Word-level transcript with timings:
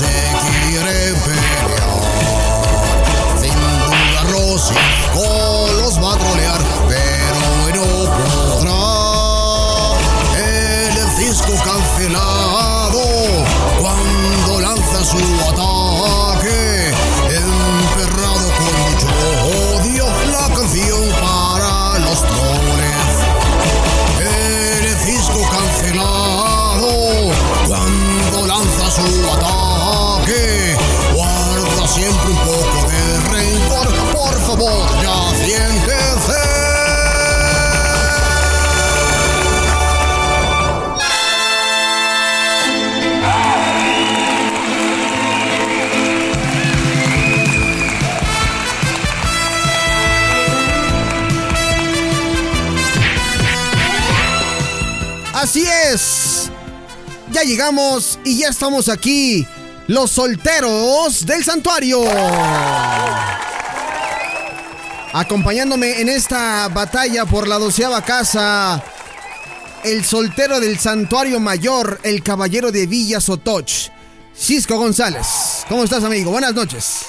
Facebook 0.00 0.29
llegamos 57.50 58.20
y 58.24 58.38
ya 58.38 58.48
estamos 58.48 58.88
aquí. 58.88 59.44
Los 59.88 60.12
solteros 60.12 61.26
del 61.26 61.42
santuario. 61.42 62.00
Acompañándome 65.12 66.00
en 66.00 66.08
esta 66.08 66.68
batalla 66.68 67.26
por 67.26 67.48
la 67.48 67.58
doceava 67.58 68.02
casa. 68.02 68.80
El 69.82 70.04
soltero 70.04 70.60
del 70.60 70.78
santuario 70.78 71.40
mayor, 71.40 71.98
el 72.04 72.22
caballero 72.22 72.70
de 72.70 72.86
Villa 72.86 73.20
Sotoch, 73.20 73.90
Cisco 74.36 74.76
González. 74.76 75.64
¿Cómo 75.68 75.82
estás, 75.82 76.04
amigo? 76.04 76.30
Buenas 76.30 76.54
noches. 76.54 77.06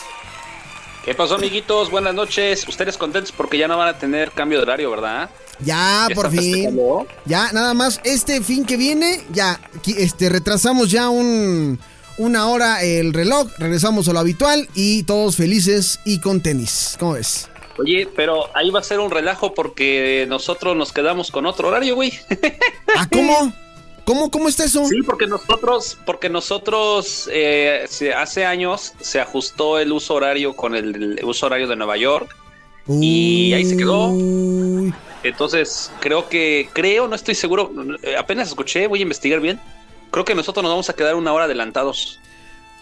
¿Qué 1.06 1.14
pasó, 1.14 1.36
amiguitos? 1.36 1.92
Buenas 1.92 2.16
noches. 2.16 2.68
Ustedes 2.68 2.98
contentos 2.98 3.32
porque 3.32 3.60
ya 3.60 3.68
no 3.68 3.78
van 3.78 3.90
a 3.90 4.00
tener 4.00 4.32
cambio 4.32 4.58
de 4.58 4.64
horario, 4.64 4.90
¿verdad? 4.90 5.30
Ya, 5.64 6.08
¿Ya 6.10 6.16
por 6.16 6.32
fin. 6.32 6.80
Ya, 7.26 7.52
nada 7.52 7.74
más, 7.74 8.02
este 8.04 8.42
fin 8.42 8.66
que 8.66 8.78
viene, 8.78 9.22
ya, 9.32 9.60
este, 9.98 10.30
retrasamos 10.30 10.90
ya 10.90 11.10
un, 11.10 11.80
una 12.18 12.48
hora 12.48 12.84
el 12.84 13.14
reloj, 13.14 13.48
regresamos 13.58 14.08
a 14.08 14.14
lo 14.14 14.20
habitual 14.20 14.68
y 14.76 15.04
todos 15.04 15.36
felices 15.36 16.00
y 16.06 16.20
con 16.20 16.42
tenis. 16.42 16.96
¿Cómo 17.00 17.14
ves? 17.14 17.50
Oye, 17.78 18.08
pero 18.16 18.46
ahí 18.56 18.70
va 18.70 18.80
a 18.80 18.84
ser 18.84 19.00
un 19.00 19.12
relajo 19.12 19.54
porque 19.54 20.26
nosotros 20.28 20.76
nos 20.76 20.92
quedamos 20.92 21.32
con 21.32 21.46
otro 21.46 21.70
horario, 21.70 21.96
güey. 21.96 22.14
¿Ah, 22.96 23.08
cómo? 23.12 23.54
¿Cómo, 24.06 24.32
cómo 24.32 24.50
está 24.50 24.66
eso? 24.66 24.86
Sí, 24.86 25.02
porque 25.04 25.28
nosotros, 25.28 25.98
porque 26.06 26.30
nosotros 26.30 27.30
eh, 27.32 27.86
hace 28.18 28.46
años 28.46 28.94
se 29.00 29.22
ajustó 29.22 29.80
el 29.80 29.92
uso 29.92 30.16
horario 30.16 30.56
con 30.56 30.76
el, 30.76 31.18
el 31.20 31.26
uso 31.26 31.46
horario 31.46 31.68
de 31.68 31.76
Nueva 31.76 31.98
York. 31.98 32.36
Y 32.88 33.54
ahí 33.54 33.66
se 33.66 33.78
quedó. 33.78 34.12
Entonces, 35.24 35.92
creo 36.00 36.30
que, 36.30 36.70
creo, 36.74 37.08
no 37.08 37.16
estoy 37.16 37.36
seguro, 37.36 37.72
apenas 38.18 38.50
escuché, 38.50 38.88
voy 38.88 39.00
a 39.00 39.04
investigar 39.04 39.40
bien. 39.40 39.60
Creo 40.12 40.26
que 40.26 40.36
nosotros 40.36 40.64
nos 40.64 40.72
vamos 40.72 40.90
a 40.90 40.94
quedar 40.94 41.16
una 41.16 41.32
hora 41.34 41.46
adelantados. 41.46 42.20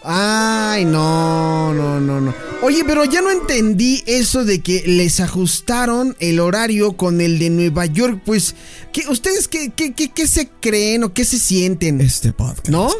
Ay, 0.02 0.86
no, 0.86 1.74
no, 1.74 2.00
no, 2.00 2.20
no. 2.20 2.34
Oye, 2.62 2.84
pero 2.86 3.04
ya 3.04 3.20
no 3.20 3.30
entendí 3.30 4.02
eso 4.06 4.44
de 4.44 4.62
que 4.62 4.82
les 4.86 5.20
ajustaron 5.20 6.16
el 6.20 6.40
horario 6.40 6.96
con 6.96 7.20
el 7.20 7.38
de 7.38 7.50
Nueva 7.50 7.84
York. 7.84 8.22
Pues, 8.24 8.54
¿qué, 8.92 9.02
¿ustedes 9.08 9.46
qué, 9.46 9.70
qué, 9.76 9.92
qué, 9.92 10.10
qué 10.10 10.26
se 10.26 10.48
creen 10.48 11.04
o 11.04 11.12
qué 11.12 11.24
se 11.24 11.38
sienten? 11.38 12.00
Este 12.00 12.32
podcast. 12.32 12.68
¿No? 12.68 12.90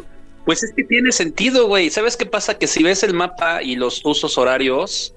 Pues 0.44 0.62
es 0.62 0.72
que 0.76 0.84
tiene 0.84 1.10
sentido, 1.12 1.68
güey. 1.68 1.90
¿Sabes 1.90 2.16
qué 2.16 2.26
pasa? 2.26 2.58
Que 2.58 2.66
si 2.66 2.82
ves 2.82 3.02
el 3.02 3.14
mapa 3.14 3.62
y 3.62 3.76
los 3.76 4.02
usos 4.04 4.36
horarios, 4.36 5.14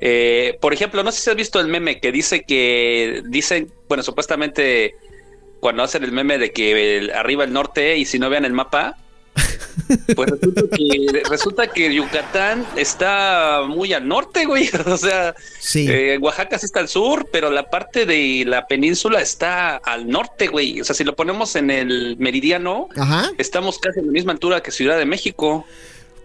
eh, 0.00 0.58
por 0.60 0.72
ejemplo, 0.72 1.02
no 1.02 1.12
sé 1.12 1.20
si 1.22 1.30
has 1.30 1.36
visto 1.36 1.58
el 1.60 1.68
meme 1.68 2.00
que 2.00 2.12
dice 2.12 2.42
que 2.42 3.22
dicen, 3.28 3.70
bueno, 3.88 4.02
supuestamente 4.02 4.94
cuando 5.60 5.82
hacen 5.82 6.04
el 6.04 6.12
meme 6.12 6.38
de 6.38 6.52
que 6.52 6.98
el- 6.98 7.10
arriba 7.12 7.44
el 7.44 7.52
norte 7.52 7.96
y 7.96 8.04
si 8.04 8.18
no 8.18 8.28
vean 8.30 8.44
el 8.44 8.52
mapa, 8.52 8.96
pues 10.16 10.30
resulta 10.30 10.62
que, 10.76 11.22
resulta 11.28 11.66
que 11.68 11.94
Yucatán 11.94 12.66
está 12.76 13.62
muy 13.68 13.92
al 13.92 14.06
norte, 14.08 14.44
güey. 14.46 14.68
O 14.86 14.96
sea, 14.96 15.34
Sí. 15.60 15.86
eh, 15.90 16.18
Oaxaca 16.20 16.58
sí 16.58 16.66
está 16.66 16.80
al 16.80 16.88
sur, 16.88 17.28
pero 17.30 17.50
la 17.50 17.68
parte 17.68 18.06
de 18.06 18.44
la 18.46 18.66
península 18.66 19.20
está 19.20 19.76
al 19.76 20.08
norte, 20.08 20.46
güey. 20.46 20.80
O 20.80 20.84
sea, 20.84 20.94
si 20.94 21.04
lo 21.04 21.14
ponemos 21.16 21.56
en 21.56 21.70
el 21.70 22.16
meridiano, 22.18 22.88
Ajá. 22.96 23.30
estamos 23.38 23.78
casi 23.78 24.00
a 24.00 24.02
la 24.02 24.12
misma 24.12 24.32
altura 24.32 24.62
que 24.62 24.70
Ciudad 24.70 24.98
de 24.98 25.04
México. 25.06 25.66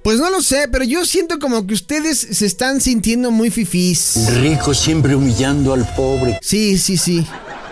Pues 0.04 0.20
no 0.20 0.32
lo 0.32 0.42
sé, 0.42 0.68
pero 0.72 0.84
yo 0.84 1.06
siento 1.06 1.38
como 1.38 1.68
que 1.68 1.76
ustedes 1.76 2.20
se 2.20 2.46
están 2.46 2.82
sintiendo 2.82 3.30
muy 3.30 3.52
fifís. 3.52 4.32
Rico 4.40 4.74
siempre 4.74 5.16
humillando 5.16 5.74
al 5.74 5.88
pobre. 5.96 6.40
Sí, 6.42 6.80
sí, 6.80 6.98
sí. 6.98 7.26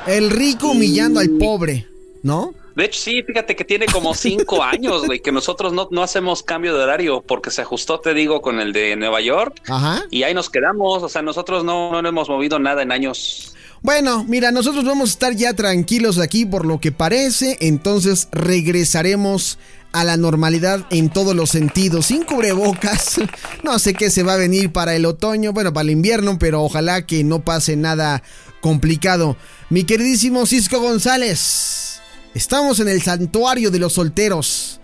El 0.05 0.29
rico 0.29 0.71
humillando 0.71 1.19
al 1.19 1.29
pobre, 1.31 1.87
¿no? 2.21 2.53
De 2.75 2.85
hecho, 2.85 2.99
sí, 3.01 3.23
fíjate 3.23 3.55
que 3.55 3.65
tiene 3.65 3.87
como 3.87 4.13
cinco 4.13 4.63
años, 4.63 5.05
güey, 5.07 5.21
que 5.21 5.31
nosotros 5.31 5.73
no, 5.73 5.87
no 5.91 6.03
hacemos 6.03 6.43
cambio 6.43 6.77
de 6.77 6.83
horario 6.83 7.21
porque 7.25 7.49
se 7.49 7.63
ajustó, 7.63 7.99
te 7.99 8.13
digo, 8.13 8.41
con 8.41 8.59
el 8.59 8.73
de 8.73 8.95
Nueva 8.95 9.21
York 9.21 9.61
Ajá. 9.67 10.03
y 10.11 10.23
ahí 10.23 10.35
nos 10.35 10.49
quedamos. 10.49 11.01
O 11.01 11.09
sea, 11.09 11.23
nosotros 11.23 11.63
no, 11.63 12.01
no 12.01 12.07
hemos 12.07 12.29
movido 12.29 12.59
nada 12.59 12.83
en 12.83 12.91
años. 12.91 13.55
Bueno, 13.81 14.25
mira, 14.27 14.51
nosotros 14.51 14.85
vamos 14.85 15.09
a 15.09 15.13
estar 15.13 15.35
ya 15.35 15.53
tranquilos 15.53 16.19
aquí 16.19 16.45
por 16.45 16.65
lo 16.65 16.79
que 16.79 16.91
parece, 16.91 17.57
entonces 17.61 18.27
regresaremos 18.31 19.57
a 19.91 20.03
la 20.03 20.17
normalidad 20.17 20.85
en 20.89 21.09
todos 21.09 21.35
los 21.35 21.49
sentidos, 21.49 22.07
sin 22.07 22.23
cubrebocas. 22.23 23.19
No 23.63 23.77
sé 23.77 23.93
qué 23.93 24.09
se 24.09 24.23
va 24.23 24.33
a 24.33 24.37
venir 24.37 24.71
para 24.71 24.95
el 24.95 25.05
otoño, 25.05 25.51
bueno, 25.51 25.73
para 25.73 25.83
el 25.83 25.89
invierno, 25.89 26.39
pero 26.39 26.63
ojalá 26.63 27.05
que 27.05 27.23
no 27.23 27.41
pase 27.43 27.75
nada 27.75 28.23
complicado. 28.61 29.35
Mi 29.69 29.83
queridísimo 29.83 30.45
Cisco 30.45 30.79
González, 30.79 31.99
estamos 32.33 32.79
en 32.79 32.87
el 32.87 33.01
santuario 33.01 33.69
de 33.69 33.79
los 33.79 33.93
solteros. 33.93 34.79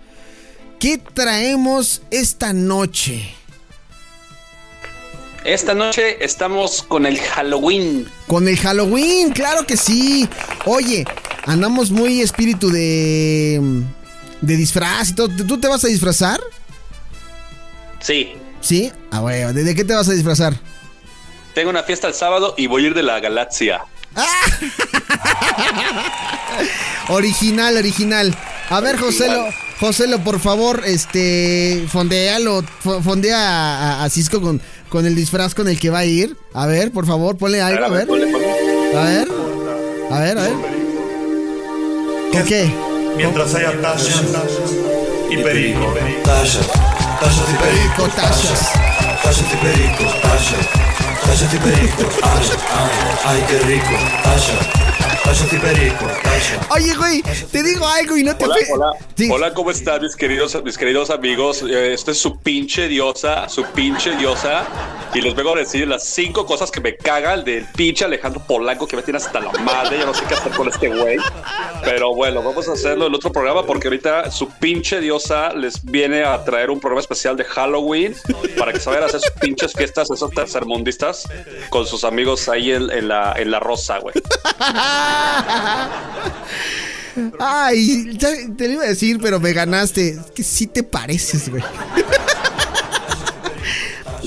¿Qué 0.78 0.98
traemos 0.98 2.02
esta 2.10 2.52
noche? 2.52 3.34
Esta 5.44 5.74
noche 5.74 6.24
estamos 6.24 6.82
con 6.82 7.06
el 7.06 7.18
Halloween. 7.18 8.06
Con 8.26 8.48
el 8.48 8.56
Halloween, 8.58 9.30
claro 9.30 9.64
que 9.64 9.76
sí. 9.76 10.28
Oye, 10.64 11.04
andamos 11.46 11.90
muy 11.90 12.20
espíritu 12.20 12.68
de. 12.68 13.84
De 14.40 14.56
disfraz 14.56 15.10
y 15.10 15.14
todo. 15.14 15.28
¿Tú 15.28 15.58
te 15.58 15.68
vas 15.68 15.84
a 15.84 15.88
disfrazar? 15.88 16.40
Sí, 18.00 18.32
¿Sí? 18.60 18.92
Ah, 19.10 19.20
bueno, 19.20 19.52
¿de, 19.52 19.74
qué 19.74 19.84
te 19.84 19.94
vas 19.94 20.08
a 20.08 20.12
disfrazar? 20.12 20.54
tengo 21.54 21.70
una 21.70 21.82
fiesta 21.84 22.08
el 22.08 22.14
sábado 22.14 22.54
y 22.58 22.66
voy 22.66 22.84
a 22.84 22.86
ir 22.88 22.94
de 22.94 23.02
la 23.02 23.18
galaxia. 23.20 23.80
original, 27.08 27.76
original. 27.76 28.36
A 28.68 28.80
ver, 28.80 28.98
Joselo, 28.98 29.46
Joselo, 29.80 30.18
por 30.24 30.40
favor, 30.40 30.82
este, 30.84 31.86
fondealo, 31.90 32.62
fo- 32.84 33.00
fondea 33.02 33.38
a, 33.38 34.04
a 34.04 34.10
Cisco 34.10 34.40
con, 34.40 34.60
con 34.88 35.06
el 35.06 35.14
disfraz 35.14 35.54
con 35.54 35.68
el 35.68 35.78
que 35.78 35.90
va 35.90 36.00
a 36.00 36.04
ir. 36.04 36.36
A 36.52 36.66
ver, 36.66 36.90
por 36.92 37.06
favor, 37.06 37.36
ponle 37.38 37.62
algo, 37.62 37.84
a 37.84 37.88
ver. 37.88 38.06
ponle, 38.06 38.26
ponle. 38.26 38.98
A 38.98 39.04
ver. 39.04 39.28
A 40.10 40.20
ver, 40.20 40.38
a 40.38 40.42
ver. 40.42 40.52
¿Con 42.32 42.44
qué? 42.44 42.70
Mientras 43.16 43.54
haya 43.54 43.72
tachas 43.80 44.22
y 45.30 45.36
perico. 45.38 45.94
Tachas, 46.22 46.68
tachas 47.20 47.48
y 47.50 47.56
perico. 47.56 48.02
Con 48.02 48.10
tachas. 48.10 48.72
Tachas 49.22 49.52
y 49.52 49.56
perico. 49.56 50.04
Tachas, 50.22 50.66
tachas 51.24 51.54
y 51.54 51.58
perico. 51.58 52.08
Ay, 52.22 52.48
ay, 52.74 52.90
ay, 53.24 53.44
qué 53.48 53.58
rico. 53.60 53.96
Tachas, 54.22 54.85
Oye, 56.70 56.94
güey, 56.94 57.22
te 57.50 57.62
digo 57.62 57.86
algo 57.86 58.16
y 58.16 58.22
no 58.22 58.36
te 58.36 58.44
Hola, 58.44 58.56
hola. 58.72 58.92
Sí. 59.16 59.28
Hola, 59.30 59.54
¿cómo 59.54 59.70
están 59.70 60.00
mis 60.02 60.14
queridos, 60.14 60.62
mis 60.64 60.78
queridos 60.78 61.10
amigos? 61.10 61.62
Eh, 61.62 61.92
Esta 61.94 62.12
es 62.12 62.18
su 62.18 62.38
pinche 62.38 62.86
diosa, 62.88 63.48
su 63.48 63.64
pinche 63.64 64.14
diosa. 64.16 64.66
Y 65.14 65.20
les 65.20 65.34
vengo 65.34 65.54
a 65.54 65.58
decir 65.58 65.88
las 65.88 66.04
cinco 66.04 66.44
cosas 66.46 66.70
que 66.70 66.80
me 66.80 66.96
cagan 66.96 67.42
del 67.44 67.64
pinche 67.74 68.04
Alejandro 68.04 68.42
Polanco 68.46 68.86
que 68.86 68.96
me 68.96 69.02
tiene 69.02 69.16
hasta 69.18 69.40
la 69.40 69.50
madre. 69.52 69.98
Yo 69.98 70.06
no 70.06 70.12
sé 70.14 70.24
qué 70.28 70.34
hacer 70.34 70.52
con 70.52 70.68
este 70.68 70.88
güey. 70.88 71.16
Pero 71.82 72.14
bueno, 72.14 72.42
vamos 72.42 72.68
a 72.68 72.72
hacerlo 72.72 73.06
en 73.06 73.14
otro 73.14 73.32
programa 73.32 73.64
porque 73.64 73.88
ahorita 73.88 74.30
su 74.30 74.48
pinche 74.50 75.00
diosa 75.00 75.52
les 75.54 75.82
viene 75.84 76.24
a 76.24 76.44
traer 76.44 76.70
un 76.70 76.80
programa 76.80 77.00
especial 77.00 77.36
de 77.36 77.44
Halloween 77.44 78.14
para 78.58 78.72
que 78.72 78.80
se 78.80 78.88
vayan 78.90 79.04
a 79.04 79.06
hacer 79.06 79.20
sus 79.20 79.30
pinches 79.32 79.72
fiestas, 79.72 80.10
esos 80.10 80.30
tercermundistas, 80.30 81.26
con 81.70 81.86
sus 81.86 82.04
amigos 82.04 82.48
ahí 82.48 82.72
en, 82.72 82.90
en 82.90 83.08
la, 83.08 83.34
en 83.36 83.50
la 83.50 83.58
rosa, 83.60 83.98
güey. 83.98 84.14
Ay, 87.38 88.16
te 88.18 88.66
lo 88.66 88.74
iba 88.74 88.84
a 88.84 88.88
decir, 88.88 89.18
pero 89.22 89.40
me 89.40 89.52
ganaste. 89.52 90.08
Es 90.10 90.30
que 90.34 90.42
sí 90.42 90.66
te 90.66 90.82
pareces, 90.82 91.48
güey. 91.48 91.62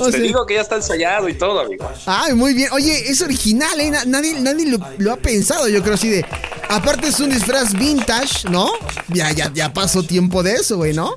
O 0.01 0.05
Te 0.05 0.11
sea- 0.13 0.21
digo 0.21 0.45
que 0.45 0.53
ya 0.55 0.61
está 0.61 0.77
ensayado 0.77 1.27
y 1.27 1.33
todo, 1.33 1.59
amigo. 1.59 1.89
Ay, 2.05 2.33
muy 2.33 2.53
bien. 2.53 2.69
Oye, 2.71 3.09
es 3.11 3.21
original, 3.21 3.79
¿eh? 3.81 3.91
Na- 3.91 4.05
Nadie, 4.05 4.39
nadie 4.39 4.65
lo, 4.71 4.77
lo 4.97 5.11
ha 5.11 5.17
pensado, 5.17 5.67
yo 5.67 5.81
creo 5.83 5.95
así 5.95 6.09
de. 6.09 6.25
Aparte 6.69 7.07
es 7.09 7.19
un 7.19 7.29
disfraz 7.29 7.73
vintage, 7.73 8.49
¿no? 8.49 8.71
Ya, 9.09 9.31
ya, 9.33 9.51
ya 9.53 9.73
pasó 9.73 10.01
tiempo 10.03 10.41
de 10.41 10.53
eso, 10.53 10.77
güey, 10.77 10.93
¿no? 10.93 11.15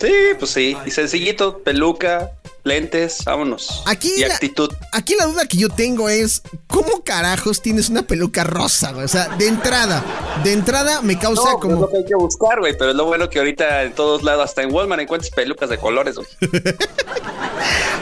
Sí, 0.00 0.12
pues 0.38 0.50
sí. 0.50 0.76
Y 0.84 0.90
sencillito, 0.90 1.58
peluca, 1.62 2.32
lentes, 2.68 3.18
vámonos. 3.24 3.82
Aquí 3.86 4.12
y 4.16 4.20
la- 4.20 4.34
actitud. 4.34 4.70
Aquí 4.92 5.14
la 5.18 5.26
duda 5.26 5.46
que 5.46 5.56
yo 5.56 5.68
tengo 5.68 6.08
es, 6.08 6.42
¿cómo 6.66 7.02
carajos 7.04 7.60
tienes 7.62 7.88
una 7.88 8.02
peluca 8.02 8.44
rosa, 8.44 8.92
güey? 8.92 9.04
O 9.04 9.08
sea, 9.08 9.28
de 9.36 9.48
entrada, 9.48 10.04
de 10.44 10.52
entrada 10.52 11.02
me 11.02 11.18
causa 11.18 11.42
No, 11.42 11.44
pues 11.44 11.54
es 11.54 11.60
como... 11.60 11.80
lo 11.80 11.90
que 11.90 11.96
hay 11.96 12.04
que 12.04 12.14
buscar, 12.14 12.60
güey. 12.60 12.76
Pero 12.78 12.90
es 12.90 12.96
lo 12.96 13.06
bueno 13.06 13.28
que 13.28 13.38
ahorita 13.38 13.82
en 13.82 13.94
todos 13.94 14.22
lados, 14.22 14.44
hasta 14.44 14.62
en 14.62 14.72
Walmart, 14.72 15.02
encuentras 15.02 15.30
pelucas 15.32 15.68
de 15.70 15.78
colores, 15.78 16.14
güey. 16.16 16.28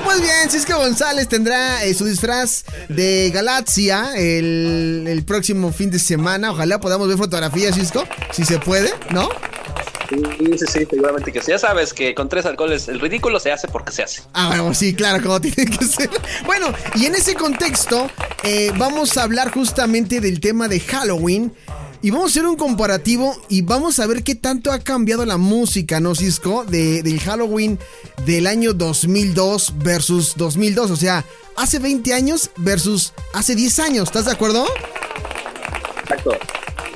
Muy 0.05 0.21
bien, 0.21 0.51
Cisco 0.51 0.77
González 0.77 1.29
tendrá 1.29 1.83
eh, 1.85 1.93
su 1.95 2.05
disfraz 2.05 2.65
de 2.89 3.31
Galaxia 3.35 4.13
el, 4.17 5.05
el 5.09 5.25
próximo 5.25 5.73
fin 5.73 5.91
de 5.91 5.99
semana. 5.99 6.53
Ojalá 6.53 6.79
podamos 6.79 7.09
ver 7.09 7.17
fotografías, 7.19 7.75
Cisco, 7.75 8.05
si 8.33 8.45
se 8.45 8.59
puede, 8.59 8.93
¿no? 9.11 9.29
Sí, 10.08 10.23
sí, 10.58 10.67
sí, 10.67 10.87
seguramente 10.88 11.32
que 11.32 11.41
sí. 11.41 11.50
Ya 11.50 11.58
sabes 11.58 11.93
que 11.93 12.14
con 12.14 12.29
tres 12.29 12.47
alcoholes 12.47 12.88
el 12.88 13.00
ridículo 13.00 13.41
se 13.41 13.53
hace 13.53 13.69
porque 13.69 13.93
se 13.93 14.03
hace. 14.03 14.23
Ah, 14.32 14.49
bueno, 14.49 14.75
sí, 14.75 14.94
claro, 14.94 15.23
como 15.23 15.41
tiene 15.41 15.70
que 15.70 15.85
ser. 15.85 16.11
Bueno, 16.44 16.73
y 16.94 17.06
en 17.06 17.14
ese 17.14 17.35
contexto, 17.35 18.11
eh, 18.43 18.73
vamos 18.76 19.17
a 19.17 19.23
hablar 19.23 19.50
justamente 19.53 20.20
del 20.20 20.41
tema 20.41 20.69
de 20.69 20.81
Halloween. 20.81 21.53
Y 22.03 22.11
vamos 22.11 22.26
a 22.26 22.31
hacer 22.31 22.47
un 22.47 22.56
comparativo 22.56 23.35
y 23.49 23.62
vamos 23.62 23.99
a 23.99 24.06
ver 24.06 24.23
qué 24.23 24.35
tanto 24.35 24.70
ha 24.70 24.79
cambiado 24.79 25.25
la 25.25 25.38
música, 25.38 25.99
¿no, 25.99 26.14
Cisco? 26.14 26.64
De, 26.64 27.03
del 27.03 27.19
Halloween 27.20 27.79
del 28.26 28.47
año 28.47 28.75
2002 28.75 29.75
versus 29.79 30.35
2002. 30.37 30.91
O 30.91 30.97
sea, 30.97 31.25
hace 31.56 31.79
20 31.79 32.12
años 32.14 32.50
versus 32.58 33.12
hace 33.32 33.56
10 33.56 33.79
años. 33.81 34.05
¿Estás 34.05 34.26
de 34.26 34.32
acuerdo? 34.32 34.67
Exacto. 36.03 36.38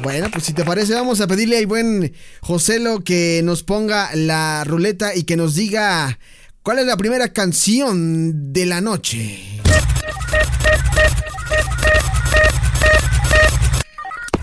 Bueno, 0.02 0.28
pues 0.32 0.44
si 0.44 0.54
te 0.54 0.64
parece, 0.64 0.94
vamos 0.94 1.20
a 1.20 1.26
pedirle 1.26 1.58
al 1.58 1.66
buen 1.66 2.14
Joselo 2.40 3.00
que 3.00 3.42
nos 3.44 3.62
ponga 3.62 4.08
la 4.14 4.64
ruleta 4.64 5.14
y 5.14 5.24
que 5.24 5.36
nos 5.36 5.54
diga 5.54 6.18
cuál 6.62 6.78
es 6.78 6.86
la 6.86 6.96
primera 6.96 7.34
canción 7.34 8.52
de 8.52 8.64
la 8.64 8.80
noche. 8.80 9.60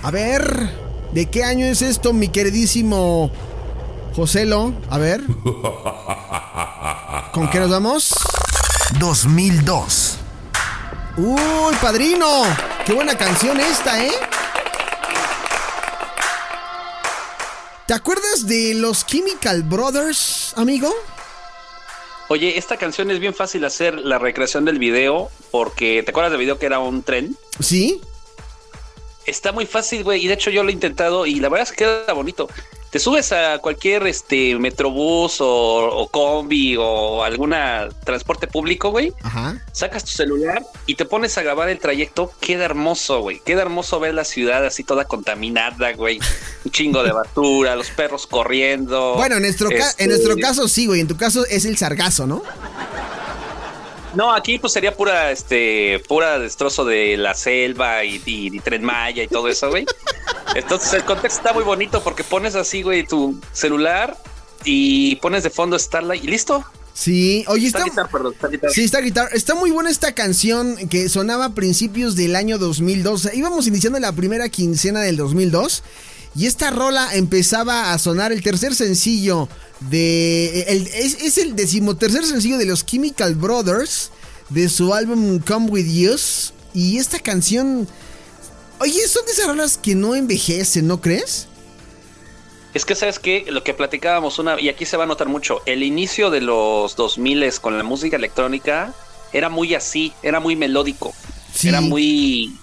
A 0.04 0.12
ver, 0.12 0.70
¿de 1.12 1.26
qué 1.26 1.44
año 1.44 1.66
es 1.66 1.82
esto, 1.82 2.14
mi 2.14 2.28
queridísimo 2.28 3.32
Joselo? 4.16 4.74
A 4.92 5.00
ver. 5.00 5.24
¿Con 7.34 7.50
qué 7.50 7.60
nos 7.60 7.72
vamos? 7.72 8.14
2002. 9.00 10.18
Uy, 11.18 11.76
padrino. 11.82 12.44
Qué 12.86 12.94
buena 12.94 13.18
canción 13.18 13.60
esta, 13.60 14.06
¿eh? 14.06 14.12
¿Te 17.88 17.94
acuerdas 17.94 18.46
de 18.46 18.74
los 18.74 19.06
Chemical 19.06 19.64
Brothers, 19.64 20.52
amigo? 20.58 20.94
Oye, 22.28 22.58
esta 22.58 22.76
canción 22.76 23.10
es 23.12 23.20
bien 23.20 23.34
fácil 23.34 23.64
hacer 23.64 23.96
la 23.96 24.20
recreación 24.20 24.66
del 24.66 24.78
video 24.78 25.30
porque 25.52 26.04
¿te 26.04 26.12
acuerdas 26.12 26.32
del 26.34 26.42
video 26.42 26.60
que 26.60 26.66
era 26.66 26.80
un 26.80 27.02
tren? 27.02 27.38
¿Sí? 27.62 28.02
Está 29.26 29.54
muy 29.54 29.66
fácil, 29.66 30.04
güey. 30.04 30.22
Y 30.22 30.28
de 30.28 30.34
hecho 30.34 30.50
yo 30.50 30.64
lo 30.64 30.70
he 30.70 30.74
intentado 30.74 31.26
y 31.26 31.36
la 31.36 31.48
verdad 31.48 31.64
es 31.64 31.72
que 31.72 31.86
queda 31.86 32.12
bonito. 32.12 32.50
Te 32.90 33.00
subes 33.00 33.34
a 33.34 33.60
cualquier 33.60 34.08
este 34.08 34.58
metrobús 34.58 35.42
o, 35.42 35.48
o 35.48 36.08
combi 36.08 36.78
o 36.78 37.22
alguna 37.24 37.90
transporte 38.06 38.48
público, 38.48 38.92
güey. 38.92 39.12
Ajá. 39.24 39.62
Sacas 39.74 40.06
tu 40.06 40.12
celular 40.12 40.66
y 40.86 40.96
te 40.96 41.04
pones 41.04 41.38
a 41.38 41.42
grabar 41.44 41.68
el 41.70 41.80
trayecto. 41.80 42.32
Queda 42.40 42.64
hermoso, 42.66 43.20
güey. 43.20 43.42
Queda 43.46 43.62
hermoso 43.64 44.00
ver 44.00 44.14
la 44.14 44.24
ciudad 44.24 44.66
así 44.66 44.84
toda 44.86 45.04
contaminada, 45.04 45.92
güey. 45.94 46.20
Un 46.64 46.72
chingo 46.72 47.04
de 47.04 47.12
basura, 47.12 47.76
los 47.76 47.90
perros 47.90 48.26
corriendo. 48.26 49.16
Bueno, 49.18 49.36
en 49.36 49.42
nuestro, 49.42 49.70
ca- 49.70 49.76
Este, 49.90 50.04
en 50.06 50.10
nuestro 50.12 50.38
caso 50.38 50.68
sí, 50.70 50.86
güey. 50.86 51.02
En 51.02 51.08
tu 51.08 51.18
caso 51.18 51.46
es 51.46 51.66
el 51.66 51.78
sargazo, 51.78 52.26
¿no? 52.26 52.42
No, 54.18 54.34
aquí 54.34 54.58
pues 54.58 54.74
sería 54.74 54.98
pura, 54.98 55.32
este, 55.32 56.02
pura 56.08 56.40
destrozo 56.40 56.84
de 56.84 57.18
la 57.18 57.36
selva 57.36 58.04
y, 58.04 58.16
y, 58.26 58.48
y 58.48 58.60
Tren 58.62 58.84
Maya 58.84 59.22
y 59.22 59.28
todo 59.28 59.48
eso, 59.48 59.70
güey. 59.70 59.86
Entonces 60.56 60.92
el 60.94 61.04
contexto 61.04 61.42
está 61.42 61.54
muy 61.54 61.64
bonito 61.64 62.04
porque 62.04 62.24
pones 62.24 62.56
así, 62.56 62.82
güey, 62.82 63.06
tu 63.06 63.40
celular 63.54 64.18
y 64.66 65.18
pones 65.18 65.44
de 65.44 65.52
fondo 65.52 65.78
Starlight 65.78 66.24
y 66.24 66.28
listo. 66.30 66.66
Sí. 66.96 67.46
Oye, 67.48 67.68
está... 67.68 67.86
Starlight, 67.86 68.12
perdón. 68.12 68.36
Sí, 68.72 68.86
está 68.86 69.02
guitarra. 69.02 69.30
Está 69.34 69.54
muy 69.54 69.70
buena 69.70 69.92
esta 69.92 70.16
canción 70.16 70.76
que 70.90 71.10
sonaba 71.10 71.46
a 71.46 71.54
principios 71.54 72.16
del 72.16 72.36
año 72.36 72.58
2002. 72.58 73.14
O 73.14 73.18
sea, 73.20 73.36
íbamos 73.36 73.68
iniciando 73.68 74.00
la 74.00 74.14
primera 74.14 74.50
quincena 74.50 75.02
del 75.02 75.18
2002. 75.18 75.84
Y 76.36 76.48
esta 76.48 76.72
rola 76.72 77.10
empezaba 77.14 77.94
a 77.94 78.00
sonar 78.00 78.32
el 78.32 78.42
tercer 78.42 78.74
sencillo 78.74 79.48
de... 79.82 80.62
el- 80.68 80.88
es, 80.88 81.22
es 81.22 81.38
el 81.38 81.56
decimotercer 81.56 82.26
sencillo 82.26 82.58
de 82.58 82.66
los 82.66 82.86
Chemical 82.86 83.36
Brothers 83.36 84.12
de 84.50 84.70
su 84.70 84.94
álbum 84.94 85.40
Come 85.40 85.68
With 85.70 86.10
Us. 86.10 86.54
Y 86.74 86.98
esta 86.98 87.20
canción... 87.20 87.88
Oye, 88.80 89.08
son 89.08 89.26
de 89.26 89.32
esas 89.32 89.48
rolas 89.48 89.78
que 89.78 89.96
no 89.96 90.16
envejecen, 90.16 90.86
¿no 90.88 91.02
crees? 91.02 91.48
Es 92.74 92.86
que 92.86 92.94
sabes 92.94 93.18
que 93.18 93.46
lo 93.50 93.64
que 93.64 93.74
platicábamos 93.74 94.38
una 94.38 94.60
y 94.62 94.70
aquí 94.70 94.86
se 94.86 94.98
va 94.98 95.06
a 95.06 95.08
notar 95.08 95.28
mucho, 95.28 95.62
el 95.66 95.82
inicio 95.82 96.30
de 96.30 96.42
los 96.42 96.96
2000 96.96 97.52
con 97.60 97.76
la 97.76 97.84
música 97.84 98.18
electrónica 98.18 98.94
era 99.34 99.50
muy 99.50 99.74
así, 99.74 100.14
era 100.22 100.40
muy 100.40 100.56
melódico, 100.56 101.12
Sí. 101.56 101.70
era 101.70 101.82
muy 101.82 102.56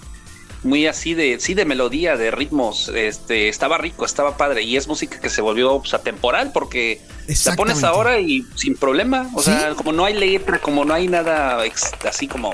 muy 0.64 0.86
así 0.86 1.14
de 1.14 1.38
sí 1.40 1.54
de 1.54 1.64
melodía, 1.64 2.16
de 2.16 2.30
ritmos, 2.30 2.88
este 2.94 3.48
estaba 3.48 3.78
rico, 3.78 4.04
estaba 4.04 4.36
padre 4.36 4.62
y 4.62 4.76
es 4.76 4.88
música 4.88 5.20
que 5.20 5.30
se 5.30 5.40
volvió 5.42 5.78
pues, 5.80 5.94
atemporal 5.94 6.50
porque 6.52 7.00
la 7.44 7.54
pones 7.56 7.84
ahora 7.84 8.18
y 8.20 8.44
sin 8.56 8.76
problema, 8.76 9.30
o 9.34 9.40
Sí. 9.42 9.50
sea, 9.50 9.74
como 9.74 9.92
no 9.92 10.04
hay 10.04 10.14
letra, 10.14 10.58
como 10.60 10.84
no 10.84 10.94
hay 10.94 11.08
nada 11.08 11.64
ex- 11.66 11.92
así 12.08 12.26
como 12.28 12.52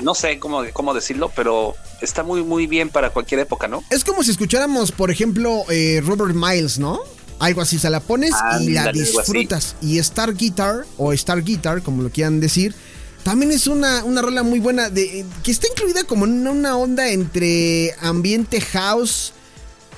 no 0.00 0.14
sé 0.14 0.38
cómo, 0.38 0.62
cómo 0.72 0.94
decirlo, 0.94 1.30
pero 1.36 1.74
está 2.00 2.22
muy 2.22 2.42
muy 2.42 2.66
bien 2.66 2.88
para 2.88 3.10
cualquier 3.10 3.40
época, 3.40 3.68
¿no? 3.68 3.84
Es 3.90 4.04
como 4.04 4.22
si 4.24 4.30
escucháramos, 4.30 4.90
por 4.90 5.10
ejemplo, 5.10 5.64
eh, 5.70 6.00
Robert 6.04 6.34
Miles, 6.34 6.78
¿no? 6.78 6.98
Algo 7.38 7.60
así, 7.60 7.78
se 7.78 7.90
la 7.90 8.00
pones 8.00 8.32
y 8.60 8.70
la 8.70 8.90
disfrutas. 8.92 9.74
Y 9.82 9.98
Star 9.98 10.34
Guitar, 10.34 10.84
o 10.96 11.12
Star 11.12 11.42
Guitar, 11.42 11.82
como 11.82 12.02
lo 12.02 12.10
quieran 12.10 12.40
decir, 12.40 12.74
también 13.22 13.52
es 13.52 13.66
una, 13.66 14.04
una 14.04 14.22
rola 14.22 14.42
muy 14.42 14.60
buena, 14.60 14.90
de, 14.90 15.24
que 15.42 15.50
está 15.50 15.68
incluida 15.68 16.04
como 16.04 16.24
en 16.24 16.46
una 16.46 16.76
onda 16.76 17.10
entre 17.10 17.94
ambiente 18.00 18.60
house, 18.60 19.32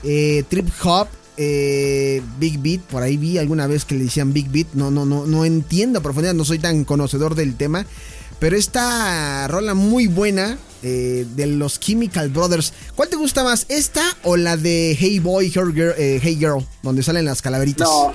eh, 0.02 0.44
trip 0.48 0.68
hop, 0.82 1.08
eh, 1.36 2.22
big 2.38 2.58
beat. 2.60 2.80
Por 2.82 3.02
ahí 3.02 3.16
vi 3.16 3.38
alguna 3.38 3.66
vez 3.66 3.84
que 3.84 3.94
le 3.94 4.04
decían 4.04 4.32
big 4.32 4.50
beat. 4.50 4.68
No, 4.74 4.90
no, 4.90 5.06
no, 5.06 5.26
no 5.26 5.44
entiendo 5.44 5.98
a 5.98 6.02
profundidad, 6.02 6.34
no 6.34 6.44
soy 6.44 6.58
tan 6.58 6.84
conocedor 6.84 7.34
del 7.34 7.56
tema. 7.56 7.86
Pero 8.38 8.56
esta 8.56 9.46
rola 9.48 9.74
muy 9.74 10.06
buena 10.06 10.58
eh, 10.82 11.26
de 11.34 11.46
los 11.46 11.80
Chemical 11.80 12.28
Brothers. 12.28 12.74
¿Cuál 12.94 13.08
te 13.08 13.16
gusta 13.16 13.42
más? 13.42 13.64
¿Esta 13.70 14.02
o 14.22 14.36
la 14.36 14.58
de 14.58 14.94
Hey 14.98 15.18
Boy, 15.18 15.50
eh, 15.96 16.20
Hey 16.22 16.36
Girl, 16.38 16.66
donde 16.82 17.02
salen 17.02 17.24
las 17.24 17.40
calaveritas? 17.40 17.88
No, 17.88 18.12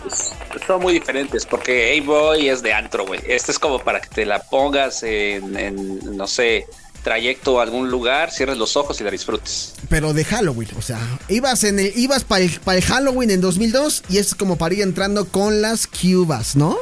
son 0.69 0.83
muy 0.83 0.93
diferentes 0.93 1.47
porque 1.47 1.89
Hey 1.91 2.01
Boy 2.01 2.47
es 2.47 2.61
de 2.61 2.71
antro, 2.71 3.03
güey. 3.03 3.19
Este 3.25 3.51
es 3.51 3.57
como 3.57 3.79
para 3.79 3.99
que 3.99 4.07
te 4.09 4.23
la 4.23 4.39
pongas 4.39 5.01
en, 5.01 6.15
no 6.15 6.27
sé, 6.27 6.67
trayecto 7.03 7.59
a 7.59 7.63
algún 7.63 7.89
lugar, 7.89 8.29
cierres 8.29 8.55
los 8.55 8.77
ojos 8.77 9.01
y 9.01 9.03
la 9.03 9.09
disfrutes. 9.09 9.73
Pero 9.89 10.13
de 10.13 10.23
Halloween, 10.23 10.69
o 10.77 10.81
sea, 10.83 10.99
ibas 11.27 11.63
en 11.63 11.79
el, 11.79 11.91
ibas 11.97 12.23
para 12.23 12.43
el, 12.43 12.51
el, 12.67 12.81
Halloween 12.83 13.31
en 13.31 13.41
2002 13.41 14.03
y 14.09 14.19
es 14.19 14.35
como 14.35 14.57
para 14.57 14.75
ir 14.75 14.81
entrando 14.81 15.25
con 15.25 15.63
las 15.63 15.87
cubas, 15.87 16.55
¿no? 16.55 16.77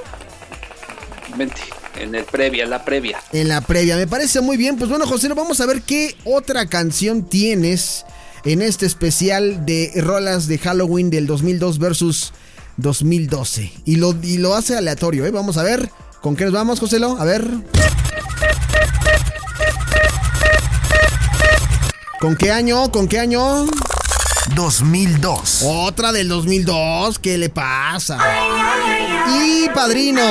Vente 1.37 1.61
en 1.97 2.13
el 2.13 2.25
previa, 2.25 2.65
en 2.65 2.69
la 2.69 2.83
previa. 2.83 3.23
En 3.31 3.47
la 3.47 3.61
previa, 3.61 3.95
me 3.95 4.05
parece 4.05 4.41
muy 4.41 4.57
bien. 4.57 4.75
Pues 4.75 4.89
bueno, 4.89 5.07
José, 5.07 5.29
vamos 5.29 5.61
a 5.61 5.65
ver 5.65 5.81
qué 5.81 6.13
otra 6.25 6.65
canción 6.65 7.23
tienes 7.23 8.05
en 8.43 8.61
este 8.61 8.85
especial 8.85 9.65
de 9.65 9.93
rolas 9.95 10.49
de 10.49 10.57
Halloween 10.57 11.09
del 11.09 11.25
2002 11.25 11.79
versus 11.79 12.33
2012. 12.77 13.71
Y 13.85 13.97
lo, 13.97 14.15
y 14.21 14.37
lo 14.37 14.55
hace 14.55 14.77
aleatorio, 14.77 15.25
¿eh? 15.25 15.31
Vamos 15.31 15.57
a 15.57 15.63
ver 15.63 15.89
con 16.21 16.35
qué 16.35 16.45
nos 16.45 16.53
vamos, 16.53 16.79
José. 16.79 16.99
A 17.03 17.23
ver. 17.25 17.47
¿Con 22.19 22.35
qué 22.35 22.51
año? 22.51 22.91
¿Con 22.91 23.07
qué 23.07 23.19
año? 23.19 23.65
2002. 24.55 25.63
Otra 25.63 26.11
del 26.11 26.27
2002, 26.29 27.19
¿qué 27.19 27.37
le 27.37 27.49
pasa? 27.49 28.17
Y 29.27 29.69
padrino. 29.69 30.23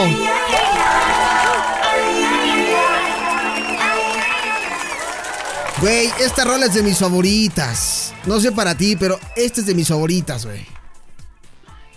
Güey, 5.81 6.11
esta 6.21 6.45
rola 6.45 6.67
es 6.67 6.75
de 6.75 6.83
mis 6.83 6.99
favoritas. 6.99 8.15
No 8.25 8.41
sé 8.41 8.51
para 8.51 8.75
ti, 8.75 8.97
pero 8.97 9.21
esta 9.37 9.61
es 9.61 9.67
de 9.67 9.75
mis 9.75 9.89
favoritas, 9.89 10.47
güey. 10.47 10.76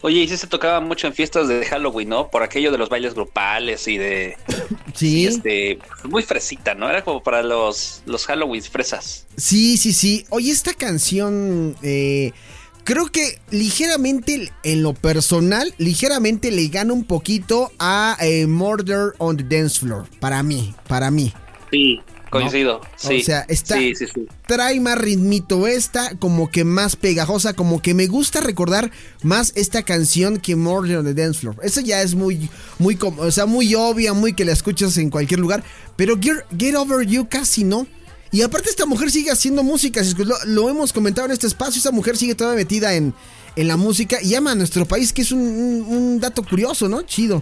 Oye, 0.02 0.20
y 0.22 0.28
sí 0.30 0.38
se 0.38 0.48
tocaba 0.48 0.80
mucho 0.80 1.08
en 1.08 1.14
fiestas 1.14 1.48
de 1.48 1.66
Halloween, 1.66 2.10
¿no? 2.10 2.30
Por 2.30 2.42
aquello 2.42 2.72
de 2.72 2.78
los 2.78 2.90
bailes 2.90 3.14
grupales 3.14 3.88
y 3.88 3.98
de. 3.98 4.38
Sí. 4.96 5.28
este, 5.28 5.80
muy 6.04 6.24
fresita, 6.24 6.74
¿no? 6.74 6.90
Era 6.90 7.04
como 7.04 7.24
para 7.24 7.42
los, 7.42 8.02
los 8.06 8.26
Halloween 8.26 8.62
fresas. 8.64 9.28
Sí, 9.38 9.78
sí, 9.78 9.94
sí. 9.94 10.26
Oye, 10.30 10.52
esta 10.52 10.74
canción. 10.74 11.76
Eh, 11.84 12.32
creo 12.84 13.08
que 13.08 13.40
ligeramente, 13.52 14.52
en 14.64 14.84
lo 14.84 14.94
personal, 14.94 15.74
ligeramente 15.78 16.52
le 16.52 16.68
gana 16.68 16.92
un 16.92 17.06
poquito 17.06 17.72
a 17.80 18.18
eh, 18.20 18.48
Murder 18.48 19.14
on 19.20 19.38
the 19.38 19.44
Dance 19.44 19.80
Floor. 19.80 20.06
Para 20.20 20.44
mí, 20.44 20.74
para 20.88 21.12
mí. 21.12 21.32
Sí. 21.72 22.02
Coincido, 22.30 22.82
sí. 22.96 23.22
O 23.22 23.24
sea, 23.24 23.46
está, 23.48 23.78
trae 24.46 24.80
más 24.80 24.98
ritmito 25.00 25.66
esta, 25.66 26.16
como 26.20 26.52
que 26.52 26.64
más 26.64 26.96
pegajosa, 26.96 27.54
como 27.54 27.82
que 27.82 27.96
me 27.96 28.06
gusta 28.06 28.40
recordar 28.40 28.92
más 29.24 29.52
esta 29.56 29.82
canción 29.82 30.38
que 30.38 30.56
More 30.56 30.96
on 30.98 31.06
the 31.06 31.16
Dance 31.16 31.40
Floor. 31.40 31.56
Eso 31.64 31.82
ya 31.82 32.04
es 32.04 32.14
muy, 32.14 32.50
muy, 32.78 33.00
o 33.02 33.32
sea, 33.32 33.48
muy 33.48 33.74
obvia, 33.74 34.14
muy 34.14 34.34
que 34.34 34.46
la 34.46 34.52
escuchas 34.52 34.98
en 34.98 35.10
cualquier 35.10 35.40
lugar, 35.40 35.64
pero 35.96 36.20
Get, 36.22 36.76
Over 36.76 37.08
You 37.08 37.28
casi 37.28 37.64
no. 37.64 37.88
Y 38.32 38.44
aparte 38.44 38.70
esta 38.70 38.86
mujer 38.86 39.10
sigue 39.10 39.32
haciendo 39.32 39.64
música, 39.64 40.02
lo, 40.46 40.70
hemos 40.70 40.94
comentado 40.94 41.26
en 41.26 41.32
este 41.32 41.48
espacio, 41.48 41.80
esta 41.80 41.92
mujer 41.92 42.16
sigue 42.16 42.36
toda 42.36 42.54
metida 42.54 42.94
en, 42.94 43.16
en 43.56 43.68
la 43.68 43.76
música 43.76 44.22
y 44.22 44.36
ama 44.36 44.52
a 44.52 44.56
nuestro 44.56 44.86
país, 44.86 45.12
que 45.14 45.24
es 45.24 45.32
un, 45.32 45.42
un 45.42 46.20
dato 46.20 46.44
curioso, 46.44 46.88
¿no? 46.88 47.02
Chido. 47.02 47.42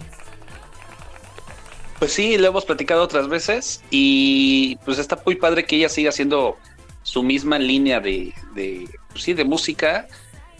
Pues 1.98 2.12
sí, 2.12 2.38
lo 2.38 2.48
hemos 2.48 2.64
platicado 2.64 3.02
otras 3.02 3.28
veces 3.28 3.82
y 3.90 4.76
pues 4.84 4.98
está 4.98 5.20
muy 5.24 5.34
padre 5.34 5.64
que 5.64 5.76
ella 5.76 5.88
siga 5.88 6.10
haciendo 6.10 6.56
su 7.02 7.22
misma 7.22 7.58
línea 7.58 8.00
de, 8.00 8.32
de, 8.54 8.88
pues 9.10 9.24
sí, 9.24 9.34
de 9.34 9.44
música. 9.44 10.06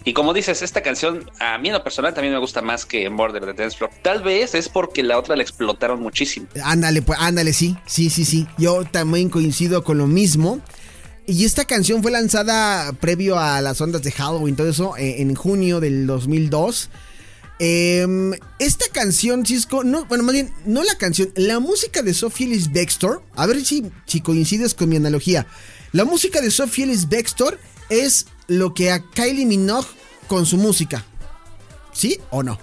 Y 0.05 0.15
como 0.15 0.33
dices, 0.33 0.63
esta 0.63 0.83
canción 0.83 1.31
a 1.39 1.59
mí 1.59 1.69
en 1.69 1.75
lo 1.75 1.85
personal 1.85 2.15
también 2.15 2.33
me 2.33 2.41
gusta 2.41 2.63
más 2.63 2.87
que 2.87 3.11
Murder 3.11 3.47
de 3.47 3.53
Dance 3.53 3.77
Floor. 3.77 3.93
Tal 4.03 4.23
vez 4.23 4.55
es 4.55 4.69
porque 4.69 5.03
la 5.03 5.19
otra 5.19 5.37
la 5.37 5.43
explotaron 5.43 6.01
muchísimo. 6.01 6.47
Ándale, 6.65 7.03
pues 7.03 7.19
ándale, 7.21 7.53
sí, 7.53 7.77
sí, 7.87 8.09
sí, 8.11 8.25
sí. 8.25 8.47
Yo 8.57 8.85
también 8.85 9.29
coincido 9.29 9.85
con 9.85 9.99
lo 9.99 10.07
mismo. 10.07 10.61
Y 11.27 11.45
esta 11.45 11.67
canción 11.67 12.03
fue 12.03 12.11
lanzada 12.11 12.91
previo 12.95 13.39
a 13.39 13.61
las 13.61 13.81
ondas 13.83 14.03
de 14.03 14.11
Halloween, 14.13 14.57
todo 14.57 14.71
eso, 14.71 14.97
eh, 14.97 15.21
en 15.21 15.35
junio 15.35 15.79
del 15.79 16.07
2002. 16.07 16.89
Em, 17.59 18.35
esta 18.61 18.87
canción, 18.93 19.45
Cisco, 19.45 19.83
no, 19.83 20.05
bueno, 20.05 20.23
más 20.23 20.33
bien, 20.33 20.53
no 20.65 20.85
la 20.85 20.97
canción, 20.97 21.33
la 21.35 21.59
música 21.59 22.03
de 22.03 22.15
Sophie 22.15 22.47
Ellis 22.47 22.73
Bextor, 22.73 23.23
a 23.35 23.47
ver 23.47 23.65
si, 23.65 23.91
si 24.07 24.21
coincides 24.21 24.75
con 24.75 24.89
mi 24.89 24.97
analogía. 24.97 25.47
La 25.93 26.05
música 26.05 26.41
de 26.41 26.51
Sophie 26.51 26.85
Ellis 26.85 27.09
Bextor 27.09 27.59
es 27.89 28.27
lo 28.47 28.75
que 28.75 28.93
a 28.93 29.03
Kylie 29.11 29.47
Minogue 29.47 29.89
con 30.29 30.47
su 30.47 30.57
música. 30.57 31.05
¿Sí 31.93 32.21
o 32.31 32.45
no? 32.45 32.59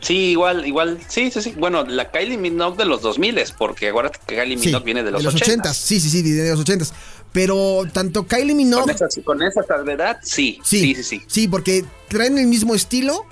Sí, 0.00 0.16
igual, 0.32 0.66
igual, 0.66 0.98
sí, 1.08 1.30
sí, 1.30 1.40
sí. 1.40 1.54
Bueno, 1.56 1.84
la 1.84 2.10
Kylie 2.10 2.36
Minogue 2.36 2.76
de 2.76 2.84
los 2.84 3.00
2000 3.00 3.40
porque 3.56 3.92
que 4.26 4.34
Kylie 4.36 4.56
Minogue 4.56 4.84
viene 4.84 5.02
de 5.02 5.12
los, 5.12 5.20
de 5.20 5.24
los 5.24 5.34
80 5.34 5.72
Sí, 5.72 6.00
sí, 6.00 6.10
sí, 6.10 6.20
de 6.20 6.50
los 6.50 6.60
80 6.60 6.84
Pero 7.32 7.84
tanto 7.92 8.26
Kylie 8.26 8.54
Minogue. 8.54 8.82
Con 8.82 8.90
esa, 8.90 9.22
con 9.22 9.42
esa 9.42 9.62
salvedad, 9.62 10.18
sí, 10.22 10.58
sí, 10.64 10.94
sí, 10.94 11.02
sí. 11.02 11.22
Sí, 11.26 11.48
porque 11.48 11.84
traen 12.08 12.36
el 12.38 12.48
mismo 12.48 12.74
estilo 12.74 13.24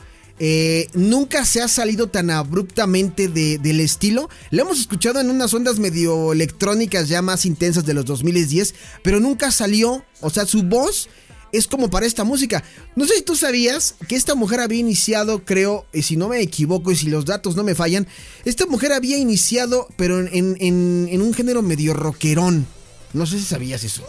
eh, 0.45 0.89
nunca 0.93 1.45
se 1.45 1.63
ha 1.63 1.69
salido 1.69 2.09
tan 2.09 2.29
abruptamente 2.29 3.29
del 3.29 3.79
estilo. 3.79 4.29
Lo 4.51 4.63
hemos 4.63 4.81
escuchado 4.81 5.21
en 5.21 5.31
unas 5.31 5.55
ondas 5.55 5.79
medio 5.79 6.33
electrónicas 6.33 7.07
ya 7.07 7.23
más 7.23 7.47
intensas 7.47 7.87
de 7.87 7.95
los 7.95 8.05
2010, 8.07 8.75
pero 9.05 9.21
nunca 9.21 9.53
salió. 9.53 10.05
O 10.21 10.31
sea, 10.31 10.45
su 10.45 10.65
voz 10.65 11.09
es 11.53 11.69
como 11.69 11.91
para 11.91 12.07
esta 12.07 12.25
música. 12.25 12.65
No 12.97 13.07
sé 13.07 13.15
si 13.15 13.23
tú 13.23 13.37
sabías 13.37 13.95
que 14.09 14.17
esta 14.17 14.35
mujer 14.35 14.59
había 14.59 14.81
iniciado, 14.81 15.45
creo, 15.45 15.87
y 15.93 16.03
si 16.03 16.17
no 16.17 16.31
me 16.31 16.41
equivoco 16.41 16.91
y 16.91 16.97
si 16.97 17.07
los 17.07 17.25
datos 17.25 17.55
no 17.55 17.63
me 17.63 17.77
fallan, 17.77 18.09
esta 18.45 18.67
mujer 18.67 18.95
había 18.95 19.19
iniciado, 19.19 19.87
pero 19.97 20.19
en, 20.19 20.57
en 20.59 21.23
un 21.23 21.35
género 21.35 21.63
medio 21.63 21.95
rockerón. 21.95 22.67
No 23.13 23.27
sé 23.27 23.39
si 23.39 23.45
sabías 23.45 23.85
eso. 23.85 24.05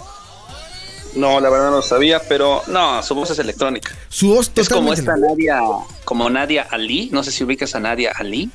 No, 1.16 1.40
la 1.40 1.50
verdad 1.50 1.72
no 1.72 1.82
sabía, 1.82 2.22
pero 2.28 2.62
no, 2.68 3.02
su 3.04 3.16
voz 3.16 3.32
es 3.32 3.40
electrónica. 3.40 3.96
Su 4.10 4.30
voz 4.30 4.52
Es 4.56 4.70
como 4.70 4.94
esta 4.94 5.16
Nadia, 5.16 5.60
como 6.06 6.30
Nadia 6.30 6.68
Ali, 6.70 7.10
no 7.12 7.24
sé 7.24 7.32
si 7.32 7.44
ubicas 7.44 7.76
a 7.76 7.80
Nadia 7.80 8.12
Ali. 8.16 8.50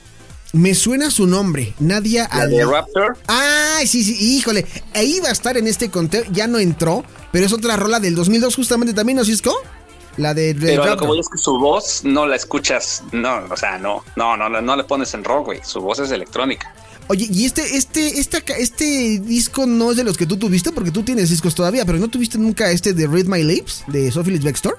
Me 0.52 0.74
suena 0.74 1.10
su 1.10 1.26
nombre, 1.26 1.74
Nadia 1.78 2.24
Ali. 2.24 2.56
de 2.56 2.64
Raptor? 2.64 3.18
Ah, 3.28 3.80
sí, 3.84 4.02
sí, 4.02 4.16
híjole, 4.36 4.66
ahí 4.94 5.20
va 5.20 5.28
a 5.28 5.32
estar 5.32 5.56
en 5.58 5.66
este 5.66 5.90
conteo, 5.90 6.24
ya 6.30 6.46
no 6.46 6.58
entró, 6.58 7.04
pero 7.32 7.44
es 7.44 7.52
otra 7.52 7.76
rola 7.76 8.00
del 8.00 8.14
2002 8.14 8.56
justamente 8.56 8.94
también, 8.94 9.18
¿no, 9.18 9.24
Cisco? 9.24 9.54
La 10.16 10.34
de, 10.34 10.56
Pero 10.58 10.84
lo 10.84 10.96
que 10.96 11.06
voy 11.06 11.20
es 11.20 11.28
que 11.28 11.38
su 11.38 11.58
voz 11.58 12.02
no 12.02 12.26
la 12.26 12.34
escuchas, 12.34 13.04
no, 13.12 13.44
o 13.50 13.56
sea, 13.56 13.78
no, 13.78 14.02
no, 14.16 14.36
no, 14.36 14.48
no 14.48 14.76
le 14.76 14.84
pones 14.84 15.14
en 15.14 15.22
rock, 15.22 15.46
güey, 15.46 15.60
su 15.62 15.80
voz 15.80 16.00
es 16.00 16.10
electrónica. 16.10 16.74
Oye, 17.08 17.26
y 17.30 17.46
este, 17.46 17.76
este, 17.76 18.20
este 18.20 19.18
disco 19.20 19.66
no 19.66 19.90
es 19.90 19.96
de 19.96 20.04
los 20.04 20.16
que 20.16 20.26
tú 20.26 20.36
tuviste, 20.36 20.72
porque 20.72 20.90
tú 20.90 21.02
tienes 21.02 21.30
discos 21.30 21.54
todavía, 21.54 21.84
pero 21.86 21.98
¿no 21.98 22.08
tuviste 22.08 22.36
nunca 22.38 22.70
este 22.70 22.92
de 22.92 23.06
Read 23.06 23.24
My 23.24 23.42
Lips 23.42 23.84
de 23.86 24.12
Sophie 24.12 24.36
Store? 24.36 24.76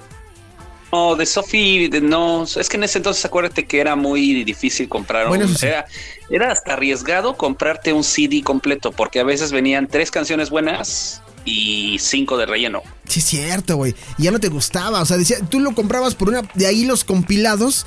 No, 0.92 1.14
de 1.14 1.26
Sophie, 1.26 1.88
no, 2.00 2.44
es 2.44 2.68
que 2.68 2.76
en 2.76 2.84
ese 2.84 2.98
entonces 2.98 3.24
acuérdate 3.24 3.64
que 3.64 3.80
era 3.80 3.94
muy 3.94 4.42
difícil 4.44 4.88
comprar 4.88 5.28
bueno, 5.28 5.46
era, 5.62 5.86
era 6.30 6.52
hasta 6.52 6.72
arriesgado 6.72 7.36
comprarte 7.36 7.92
un 7.92 8.02
CD 8.02 8.42
completo, 8.42 8.90
porque 8.90 9.20
a 9.20 9.24
veces 9.24 9.52
venían 9.52 9.86
tres 9.86 10.10
canciones 10.10 10.50
buenas 10.50 11.22
y 11.44 11.98
cinco 12.00 12.36
de 12.36 12.46
relleno. 12.46 12.82
Sí, 13.06 13.20
es 13.20 13.26
cierto, 13.26 13.76
güey. 13.76 13.94
Y 14.18 14.24
ya 14.24 14.30
no 14.30 14.40
te 14.40 14.48
gustaba. 14.48 15.00
O 15.00 15.06
sea, 15.06 15.16
decía, 15.16 15.38
tú 15.48 15.60
lo 15.60 15.74
comprabas 15.74 16.14
por 16.14 16.28
una. 16.28 16.42
De 16.54 16.66
ahí 16.66 16.84
los 16.84 17.04
compilados 17.04 17.86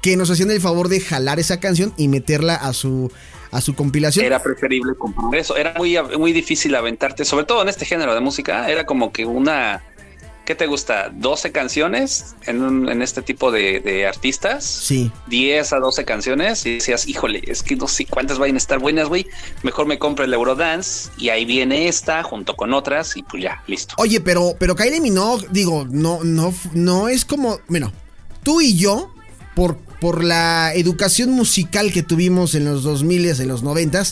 que 0.00 0.16
nos 0.16 0.30
hacían 0.30 0.50
el 0.50 0.60
favor 0.60 0.88
de 0.88 1.00
jalar 1.00 1.38
esa 1.38 1.60
canción 1.60 1.92
y 1.96 2.08
meterla 2.08 2.54
a 2.54 2.72
su 2.72 3.10
a 3.54 3.60
su 3.60 3.74
compilación. 3.74 4.26
Era 4.26 4.42
preferible 4.42 4.94
comprar 4.96 5.32
eso. 5.36 5.56
Era 5.56 5.74
muy, 5.78 5.96
muy 6.18 6.32
difícil 6.32 6.74
aventarte, 6.74 7.24
sobre 7.24 7.44
todo 7.44 7.62
en 7.62 7.68
este 7.68 7.84
género 7.84 8.12
de 8.12 8.20
música. 8.20 8.68
Era 8.68 8.84
como 8.84 9.12
que 9.12 9.24
una. 9.24 9.82
¿Qué 10.44 10.54
te 10.54 10.66
gusta? 10.66 11.10
¿12 11.10 11.52
canciones 11.52 12.34
en, 12.46 12.88
en 12.88 13.00
este 13.00 13.22
tipo 13.22 13.50
de, 13.50 14.06
artistas? 14.06 14.64
Sí. 14.64 15.10
10 15.28 15.72
a 15.72 15.78
12 15.78 16.04
canciones 16.04 16.66
y 16.66 16.74
decías, 16.74 17.08
híjole, 17.08 17.42
es 17.46 17.62
que 17.62 17.76
no 17.76 17.88
sé 17.88 18.04
cuántas 18.04 18.38
vayan 18.38 18.56
a 18.56 18.58
estar 18.58 18.78
buenas, 18.78 19.08
güey. 19.08 19.26
Mejor 19.62 19.86
me 19.86 19.98
compro 19.98 20.24
el 20.24 20.34
Eurodance 20.34 21.10
y 21.16 21.30
ahí 21.30 21.46
viene 21.46 21.88
esta 21.88 22.22
junto 22.24 22.56
con 22.56 22.74
otras 22.74 23.16
y 23.16 23.22
pues 23.22 23.42
ya, 23.42 23.62
listo. 23.68 23.94
Oye, 23.96 24.20
pero, 24.20 24.54
pero 24.58 24.74
Kylie 24.74 25.00
Minogue, 25.00 25.46
digo, 25.50 25.86
no, 25.88 26.22
no, 26.24 26.52
no 26.74 27.08
es 27.08 27.24
como, 27.24 27.60
bueno, 27.68 27.90
tú 28.42 28.60
y 28.60 28.76
yo, 28.76 29.14
por 29.54 29.78
por 30.04 30.22
la 30.22 30.74
educación 30.74 31.30
musical 31.30 31.90
que 31.90 32.02
tuvimos 32.02 32.54
en 32.54 32.66
los 32.66 32.82
2000 32.82 33.24
y 33.24 33.30
en 33.30 33.48
los 33.48 33.62
90 33.62 34.02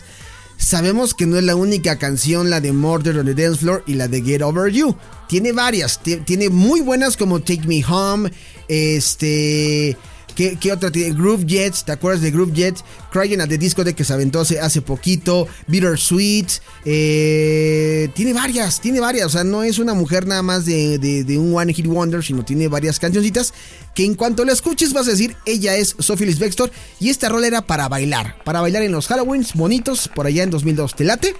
sabemos 0.56 1.12
que 1.12 1.26
no 1.26 1.36
es 1.36 1.44
la 1.44 1.54
única 1.54 1.98
canción 1.98 2.48
la 2.48 2.62
de 2.62 2.72
Murder 2.72 3.18
on 3.18 3.26
the 3.26 3.34
Dance 3.34 3.58
Floor 3.58 3.84
y 3.86 3.92
la 3.92 4.08
de 4.08 4.22
Get 4.22 4.40
Over 4.40 4.72
You. 4.72 4.96
Tiene 5.28 5.52
varias, 5.52 6.00
tiene 6.02 6.48
muy 6.48 6.80
buenas 6.80 7.18
como 7.18 7.40
Take 7.40 7.66
Me 7.66 7.84
Home, 7.84 8.32
este 8.68 9.98
¿Qué, 10.34 10.56
qué 10.60 10.72
otra 10.72 10.90
tiene? 10.90 11.14
Groove 11.14 11.44
Jets, 11.46 11.84
¿te 11.84 11.92
acuerdas 11.92 12.22
de 12.22 12.30
Groove 12.30 12.52
Jets? 12.54 12.84
Crying 13.10 13.40
at 13.40 13.48
the 13.48 13.58
Disco 13.58 13.84
de 13.84 13.94
que 13.94 14.04
se 14.04 14.12
aventó 14.12 14.40
hace, 14.40 14.58
hace 14.60 14.80
poquito. 14.82 15.46
Bittersweet. 15.66 16.46
Eh, 16.84 18.08
tiene 18.14 18.32
varias, 18.32 18.80
tiene 18.80 19.00
varias. 19.00 19.26
O 19.26 19.30
sea, 19.30 19.44
no 19.44 19.62
es 19.62 19.78
una 19.78 19.94
mujer 19.94 20.26
nada 20.26 20.42
más 20.42 20.64
de, 20.64 20.98
de- 20.98 21.24
de 21.24 21.38
un 21.38 21.54
One 21.56 21.72
Hit 21.74 21.86
Wonder, 21.86 22.24
sino 22.24 22.44
tiene 22.44 22.68
varias 22.68 22.98
cancioncitas 22.98 23.52
que 23.94 24.04
en 24.04 24.14
cuanto 24.14 24.44
la 24.44 24.52
escuches 24.52 24.92
vas 24.94 25.06
a 25.06 25.10
decir, 25.10 25.36
ella 25.44 25.76
es 25.76 25.94
Sophie 25.98 26.24
Ellis 26.26 26.38
Bextor. 26.38 26.70
Y 26.98 27.10
esta 27.10 27.28
rola 27.28 27.46
era 27.46 27.62
para 27.62 27.88
bailar, 27.88 28.36
para 28.44 28.60
bailar 28.60 28.82
en 28.82 28.92
los 28.92 29.08
Halloweens 29.10 29.54
bonitos 29.54 30.08
por 30.08 30.26
allá 30.26 30.42
en 30.42 30.50
2002. 30.50 30.96
¿Te 30.96 31.04
late? 31.04 31.34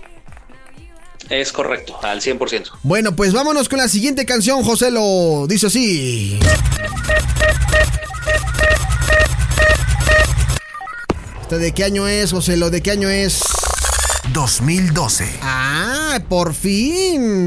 Es 1.31 1.51
correcto, 1.53 1.99
al 2.03 2.21
100%. 2.21 2.69
Bueno, 2.83 3.17
pues 3.17 3.33
vámonos 3.33 3.69
con 3.71 3.79
la 3.79 3.89
siguiente 3.89 4.27
canción, 4.27 4.63
José 4.65 4.91
lo 4.91 5.47
dice 5.49 5.69
así. 5.69 6.39
¿Esta 11.53 11.61
de 11.63 11.73
qué 11.73 11.85
año 11.85 12.09
es, 12.09 12.33
José? 12.33 12.57
¿Lo 12.57 12.71
de 12.71 12.81
qué 12.81 12.93
año 12.93 13.11
es? 13.11 13.43
2012. 14.33 15.29
Ah, 15.43 16.19
por 16.27 16.55
fin. 16.55 17.47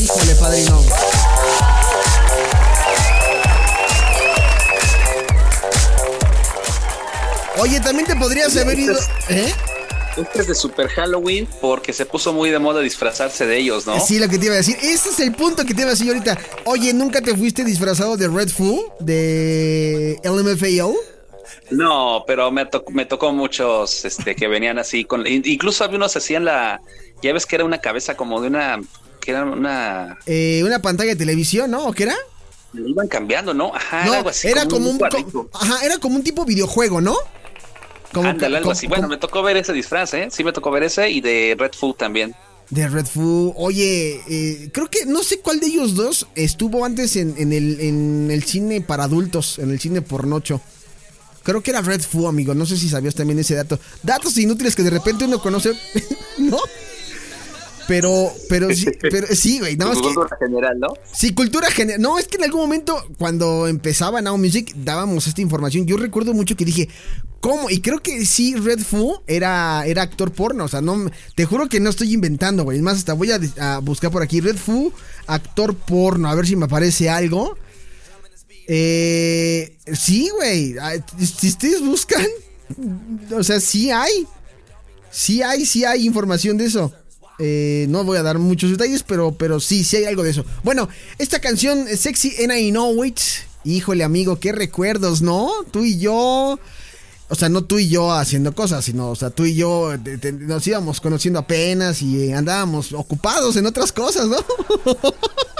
Híjole, 0.00 0.34
padrino. 0.36 0.80
Oye, 7.58 7.80
también 7.80 8.06
te 8.06 8.14
podrías 8.14 8.56
haber 8.56 8.78
ido. 8.78 8.96
¿Eh? 9.30 9.52
Este 10.16 10.42
es 10.42 10.46
de 10.46 10.54
Super 10.54 10.86
Halloween 10.86 11.48
porque 11.60 11.92
se 11.92 12.06
puso 12.06 12.32
muy 12.32 12.50
de 12.50 12.60
moda 12.60 12.82
disfrazarse 12.82 13.46
de 13.46 13.58
ellos, 13.58 13.84
¿no? 13.88 13.98
Sí, 13.98 14.20
lo 14.20 14.28
que 14.28 14.38
te 14.38 14.46
iba 14.46 14.54
a 14.54 14.58
decir. 14.58 14.76
Este 14.80 15.08
es 15.08 15.18
el 15.18 15.32
punto 15.32 15.64
que 15.64 15.74
te 15.74 15.80
iba 15.80 15.90
a 15.90 15.94
decir 15.94 16.06
ahorita. 16.06 16.38
Oye, 16.66 16.94
¿nunca 16.94 17.20
te 17.20 17.36
fuiste 17.36 17.64
disfrazado 17.64 18.16
de 18.16 18.28
Red 18.28 18.50
Fool? 18.50 18.78
¿De 19.00 20.20
LMFAO? 20.22 21.15
No, 21.70 22.24
pero 22.26 22.50
me, 22.50 22.66
to- 22.66 22.84
me 22.90 23.06
tocó 23.06 23.32
muchos 23.32 24.04
este, 24.04 24.34
que 24.36 24.46
venían 24.48 24.78
así. 24.78 25.04
con 25.04 25.26
in- 25.26 25.42
Incluso 25.44 25.84
había 25.84 25.96
unos 25.96 26.16
hacían 26.16 26.44
la. 26.44 26.80
Ya 27.22 27.32
ves 27.32 27.46
que 27.46 27.56
era 27.56 27.64
una 27.64 27.78
cabeza 27.80 28.16
como 28.16 28.40
de 28.40 28.48
una. 28.48 28.80
Que 29.20 29.32
era 29.32 29.44
una. 29.44 30.18
Eh, 30.26 30.62
una 30.64 30.80
pantalla 30.80 31.10
de 31.10 31.16
televisión, 31.16 31.70
¿no? 31.70 31.86
¿O 31.86 31.92
qué 31.92 32.04
era? 32.04 32.16
Le 32.72 32.90
iban 32.90 33.08
cambiando, 33.08 33.54
¿no? 33.54 33.74
Ajá, 33.74 34.04
no, 34.04 34.08
era 34.10 34.16
algo 34.18 34.28
así. 34.30 34.48
era 34.48 34.66
como 34.68 34.90
un, 34.90 34.98
co- 34.98 35.48
ajá, 35.54 35.84
era 35.84 35.98
como 35.98 36.16
un 36.16 36.22
tipo 36.22 36.44
videojuego, 36.44 37.00
¿no? 37.00 37.16
Como 38.12 38.28
Ándale, 38.28 38.56
algo 38.58 38.66
como- 38.66 38.72
así. 38.72 38.86
Bueno, 38.86 39.08
me 39.08 39.16
tocó 39.16 39.42
ver 39.42 39.56
ese 39.56 39.72
disfraz, 39.72 40.14
¿eh? 40.14 40.28
Sí, 40.30 40.44
me 40.44 40.52
tocó 40.52 40.70
ver 40.70 40.84
ese 40.84 41.10
y 41.10 41.20
de 41.20 41.56
Red 41.58 41.72
Food 41.72 41.94
también. 41.96 42.34
De 42.70 42.86
Red 42.88 43.06
Food. 43.06 43.52
Oye, 43.56 44.20
eh, 44.28 44.70
creo 44.72 44.88
que 44.90 45.06
no 45.06 45.22
sé 45.22 45.40
cuál 45.40 45.60
de 45.60 45.66
ellos 45.66 45.94
dos 45.94 46.26
estuvo 46.34 46.84
antes 46.84 47.16
en, 47.16 47.34
en 47.38 47.52
el, 47.52 47.80
en 47.80 48.28
el 48.30 48.42
cine 48.44 48.80
para 48.80 49.04
adultos, 49.04 49.58
en 49.58 49.70
el 49.70 49.80
cine 49.80 50.02
pornocho. 50.02 50.60
Creo 51.46 51.62
que 51.62 51.70
era 51.70 51.80
Red 51.80 52.00
Food, 52.00 52.26
amigo. 52.26 52.54
No 52.56 52.66
sé 52.66 52.76
si 52.76 52.88
sabías 52.88 53.14
también 53.14 53.38
ese 53.38 53.54
dato. 53.54 53.78
Datos 54.02 54.36
inútiles 54.36 54.74
que 54.74 54.82
de 54.82 54.90
repente 54.90 55.26
uno 55.26 55.40
conoce, 55.40 55.70
¿no? 56.38 56.58
Pero, 57.86 58.32
pero 58.48 58.74
sí, 58.74 58.86
pero 59.00 59.28
sí, 59.30 59.60
güey. 59.60 59.76
No, 59.76 59.92
es 59.92 59.98
que, 59.98 60.12
Cultura 60.12 60.36
general, 60.40 60.80
¿no? 60.80 60.88
Sí, 61.12 61.34
cultura 61.34 61.70
general. 61.70 62.00
No, 62.02 62.18
es 62.18 62.26
que 62.26 62.38
en 62.38 62.42
algún 62.42 62.62
momento, 62.62 63.00
cuando 63.16 63.68
empezaba 63.68 64.20
Now 64.20 64.36
Music, 64.36 64.74
dábamos 64.74 65.28
esta 65.28 65.40
información. 65.40 65.86
Yo 65.86 65.96
recuerdo 65.96 66.34
mucho 66.34 66.56
que 66.56 66.64
dije, 66.64 66.88
¿cómo? 67.38 67.70
Y 67.70 67.80
creo 67.80 68.00
que 68.00 68.26
sí, 68.26 68.56
Red 68.56 68.80
Foo 68.80 69.22
era, 69.28 69.86
era 69.86 70.02
actor 70.02 70.32
porno. 70.32 70.64
O 70.64 70.68
sea, 70.68 70.80
no, 70.80 71.08
te 71.36 71.44
juro 71.44 71.68
que 71.68 71.78
no 71.78 71.90
estoy 71.90 72.12
inventando, 72.12 72.64
güey. 72.64 72.78
Es 72.78 72.82
más, 72.82 72.96
hasta 72.96 73.12
voy 73.12 73.30
a, 73.30 73.38
a 73.60 73.78
buscar 73.78 74.10
por 74.10 74.24
aquí. 74.24 74.40
Red 74.40 74.56
Foo, 74.56 74.92
actor 75.28 75.76
porno. 75.76 76.28
A 76.28 76.34
ver 76.34 76.44
si 76.44 76.56
me 76.56 76.64
aparece 76.64 77.08
algo. 77.08 77.56
Eh, 78.66 79.76
sí, 79.94 80.30
güey. 80.34 80.74
Si 81.18 81.48
ustedes 81.48 81.80
buscan, 81.84 82.26
o 83.32 83.42
sea, 83.42 83.60
sí 83.60 83.90
hay. 83.90 84.26
Sí 85.10 85.42
hay, 85.42 85.64
sí 85.64 85.84
hay 85.84 86.04
información 86.04 86.56
de 86.56 86.66
eso. 86.66 86.92
Eh, 87.38 87.86
no 87.90 88.04
voy 88.04 88.18
a 88.18 88.22
dar 88.22 88.38
muchos 88.38 88.70
detalles, 88.70 89.02
pero, 89.02 89.32
pero 89.32 89.60
sí, 89.60 89.84
sí 89.84 89.96
hay 89.96 90.04
algo 90.04 90.22
de 90.22 90.30
eso. 90.30 90.44
Bueno, 90.62 90.88
esta 91.18 91.40
canción, 91.40 91.86
eh, 91.88 91.96
Sexy 91.96 92.34
and 92.42 92.52
I 92.52 92.70
Know 92.70 93.04
It. 93.04 93.20
Híjole, 93.64 94.04
amigo, 94.04 94.38
qué 94.38 94.52
recuerdos, 94.52 95.22
¿no? 95.22 95.50
Tú 95.70 95.84
y 95.84 95.98
yo. 95.98 96.58
O 97.28 97.34
sea, 97.34 97.48
no 97.48 97.64
tú 97.64 97.80
y 97.80 97.88
yo 97.88 98.12
haciendo 98.12 98.54
cosas, 98.54 98.84
sino, 98.84 99.10
o 99.10 99.16
sea, 99.16 99.30
tú 99.30 99.44
y 99.46 99.56
yo 99.56 99.90
nos 100.38 100.64
íbamos 100.64 101.00
conociendo 101.00 101.40
apenas 101.40 102.00
y 102.00 102.32
andábamos 102.32 102.92
ocupados 102.92 103.56
en 103.56 103.66
otras 103.66 103.90
cosas, 103.90 104.28
¿no? 104.28 104.36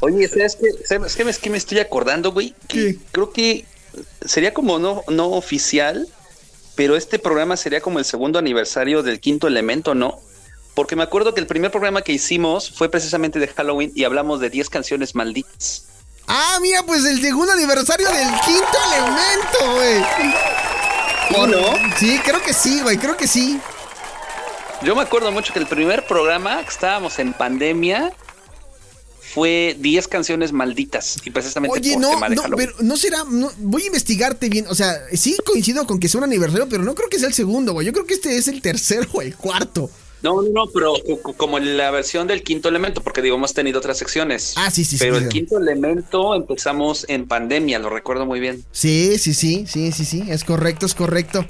Oye, 0.00 0.28
¿sabes 0.28 0.56
qué? 0.60 0.68
¿Sabes 0.86 1.16
qué 1.16 1.24
me, 1.24 1.30
es 1.30 1.38
que 1.38 1.50
me 1.50 1.58
estoy 1.58 1.78
acordando, 1.80 2.32
güey? 2.32 2.54
Que 2.68 2.92
¿Qué? 2.94 2.98
Creo 3.12 3.32
que 3.32 3.64
sería 4.24 4.54
como 4.54 4.78
no, 4.78 5.02
no 5.08 5.30
oficial, 5.30 6.06
pero 6.76 6.96
este 6.96 7.18
programa 7.18 7.56
sería 7.56 7.80
como 7.80 7.98
el 7.98 8.04
segundo 8.04 8.38
aniversario 8.38 9.02
del 9.02 9.18
quinto 9.20 9.46
elemento, 9.48 9.94
¿no? 9.94 10.20
Porque 10.74 10.94
me 10.94 11.02
acuerdo 11.02 11.34
que 11.34 11.40
el 11.40 11.48
primer 11.48 11.72
programa 11.72 12.02
que 12.02 12.12
hicimos 12.12 12.70
fue 12.70 12.88
precisamente 12.88 13.40
de 13.40 13.48
Halloween 13.48 13.90
y 13.96 14.04
hablamos 14.04 14.38
de 14.40 14.50
10 14.50 14.70
canciones 14.70 15.16
malditas. 15.16 15.86
ah, 16.28 16.58
mira, 16.62 16.84
pues 16.84 17.04
el 17.04 17.20
segundo 17.20 17.52
aniversario 17.52 18.08
del 18.08 18.28
quinto 18.44 18.78
elemento, 18.94 19.74
güey. 19.74 20.04
Por- 21.34 21.48
no? 21.48 21.96
Sí, 21.98 22.18
creo 22.24 22.40
que 22.40 22.52
sí, 22.54 22.80
güey, 22.82 22.96
creo 22.96 23.16
que 23.16 23.26
sí. 23.26 23.58
Yo 24.82 24.94
me 24.94 25.02
acuerdo 25.02 25.32
mucho 25.32 25.52
que 25.52 25.58
el 25.58 25.66
primer 25.66 26.06
programa 26.06 26.62
que 26.62 26.68
estábamos 26.68 27.18
en 27.18 27.32
pandemia 27.32 28.12
fue 29.34 29.76
10 29.78 30.08
canciones 30.08 30.52
malditas 30.52 31.16
y 31.24 31.30
precisamente 31.30 31.78
Oye, 31.78 31.92
por 31.92 32.02
no, 32.02 32.10
tema 32.10 32.28
de 32.28 32.36
no, 32.36 32.42
Halloween. 32.42 32.68
pero 32.74 32.82
no 32.86 32.96
será, 32.96 33.24
no, 33.30 33.50
voy 33.58 33.82
a 33.82 33.86
investigarte 33.86 34.48
bien, 34.48 34.66
o 34.68 34.74
sea, 34.74 34.94
sí 35.12 35.36
coincido 35.44 35.86
con 35.86 35.98
que 36.00 36.08
sea 36.08 36.18
un 36.18 36.24
aniversario, 36.24 36.68
pero 36.68 36.82
no 36.82 36.94
creo 36.94 37.08
que 37.08 37.18
sea 37.18 37.28
el 37.28 37.34
segundo, 37.34 37.72
güey, 37.72 37.86
yo 37.86 37.92
creo 37.92 38.06
que 38.06 38.14
este 38.14 38.36
es 38.36 38.48
el 38.48 38.62
tercero 38.62 39.06
o 39.12 39.22
el 39.22 39.36
cuarto. 39.36 39.90
No, 40.20 40.42
no, 40.42 40.48
no, 40.50 40.66
pero 40.74 40.94
co- 41.06 41.22
co- 41.22 41.32
como 41.34 41.60
la 41.60 41.92
versión 41.92 42.26
del 42.26 42.42
quinto 42.42 42.68
elemento, 42.68 43.02
porque 43.02 43.22
digo, 43.22 43.36
hemos 43.36 43.54
tenido 43.54 43.78
otras 43.78 43.98
secciones. 43.98 44.54
Ah, 44.56 44.68
sí, 44.68 44.84
sí, 44.84 44.98
sí, 44.98 45.04
Pero 45.04 45.16
el 45.16 45.28
quinto 45.28 45.58
elemento 45.58 46.34
empezamos 46.34 47.04
en 47.08 47.28
pandemia, 47.28 47.78
lo 47.78 47.88
recuerdo 47.88 48.26
muy 48.26 48.40
bien. 48.40 48.64
Sí, 48.72 49.16
sí, 49.18 49.32
sí, 49.32 49.64
sí, 49.68 49.92
sí, 49.92 50.04
sí, 50.04 50.24
es 50.28 50.42
correcto, 50.42 50.86
es 50.86 50.94
correcto. 50.96 51.46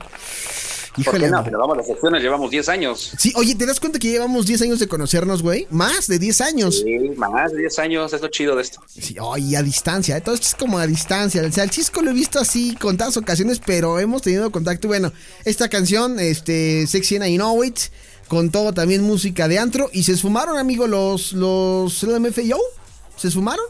¿Por 1.04 1.14
Híjole. 1.14 1.24
qué 1.26 1.30
no? 1.30 1.44
Pero 1.44 1.58
vamos, 1.58 1.76
las 1.76 1.86
secciones 1.86 2.22
llevamos 2.22 2.50
10 2.50 2.68
años. 2.68 3.12
Sí, 3.18 3.32
oye, 3.36 3.54
¿te 3.54 3.66
das 3.66 3.80
cuenta 3.80 3.98
que 3.98 4.08
llevamos 4.08 4.46
10 4.46 4.62
años 4.62 4.78
de 4.78 4.88
conocernos, 4.88 5.42
güey? 5.42 5.66
Más 5.70 6.06
de 6.06 6.18
10 6.18 6.40
años. 6.40 6.82
Sí, 6.84 7.10
más 7.16 7.52
de 7.52 7.58
10 7.58 7.78
años, 7.78 8.12
es 8.12 8.20
lo 8.20 8.28
chido 8.28 8.56
de 8.56 8.62
esto. 8.62 8.80
Sí, 8.88 9.16
oye, 9.20 9.56
a 9.56 9.62
distancia, 9.62 10.16
¿eh? 10.16 10.20
todo 10.20 10.34
esto 10.34 10.46
es 10.48 10.54
como 10.54 10.78
a 10.78 10.86
distancia. 10.86 11.42
O 11.42 11.52
sea, 11.52 11.64
el 11.64 11.70
Cisco 11.70 12.02
lo 12.02 12.10
he 12.10 12.14
visto 12.14 12.38
así 12.38 12.74
contadas 12.76 13.16
ocasiones, 13.16 13.60
pero 13.64 13.98
hemos 13.98 14.22
tenido 14.22 14.50
contacto. 14.50 14.88
Bueno, 14.88 15.12
esta 15.44 15.68
canción, 15.68 16.18
este, 16.20 16.86
Sexy 16.86 17.16
and 17.16 17.26
I 17.26 17.36
Know 17.36 17.62
It, 17.64 17.78
con 18.28 18.50
todo 18.50 18.72
también 18.72 19.02
música 19.02 19.48
de 19.48 19.58
antro. 19.58 19.90
Y 19.92 20.02
se 20.02 20.12
esfumaron, 20.12 20.58
amigo, 20.58 20.86
los, 20.86 21.32
los 21.32 22.02
LMFAO. 22.02 22.60
¿Se 23.16 23.28
esfumaron? 23.28 23.64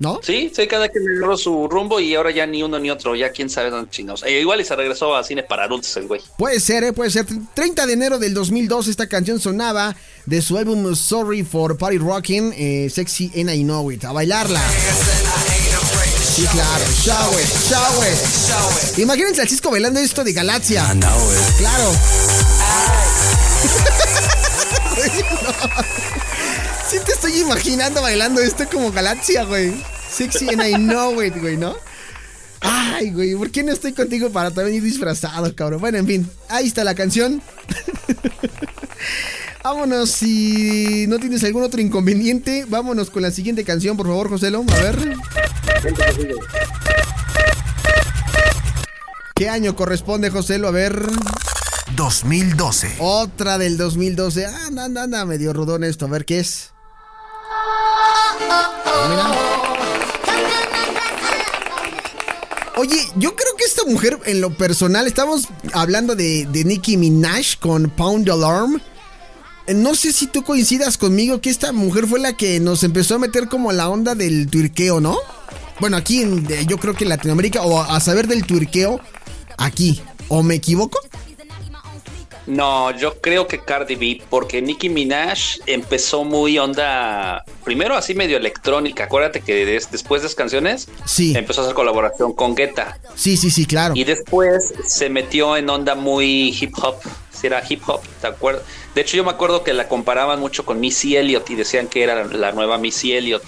¿No? 0.00 0.20
Sí, 0.22 0.52
sí, 0.54 0.66
cada 0.68 0.88
quien 0.88 1.02
agarró 1.08 1.36
su 1.36 1.66
rumbo 1.68 1.98
y 1.98 2.14
ahora 2.14 2.30
ya 2.30 2.46
ni 2.46 2.62
uno 2.62 2.78
ni 2.78 2.88
otro, 2.88 3.16
ya 3.16 3.30
quién 3.30 3.50
sabe 3.50 3.70
dónde 3.70 3.90
chinos. 3.90 4.22
Eh, 4.22 4.40
igual 4.40 4.60
y 4.60 4.64
se 4.64 4.76
regresó 4.76 5.16
a 5.16 5.24
cine 5.24 5.42
para 5.42 5.64
adultos 5.64 5.96
el 5.96 6.06
güey. 6.06 6.20
Puede 6.36 6.60
ser, 6.60 6.84
¿eh? 6.84 6.92
Puede 6.92 7.10
ser. 7.10 7.26
30 7.54 7.84
de 7.86 7.92
enero 7.92 8.18
del 8.18 8.32
2002 8.32 8.86
esta 8.86 9.08
canción 9.08 9.40
sonaba 9.40 9.96
de 10.26 10.40
su 10.40 10.56
álbum 10.56 10.94
Sorry 10.94 11.42
for 11.42 11.76
Party 11.76 11.98
Rocking, 11.98 12.52
eh, 12.56 12.88
Sexy 12.90 13.32
and 13.40 13.50
I 13.50 13.64
Know 13.64 13.90
It. 13.90 14.04
A 14.04 14.12
bailarla. 14.12 14.62
Sí, 16.38 16.46
claro. 16.52 16.84
Shower, 17.02 17.44
shower. 17.68 18.14
Imagínense 18.98 19.40
al 19.42 19.48
Cisco 19.48 19.70
bailando 19.72 19.98
esto 19.98 20.22
de 20.22 20.32
Galaxia. 20.32 20.86
Claro. 21.58 21.92
No. 24.98 26.27
Sí 26.88 26.96
te 27.04 27.12
estoy 27.12 27.38
imaginando 27.40 28.00
bailando 28.00 28.40
esto 28.40 28.64
como 28.72 28.90
Galaxia, 28.90 29.44
güey. 29.44 29.74
Sexy 30.10 30.48
and 30.48 30.62
I 30.62 30.74
Know 30.74 31.22
It, 31.22 31.36
güey, 31.38 31.58
¿no? 31.58 31.76
Ay, 32.60 33.10
güey, 33.10 33.34
¿por 33.34 33.50
qué 33.50 33.62
no 33.62 33.72
estoy 33.72 33.92
contigo 33.92 34.30
para 34.30 34.50
también 34.50 34.78
ir 34.78 34.82
disfrazado, 34.82 35.54
cabrón? 35.54 35.80
Bueno, 35.80 35.98
en 35.98 36.06
fin, 36.06 36.30
ahí 36.48 36.66
está 36.66 36.84
la 36.84 36.94
canción. 36.94 37.42
vámonos, 39.62 40.10
si 40.10 41.06
no 41.08 41.18
tienes 41.18 41.44
algún 41.44 41.62
otro 41.62 41.78
inconveniente, 41.82 42.64
vámonos 42.66 43.10
con 43.10 43.20
la 43.20 43.30
siguiente 43.30 43.64
canción, 43.64 43.98
por 43.98 44.06
favor, 44.06 44.30
Joselo. 44.30 44.64
A 44.66 44.82
ver. 44.82 45.18
¿Qué 49.34 49.50
año 49.50 49.76
corresponde, 49.76 50.30
Joselo? 50.30 50.68
A 50.68 50.70
ver. 50.70 51.06
2012. 51.96 52.96
Otra 52.98 53.58
del 53.58 53.76
2012. 53.76 54.46
Ah, 54.46 54.66
anda, 54.68 54.84
anda, 54.86 55.02
anda, 55.02 55.24
medio 55.26 55.52
rudón 55.52 55.84
esto. 55.84 56.06
A 56.06 56.08
ver 56.08 56.24
qué 56.24 56.40
es. 56.40 56.72
Oye, 62.76 62.96
yo 63.16 63.34
creo 63.34 63.56
que 63.56 63.64
esta 63.64 63.84
mujer, 63.84 64.18
en 64.26 64.40
lo 64.40 64.50
personal, 64.56 65.06
estamos 65.08 65.48
hablando 65.72 66.14
de, 66.14 66.46
de 66.46 66.64
Nicki 66.64 66.96
Minaj 66.96 67.58
con 67.58 67.90
Pound 67.90 68.30
Alarm. 68.30 68.80
Eh, 69.66 69.74
No 69.74 69.96
sé 69.96 70.12
si 70.12 70.28
tú 70.28 70.44
coincidas 70.44 70.96
conmigo 70.96 71.40
que 71.40 71.50
esta 71.50 71.72
mujer 71.72 72.06
fue 72.06 72.20
la 72.20 72.36
que 72.36 72.60
nos 72.60 72.84
empezó 72.84 73.16
a 73.16 73.18
meter 73.18 73.48
como 73.48 73.72
la 73.72 73.88
onda 73.88 74.14
del 74.14 74.48
tuirqueo, 74.48 75.00
¿no? 75.00 75.16
bueno, 75.80 75.96
aquí 75.96 76.24
de- 76.24 76.66
yo 76.66 76.76
creo 76.78 76.94
que 76.94 77.04
en 77.04 77.10
Latinoamérica, 77.10 77.62
o 77.62 77.80
a 77.80 78.00
saber 78.00 78.26
del 78.26 78.44
tuerqueo, 78.44 79.00
aquí. 79.58 80.00
¿O 80.26 80.42
me 80.42 80.56
equivoco? 80.56 80.98
No, 82.48 82.90
yo 82.96 83.20
creo 83.20 83.46
que 83.46 83.58
Cardi 83.60 83.94
B, 83.94 84.22
porque 84.30 84.62
Nicki 84.62 84.88
Minaj 84.88 85.58
empezó 85.66 86.24
muy 86.24 86.58
onda, 86.58 87.44
primero 87.62 87.94
así 87.94 88.14
medio 88.14 88.38
electrónica. 88.38 89.04
Acuérdate 89.04 89.42
que 89.42 89.66
des- 89.66 89.90
después 89.90 90.22
de 90.22 90.28
esas 90.28 90.34
canciones 90.34 90.88
Sí. 91.04 91.34
empezó 91.36 91.60
a 91.60 91.64
hacer 91.64 91.74
colaboración 91.74 92.32
con 92.32 92.54
Guetta 92.54 92.98
Sí, 93.14 93.36
sí, 93.36 93.50
sí, 93.50 93.66
claro. 93.66 93.92
y 93.94 94.04
después 94.04 94.72
se 94.86 95.10
metió 95.10 95.58
en 95.58 95.68
onda 95.68 95.94
muy 95.94 96.56
hip 96.58 96.72
hop. 96.82 96.96
Si 97.30 97.46
era 97.46 97.62
hip 97.68 97.82
hop, 97.86 98.00
¿te 98.22 98.28
acuerdas? 98.28 98.62
De 98.94 99.02
hecho, 99.02 99.18
yo 99.18 99.24
me 99.24 99.30
acuerdo 99.30 99.62
que 99.62 99.74
la 99.74 99.86
comparaban 99.86 100.40
mucho 100.40 100.64
con 100.64 100.80
Missy 100.80 101.16
Elliott 101.16 101.50
y 101.50 101.54
decían 101.54 101.86
que 101.86 102.02
era 102.02 102.24
la 102.24 102.52
nueva 102.52 102.78
Missy 102.78 103.12
Elliott. 103.12 103.44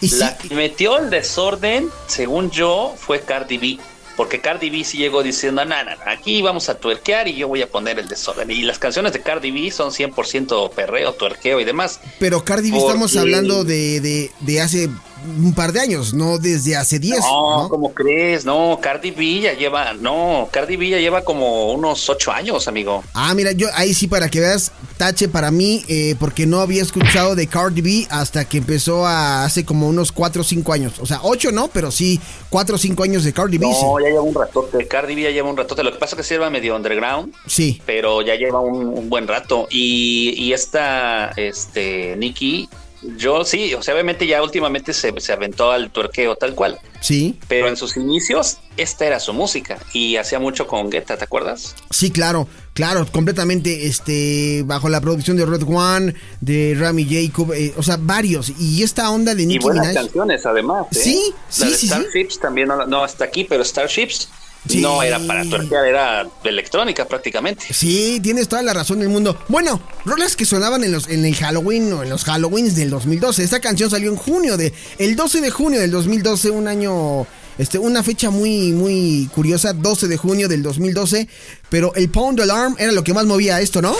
Y 0.00 0.08
sí, 0.08 0.16
La 0.16 0.38
que 0.38 0.54
metió 0.54 0.98
el 0.98 1.10
desorden, 1.10 1.90
según 2.06 2.50
yo, 2.50 2.94
fue 2.96 3.20
Cardi 3.20 3.58
B. 3.58 3.78
Porque 4.20 4.42
Cardi 4.42 4.68
B 4.68 4.84
sí 4.84 4.98
llegó 4.98 5.22
diciendo, 5.22 5.64
no, 5.64 5.74
aquí 6.04 6.42
vamos 6.42 6.68
a 6.68 6.74
tuerquear 6.78 7.26
y 7.26 7.36
yo 7.36 7.48
voy 7.48 7.62
a 7.62 7.66
poner 7.70 7.98
el 7.98 8.06
desorden. 8.06 8.50
Y 8.50 8.60
las 8.60 8.78
canciones 8.78 9.14
de 9.14 9.22
Cardi 9.22 9.50
B 9.50 9.70
son 9.70 9.92
100% 9.92 10.72
perreo, 10.72 11.14
tuerqueo 11.14 11.58
y 11.58 11.64
demás. 11.64 12.00
pero 12.18 12.44
Cardi 12.44 12.70
B 12.70 12.76
porque- 12.76 12.86
estamos 12.88 13.16
hablando 13.16 13.64
de, 13.64 13.98
de, 14.02 14.30
de 14.40 14.60
hace 14.60 14.90
un 15.24 15.52
par 15.54 15.72
de 15.72 15.80
años, 15.80 16.14
no 16.14 16.38
desde 16.38 16.76
hace 16.76 16.98
10. 16.98 17.20
No, 17.20 17.62
¿no? 17.62 17.68
¿cómo 17.68 17.92
crees? 17.92 18.44
No, 18.44 18.78
Cardi 18.80 19.10
B 19.10 19.40
ya 19.40 19.54
lleva, 19.54 19.92
no, 19.94 20.48
Cardi 20.50 20.76
B 20.76 20.88
ya 20.88 20.98
lleva 20.98 21.22
como 21.22 21.72
unos 21.72 22.08
ocho 22.08 22.32
años, 22.32 22.68
amigo. 22.68 23.04
Ah, 23.14 23.34
mira, 23.34 23.52
yo 23.52 23.68
ahí 23.74 23.94
sí 23.94 24.06
para 24.06 24.28
que 24.28 24.40
veas, 24.40 24.72
tache 24.96 25.28
para 25.28 25.50
mí, 25.50 25.84
eh, 25.88 26.14
porque 26.18 26.46
no 26.46 26.60
había 26.60 26.82
escuchado 26.82 27.34
de 27.34 27.46
Cardi 27.46 27.80
B 27.80 28.06
hasta 28.10 28.44
que 28.44 28.58
empezó 28.58 29.06
a, 29.06 29.44
hace 29.44 29.64
como 29.64 29.88
unos 29.88 30.12
4 30.12 30.42
o 30.42 30.44
5 30.44 30.72
años. 30.72 30.98
O 31.00 31.06
sea, 31.06 31.20
8 31.22 31.52
no, 31.52 31.68
pero 31.68 31.90
sí 31.90 32.20
4 32.50 32.74
o 32.74 32.78
5 32.78 33.02
años 33.02 33.24
de 33.24 33.32
Cardi 33.32 33.58
B. 33.58 33.66
No, 33.66 34.00
ya 34.00 34.08
lleva 34.08 34.22
un 34.22 34.34
ratote. 34.34 34.86
Cardi 34.86 35.14
B 35.14 35.22
ya 35.22 35.30
lleva 35.30 35.48
un 35.50 35.56
ratote. 35.56 35.82
Lo 35.82 35.92
que 35.92 35.98
pasa 35.98 36.14
es 36.14 36.18
que 36.18 36.22
se 36.24 36.34
lleva 36.34 36.50
medio 36.50 36.76
underground. 36.76 37.34
sí. 37.46 37.80
pero 37.86 38.22
ya 38.22 38.34
lleva 38.34 38.60
un, 38.60 38.86
un 38.86 39.08
buen 39.08 39.26
rato. 39.28 39.66
Y, 39.70 40.34
y 40.36 40.52
esta, 40.52 41.30
este, 41.36 42.16
Nikki, 42.16 42.68
yo 43.16 43.44
sí, 43.44 43.72
o 43.74 43.82
sea, 43.82 43.94
obviamente 43.94 44.26
ya 44.26 44.42
últimamente 44.42 44.92
se, 44.92 45.12
se 45.20 45.32
aventó 45.32 45.70
al 45.70 45.90
tuerqueo 45.90 46.36
tal 46.36 46.54
cual. 46.54 46.78
Sí, 47.00 47.38
Pero 47.48 47.68
en 47.68 47.76
sus 47.76 47.96
inicios, 47.96 48.58
esta 48.76 49.06
era 49.06 49.20
su 49.20 49.32
música 49.32 49.78
y 49.94 50.16
hacía 50.16 50.38
mucho 50.38 50.66
con 50.66 50.90
Guetta, 50.90 51.16
¿te 51.16 51.24
acuerdas? 51.24 51.74
sí, 51.90 52.10
claro, 52.10 52.46
claro, 52.74 53.06
completamente, 53.10 53.86
este, 53.86 54.62
bajo 54.66 54.90
la 54.90 55.00
producción 55.00 55.36
de 55.38 55.46
Red 55.46 55.62
One, 55.66 56.14
de 56.42 56.76
Rami 56.78 57.06
Jacob, 57.08 57.52
eh, 57.54 57.72
o 57.76 57.82
sea, 57.82 57.96
varios. 57.98 58.52
Y 58.58 58.82
esta 58.82 59.10
onda 59.10 59.34
de 59.34 59.44
Y 59.44 59.46
Nicki 59.46 59.64
buenas 59.64 59.88
Minaj. 59.88 60.02
canciones, 60.04 60.44
además. 60.44 60.86
¿eh? 60.92 60.94
Sí, 60.94 61.32
La 61.32 61.40
sí, 61.48 61.64
de 61.70 61.70
sí, 61.76 61.78
sí. 61.88 61.94
Starships 61.94 62.38
también 62.38 62.68
no, 62.68 62.86
no 62.86 63.04
está 63.04 63.24
aquí, 63.24 63.44
pero 63.44 63.64
Starships 63.64 64.28
Sí. 64.68 64.80
no 64.80 65.02
era 65.02 65.18
para 65.20 65.42
tuerquear, 65.44 65.86
era 65.86 66.28
electrónica 66.44 67.06
prácticamente. 67.06 67.64
Sí, 67.72 68.20
tienes 68.22 68.46
toda 68.46 68.62
la 68.62 68.74
razón 68.74 69.00
del 69.00 69.08
mundo. 69.08 69.38
Bueno, 69.48 69.80
rolas 70.04 70.36
que 70.36 70.44
sonaban 70.44 70.84
en 70.84 70.92
los 70.92 71.08
en 71.08 71.24
el 71.24 71.34
Halloween 71.34 71.92
o 71.92 72.02
en 72.02 72.10
los 72.10 72.24
Halloweens 72.24 72.76
del 72.76 72.90
2012. 72.90 73.42
Esta 73.42 73.60
canción 73.60 73.90
salió 73.90 74.10
en 74.10 74.16
junio 74.16 74.56
de 74.56 74.72
el 74.98 75.16
12 75.16 75.40
de 75.40 75.50
junio 75.50 75.80
del 75.80 75.90
2012, 75.90 76.50
un 76.50 76.68
año 76.68 77.26
este 77.58 77.78
una 77.78 78.02
fecha 78.02 78.30
muy 78.30 78.72
muy 78.72 79.30
curiosa, 79.34 79.72
12 79.72 80.08
de 80.08 80.16
junio 80.16 80.48
del 80.48 80.62
2012, 80.62 81.26
pero 81.68 81.94
el 81.94 82.10
Pound 82.10 82.40
Alarm 82.40 82.76
era 82.78 82.92
lo 82.92 83.02
que 83.02 83.14
más 83.14 83.24
movía 83.24 83.60
esto, 83.60 83.80
¿no? 83.80 83.96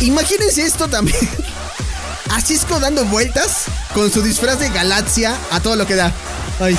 Imagínense 0.00 0.62
esto 0.62 0.88
también. 0.88 1.18
A 2.30 2.40
Cisco 2.40 2.80
dando 2.80 3.04
vueltas 3.04 3.64
con 3.92 4.10
su 4.10 4.20
disfraz 4.22 4.58
de 4.58 4.68
Galaxia 4.70 5.36
a 5.52 5.60
todo 5.60 5.76
lo 5.76 5.86
que 5.86 5.94
da. 5.94 6.12
Ay. 6.58 6.76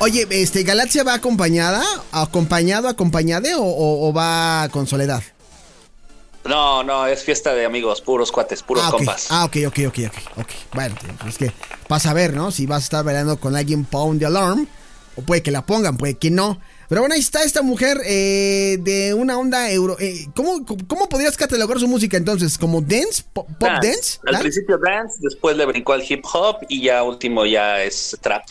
Oye, 0.00 0.26
este, 0.30 0.62
¿Galaxia 0.62 1.04
va 1.04 1.14
acompañada, 1.14 1.82
acompañado, 2.10 2.88
acompañade 2.88 3.54
o, 3.54 3.62
o- 3.62 4.08
o 4.08 4.12
va 4.14 4.68
con 4.70 4.86
soledad? 4.86 5.22
No, 6.46 6.82
no, 6.82 7.06
es 7.06 7.22
fiesta 7.22 7.52
de 7.54 7.66
amigos, 7.66 8.00
puros 8.00 8.32
cuates, 8.32 8.62
puros 8.62 8.82
ah, 8.82 8.88
ok. 8.88 8.96
compas. 8.96 9.26
Ah, 9.28 9.44
ok, 9.44 9.56
ok, 9.66 9.78
ok, 9.88 9.98
ok, 10.06 10.38
ok. 10.38 10.48
Bueno, 10.72 10.94
es 11.28 11.36
que 11.36 11.52
vas 11.86 12.06
a 12.06 12.14
ver, 12.14 12.32
¿no? 12.32 12.50
Si 12.50 12.64
vas 12.64 12.82
a 12.82 12.84
estar 12.84 13.04
bailando 13.04 13.38
con 13.38 13.54
alguien 13.56 13.84
Pound 13.84 14.20
the 14.20 14.26
Alarm, 14.26 14.66
o 15.16 15.22
puede 15.22 15.42
que 15.42 15.50
la 15.50 15.66
pongan, 15.66 15.98
puede 15.98 16.14
que 16.14 16.30
no. 16.30 16.58
Pero 16.88 17.02
bueno, 17.02 17.14
ahí 17.14 17.20
está 17.20 17.42
esta 17.44 17.60
mujer 17.60 18.00
eh, 18.06 18.78
de 18.80 19.12
una 19.12 19.36
onda 19.38 19.70
euro. 19.70 19.98
eh, 20.00 20.28
¿cómo, 20.34 20.64
¿Cómo 20.88 21.08
podrías 21.10 21.36
catalogar 21.36 21.78
su 21.78 21.86
música 21.86 22.16
entonces? 22.16 22.56
¿Como 22.56 22.80
dance? 22.80 23.22
¿Pop, 23.34 23.46
dance? 23.60 24.18
Al 24.26 24.32
¿Dance? 24.32 24.40
principio 24.40 24.78
dance, 24.78 25.16
después 25.20 25.56
le 25.58 25.66
brincó 25.66 25.92
al 25.92 26.02
hip 26.08 26.24
hop 26.32 26.56
y 26.70 26.80
ya 26.84 27.02
último 27.02 27.44
ya 27.44 27.82
es 27.82 28.16
trap. 28.22 28.44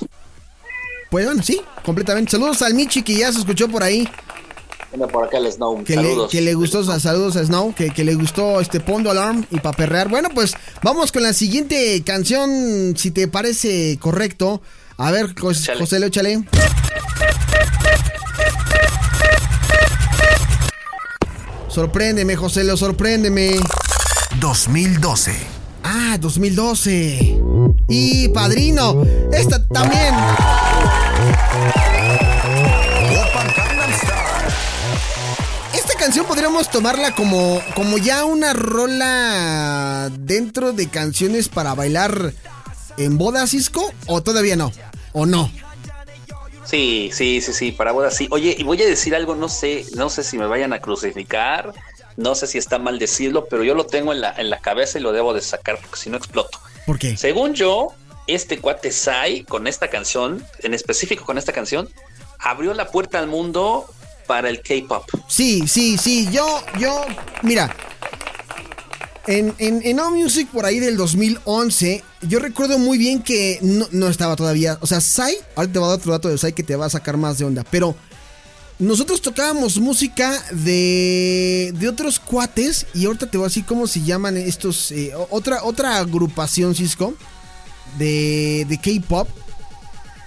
Pues 1.10 1.26
bueno, 1.26 1.42
sí, 1.44 1.60
completamente. 1.84 2.32
Saludos 2.32 2.62
al 2.62 2.74
Michi 2.76 3.02
que 3.04 3.16
ya 3.16 3.32
se 3.32 3.40
escuchó 3.40 3.68
por 3.68 3.84
ahí. 3.84 4.08
Bueno, 4.92 5.08
por 5.08 5.24
acá 5.26 5.38
el 5.38 5.52
Snow. 5.52 5.84
Que 5.84 5.96
le, 5.96 6.02
Saludos. 6.04 6.32
que 6.32 6.42
le 6.42 6.54
gustó, 6.56 7.00
saludos 7.00 7.36
a 7.36 7.44
Snow, 7.46 7.74
que, 7.76 7.92
que 7.92 8.04
le 8.04 8.16
gustó 8.16 8.60
este 8.60 8.80
Pondo 8.80 9.12
Alarm 9.12 9.46
y 9.52 9.60
pa' 9.60 9.72
perrear. 9.74 10.08
Bueno, 10.10 10.30
pues 10.34 10.56
vamos 10.84 11.12
con 11.12 11.22
la 11.24 11.34
siguiente 11.34 12.02
canción, 12.04 12.96
si 12.98 13.12
te 13.12 13.28
parece 13.28 13.98
correcto. 14.00 14.62
A 14.98 15.12
ver, 15.12 15.34
Jos- 15.40 15.62
Échale. 15.62 15.80
José, 15.80 16.06
échale. 16.06 16.44
Sorpréndeme, 21.68 22.36
José, 22.36 22.64
lo 22.64 22.76
sorpréndeme. 22.78 23.60
2012. 24.40 25.59
Ah, 25.92 26.20
2012. 26.20 27.42
Y 27.88 28.28
Padrino, 28.30 29.04
esta 29.34 29.68
también. 29.68 30.14
Esta 35.74 35.94
canción 35.98 36.28
podríamos 36.28 36.70
tomarla 36.70 37.16
como, 37.16 37.60
como 37.74 37.98
ya 37.98 38.24
una 38.26 38.54
rola 38.54 40.12
dentro 40.20 40.74
de 40.74 40.88
canciones 40.90 41.50
para 41.50 41.74
bailar 41.74 42.34
en 42.98 43.18
boda, 43.18 43.48
Cisco, 43.48 43.92
o 44.06 44.22
todavía 44.22 44.56
no, 44.56 44.72
o 45.14 45.26
no. 45.26 45.50
Sí, 46.66 47.10
sí, 47.12 47.42
sí, 47.42 47.52
sí, 47.52 47.72
para 47.72 47.94
bodas 47.94 48.16
sí. 48.16 48.28
Oye, 48.30 48.56
y 48.56 48.62
voy 48.62 48.80
a 48.84 48.86
decir 48.86 49.16
algo, 49.16 49.34
no 49.34 49.50
sé, 49.50 49.88
no 49.96 50.12
sé 50.12 50.24
si 50.24 50.38
me 50.38 50.46
vayan 50.46 50.72
a 50.72 50.82
crucificar, 50.82 51.74
no 52.20 52.36
sé 52.36 52.48
si 52.48 52.58
está 52.58 52.78
mal 52.80 53.00
decirlo, 53.00 53.48
pero 53.50 53.64
yo 53.64 53.74
lo 53.74 53.86
tengo 53.86 54.12
en 54.12 54.20
la, 54.20 54.34
en 54.38 54.50
la 54.50 54.60
cabeza 54.60 55.00
y 55.00 55.02
lo 55.02 55.14
debo 55.14 55.34
de 55.34 55.42
sacar 55.42 55.80
porque 55.80 55.98
si 55.98 56.10
no 56.10 56.18
exploto. 56.18 56.60
¿Por 56.86 57.00
qué? 57.00 57.16
Según 57.16 57.54
yo, 57.54 57.94
este 58.28 58.60
cuate 58.60 58.92
Sai, 58.92 59.44
con 59.46 59.68
esta 59.68 59.88
canción, 59.88 60.46
en 60.62 60.74
específico 60.74 61.24
con 61.26 61.38
esta 61.38 61.54
canción, 61.54 61.90
abrió 62.40 62.74
la 62.74 62.92
puerta 62.92 63.20
al 63.20 63.28
mundo 63.28 63.86
para 64.28 64.50
el 64.50 64.62
K-pop. 64.62 65.10
Sí, 65.30 65.66
sí, 65.68 65.98
sí, 65.98 66.28
yo, 66.30 66.62
yo, 66.78 67.06
mira, 67.42 67.74
en, 69.26 69.56
en, 69.58 69.82
en 69.86 70.00
All 70.02 70.14
Music 70.14 70.50
por 70.52 70.66
ahí 70.66 70.80
del 70.80 70.98
2011, 70.98 72.04
yo 72.24 72.40
recuerdo 72.40 72.80
muy 72.80 72.98
bien 72.98 73.24
que 73.24 73.60
no, 73.62 73.88
no 73.92 74.10
estaba 74.10 74.36
todavía, 74.36 74.78
o 74.82 74.88
sea, 74.88 75.00
Sai, 75.00 75.36
ahorita 75.56 75.74
te 75.74 75.80
voy 75.80 75.88
a 75.88 75.90
dar 75.92 76.00
otro 76.00 76.12
dato 76.12 76.28
de 76.28 76.38
Sai 76.38 76.52
que 76.52 76.64
te 76.64 76.76
va 76.76 76.88
a 76.88 76.90
sacar 76.90 77.16
más 77.16 77.38
de 77.38 77.46
onda, 77.46 77.64
pero 77.72 77.96
nosotros 78.80 79.22
tocábamos 79.22 79.78
música 79.78 80.42
de, 80.52 81.74
de 81.76 81.90
otros 81.90 82.18
cuates 82.18 82.88
y 82.94 83.06
ahorita 83.06 83.30
te 83.30 83.38
voy 83.38 83.46
a 83.46 83.50
decir 83.50 83.66
cómo 83.66 83.88
se 83.88 84.02
llaman 84.04 84.38
estos, 84.38 84.92
eh, 84.92 85.12
otra, 85.30 85.64
otra 85.64 85.98
agrupación, 85.98 86.74
Cisco, 86.74 87.14
de, 87.98 88.66
de 88.70 88.78
K-Pop. 88.78 89.28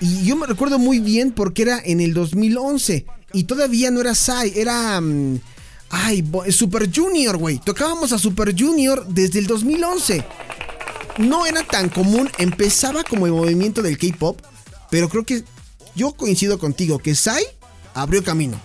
Y 0.01 0.25
yo 0.25 0.37
me 0.37 0.47
recuerdo 0.47 0.79
muy 0.79 1.01
bien 1.01 1.33
porque 1.33 1.63
era 1.63 1.81
en 1.83 2.03
el 2.03 2.13
2011 2.13 3.07
y 3.33 3.45
todavía 3.45 3.91
no 3.91 4.03
era 4.03 4.15
Sai, 4.15 4.53
era... 4.55 5.01
mm, 5.01 5.41
ay, 5.89 6.23
Super 6.51 6.91
Junior, 6.95 7.39
güey. 7.39 7.59
Tocábamos 7.59 8.13
a 8.13 8.19
Super 8.19 8.55
Junior 8.59 9.07
desde 9.09 9.39
el 9.39 9.47
2011. 9.47 10.25
No 11.17 11.47
era 11.47 11.63
tan 11.63 11.89
común, 11.89 12.29
empezaba 12.39 13.03
como 13.03 13.25
el 13.25 13.33
movimiento 13.33 13.81
del 13.81 13.97
K-Pop, 13.97 14.39
pero 14.91 15.09
creo 15.09 15.25
que 15.25 15.43
yo 15.95 16.13
coincido 16.13 16.59
contigo 16.59 16.99
que 16.99 17.15
Sai 17.15 17.45
abrió 17.95 18.23
camino. 18.23 18.61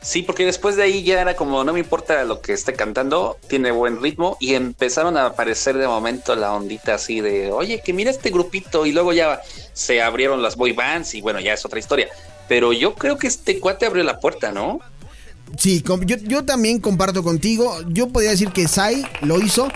Sí, 0.00 0.22
porque 0.22 0.44
después 0.44 0.74
de 0.74 0.82
ahí 0.82 1.04
ya 1.04 1.20
era 1.20 1.36
como, 1.36 1.62
no 1.62 1.72
me 1.72 1.78
importa 1.78 2.24
lo 2.24 2.40
que 2.40 2.52
esté 2.52 2.72
cantando, 2.72 3.38
tiene 3.46 3.70
buen 3.70 4.02
ritmo 4.02 4.36
y 4.40 4.54
empezaron 4.54 5.16
a 5.16 5.26
aparecer 5.26 5.78
de 5.78 5.86
momento 5.86 6.34
la 6.34 6.52
ondita 6.52 6.94
así 6.94 7.20
de, 7.20 7.52
oye, 7.52 7.80
que 7.84 7.92
mira 7.92 8.10
este 8.10 8.30
grupito 8.30 8.84
y 8.84 8.90
luego 8.90 9.12
ya 9.12 9.40
se 9.72 10.02
abrieron 10.02 10.42
las 10.42 10.56
boy 10.56 10.72
bands 10.72 11.14
y 11.14 11.20
bueno, 11.20 11.38
ya 11.38 11.52
es 11.52 11.64
otra 11.64 11.78
historia. 11.78 12.08
Pero 12.48 12.72
yo 12.72 12.96
creo 12.96 13.16
que 13.16 13.28
este 13.28 13.60
cuate 13.60 13.86
abrió 13.86 14.02
la 14.02 14.18
puerta, 14.18 14.50
¿no? 14.50 14.80
Sí, 15.56 15.84
yo 16.24 16.44
también 16.44 16.80
comparto 16.80 17.22
contigo. 17.22 17.78
Yo 17.88 18.08
podría 18.08 18.30
decir 18.30 18.50
que 18.50 18.66
Sai 18.68 19.06
lo 19.20 19.40
hizo. 19.40 19.68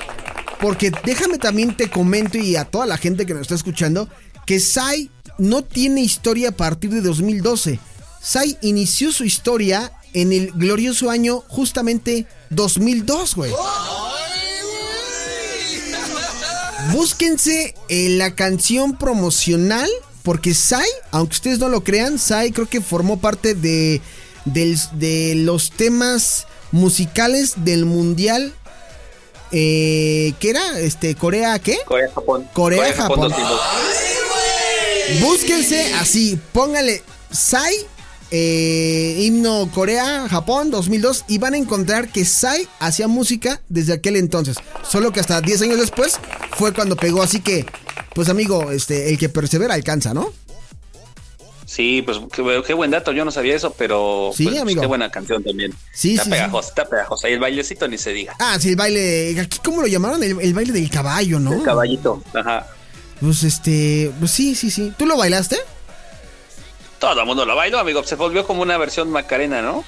Porque 0.61 0.91
déjame 1.05 1.39
también 1.39 1.77
te 1.77 1.91
comento 1.91 2.39
y 2.39 2.57
a 2.57 2.65
toda 2.65 2.87
la 2.87 2.97
gente 2.97 3.27
que 3.27 3.35
nos 3.35 3.43
está 3.43 3.55
escuchando 3.55 4.09
que 4.47 4.59
Sai 4.59 5.11
no 5.39 5.63
tiene 5.63 6.01
historia 6.01 6.49
a 6.49 6.53
partir 6.53 6.91
de 6.91 7.03
2012. 7.03 7.79
Sai 8.27 8.59
inició 8.61 9.13
su 9.13 9.23
historia 9.23 9.93
en 10.13 10.33
el 10.33 10.51
glorioso 10.51 11.11
año 11.11 11.45
justamente 11.47 12.27
2002, 12.51 13.37
güey. 13.37 13.53
Búsquense 16.91 17.77
eh, 17.89 18.09
la 18.09 18.35
canción 18.35 18.99
promocional, 18.99 19.89
porque 20.25 20.55
Sai, 20.55 20.89
aunque 21.13 21.35
ustedes 21.35 21.61
no 21.61 21.69
lo 21.69 21.85
crean, 21.85 22.19
Sai 22.19 22.51
creo 22.51 22.69
que 22.69 22.81
formó 22.81 23.21
parte 23.21 23.55
de, 23.55 24.03
de 24.45 25.35
los 25.37 25.71
temas 25.71 26.49
musicales 26.73 27.55
del 27.59 27.85
mundial. 27.85 28.53
Eh, 29.53 30.33
¿Qué 30.41 30.51
era? 30.51 30.81
Este, 30.81 31.15
Corea, 31.15 31.61
¿qué? 31.61 31.79
Corea, 31.87 32.11
Japón. 32.13 32.49
Corea, 32.53 32.93
Japón. 32.93 33.21
2002. 33.21 33.61
Búsquense 35.21 35.95
así, 35.95 36.37
póngale 36.53 37.05
Sai, 37.31 37.87
eh, 38.31 39.17
himno 39.21 39.71
Corea, 39.73 40.27
Japón 40.29 40.71
2002 40.71 41.25
y 41.29 41.39
van 41.39 41.55
a 41.55 41.57
encontrar 41.57 42.09
que 42.09 42.25
Sai 42.25 42.67
hacía 42.81 43.09
música 43.09 43.61
desde 43.69 43.93
aquel 43.95 44.17
entonces. 44.17 44.57
Solo 44.89 45.13
que 45.13 45.21
hasta 45.21 45.41
10 45.41 45.63
años 45.63 45.79
después 45.79 46.19
fue 46.57 46.73
cuando 46.73 46.97
pegó. 46.97 47.23
Así 47.23 47.41
que, 47.41 47.65
pues 48.15 48.29
amigo, 48.29 48.71
este, 48.73 49.11
el 49.11 49.19
que 49.19 49.29
persevera 49.29 49.75
alcanza, 49.75 50.13
¿no? 50.15 50.33
Sí, 51.67 52.01
pues 52.03 52.19
qué, 52.33 52.63
qué 52.65 52.75
buen 52.75 52.93
dato, 52.93 53.11
yo 53.13 53.25
no 53.25 53.33
sabía 53.33 53.57
eso, 53.57 53.75
pero 53.77 54.31
Sí, 54.35 54.45
pues, 54.47 54.61
amigo. 54.61 54.81
qué 54.81 54.87
buena 54.87 55.11
canción 55.11 55.43
también. 55.43 55.75
Sí, 55.93 56.13
está 56.13 56.25
sí, 56.25 56.31
pegajosa, 56.31 56.69
está 56.69 56.85
pegajosa. 56.89 57.29
Y 57.29 57.33
el 57.33 57.41
bailecito 57.41 57.89
ni 57.89 57.99
se 57.99 58.13
diga. 58.13 58.35
Ah, 58.39 58.57
sí, 58.61 58.69
el 58.71 58.77
baile. 58.77 59.39
Aquí, 59.41 59.59
¿Cómo 59.65 59.81
lo 59.81 59.89
llamaron? 59.89 60.23
El, 60.23 60.41
el 60.41 60.55
baile 60.55 60.73
del 60.73 60.89
caballo, 60.89 61.41
¿no? 61.41 61.53
El 61.53 61.63
caballito. 61.65 62.23
Ajá. 62.35 62.69
Pues 63.21 63.43
este. 63.43 64.13
Pues 64.21 64.31
sí, 64.31 64.55
sí, 64.55 64.71
sí. 64.71 64.93
¿Tú 64.97 65.07
lo 65.07 65.17
bailaste? 65.17 65.57
Todo 66.99 67.21
el 67.21 67.27
mundo 67.27 67.45
lo 67.45 67.55
bailó, 67.57 67.79
amigo. 67.79 68.03
Se 68.05 68.15
volvió 68.15 68.47
como 68.47 68.63
una 68.63 68.79
versión 68.79 69.11
Macarena, 69.11 69.61
¿no? 69.63 69.85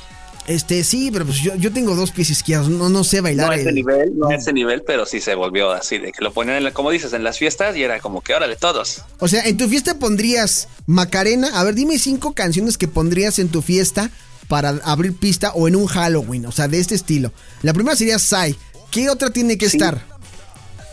Este, 0.47 0.83
sí, 0.83 1.11
pero 1.12 1.27
pues 1.27 1.38
yo, 1.42 1.55
yo 1.57 1.71
tengo 1.73 1.94
dos 1.94 2.11
pies 2.11 2.31
izquierdos. 2.31 2.71
No, 2.71 2.88
no 2.88 3.05
sé 3.05 3.21
bailar. 3.21 3.49
No 3.49 3.53
a 3.53 3.57
ese 3.57 3.68
el- 3.68 3.75
nivel, 3.75 4.12
no 4.16 4.29
a 4.29 4.35
ese 4.35 4.53
nivel, 4.55 4.83
pero 4.83 5.05
sí 5.05 5.21
se 5.21 5.35
volvió 5.35 5.71
así, 5.73 5.99
de 5.99 6.11
que 6.11 6.23
lo 6.25 6.33
ponían, 6.33 6.57
en 6.57 6.64
la- 6.64 6.73
como 6.73 6.90
dices, 6.90 7.12
en 7.12 7.23
las 7.23 7.38
fiestas 7.38 7.77
y 7.77 7.83
era 7.83 8.01
como 8.01 8.23
que 8.23 8.35
órale, 8.35 8.57
todos. 8.57 9.03
O 9.18 9.29
sea, 9.29 9.42
en 9.44 9.57
tu 9.59 9.68
fiesta 9.68 9.99
pondrías 9.99 10.68
Macarena. 10.87 11.51
A 11.61 11.64
ver, 11.64 11.75
dime 11.75 11.99
cinco 11.99 12.33
canciones 12.33 12.79
que 12.79 12.88
pondrías 12.88 13.38
en 13.38 13.49
tu 13.51 13.61
fiesta 13.61 14.11
para 14.49 14.71
abrir 14.85 15.14
pista 15.14 15.53
o 15.55 15.68
en 15.68 15.77
un 15.77 15.87
Halloween. 15.87 16.47
O 16.47 16.53
sea, 16.53 16.66
de 16.66 16.81
este 16.81 16.94
estilo. 16.94 17.31
La 17.62 17.75
primera 17.75 17.94
sería 17.97 18.18
Sai. 18.18 18.57
¿Qué 18.90 19.11
otra 19.11 19.29
tiene 19.31 19.59
que 19.59 19.68
Sí. 19.68 19.77
estar? 19.77 20.01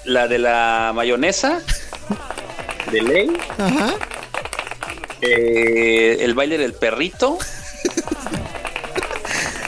La 0.04 0.28
de 0.28 0.38
la 0.38 0.92
mayonesa, 0.94 1.62
de 2.92 3.02
ley, 3.02 3.34
Ajá. 3.58 3.94
Eh, 5.22 6.18
el 6.22 6.34
baile 6.34 6.58
del 6.58 6.74
perrito, 6.74 7.38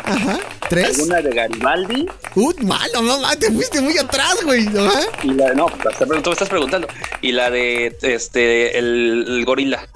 Ajá. 0.03 0.39
¿Tres? 0.69 0.97
alguna 0.99 1.21
de 1.21 1.29
Garibaldi 1.33 2.05
Uh, 2.35 2.53
malo, 2.63 3.01
no, 3.01 3.19
ma, 3.19 3.35
te 3.35 3.51
fuiste 3.51 3.81
muy 3.81 3.97
atrás, 3.97 4.37
güey. 4.43 4.67
Ajá. 4.67 5.01
y 5.23 5.31
la 5.31 5.53
no, 5.53 5.65
tú 5.67 6.29
me 6.29 6.33
estás 6.33 6.49
preguntando 6.49 6.87
y 7.21 7.31
la 7.31 7.49
de 7.49 7.95
este 8.01 8.77
el, 8.77 9.25
el 9.27 9.45
gorila. 9.45 9.87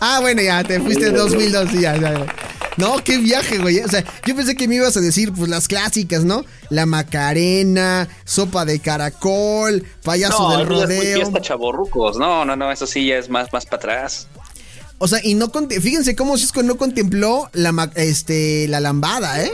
Ah, 0.00 0.18
bueno, 0.22 0.40
ya, 0.40 0.64
te 0.64 0.80
fuiste 0.80 1.08
en 1.08 1.14
2002, 1.14 1.70
sí, 1.70 1.80
ya, 1.82 1.94
ya, 1.96 2.12
ya. 2.14 2.26
No, 2.78 2.96
qué 3.04 3.18
viaje, 3.18 3.58
güey. 3.58 3.80
O 3.80 3.88
sea, 3.88 4.02
yo 4.24 4.34
pensé 4.34 4.56
que 4.56 4.66
me 4.66 4.76
ibas 4.76 4.96
a 4.96 5.00
decir, 5.00 5.30
pues, 5.34 5.50
las 5.50 5.68
clásicas, 5.68 6.24
¿no? 6.24 6.46
La 6.70 6.86
Macarena, 6.86 8.08
sopa 8.24 8.64
de 8.64 8.78
caracol, 8.78 9.84
payaso 10.02 10.48
No, 10.48 10.56
del 10.56 10.66
rodeo. 10.66 11.16
fiesta 11.16 11.42
chavorrucos. 11.42 12.16
No, 12.16 12.46
no, 12.46 12.56
no, 12.56 12.72
eso 12.72 12.86
sí 12.86 13.08
ya 13.08 13.18
es 13.18 13.28
más 13.28 13.52
más 13.52 13.66
para 13.66 13.76
atrás. 13.76 14.26
O 15.02 15.08
sea, 15.08 15.18
y 15.22 15.34
no 15.34 15.50
fíjense 15.50 16.14
cómo 16.14 16.36
Cisco 16.36 16.62
no 16.62 16.76
contempló 16.76 17.48
la 17.54 17.90
este 17.94 18.68
la 18.68 18.80
lambada, 18.80 19.42
¿eh? 19.42 19.50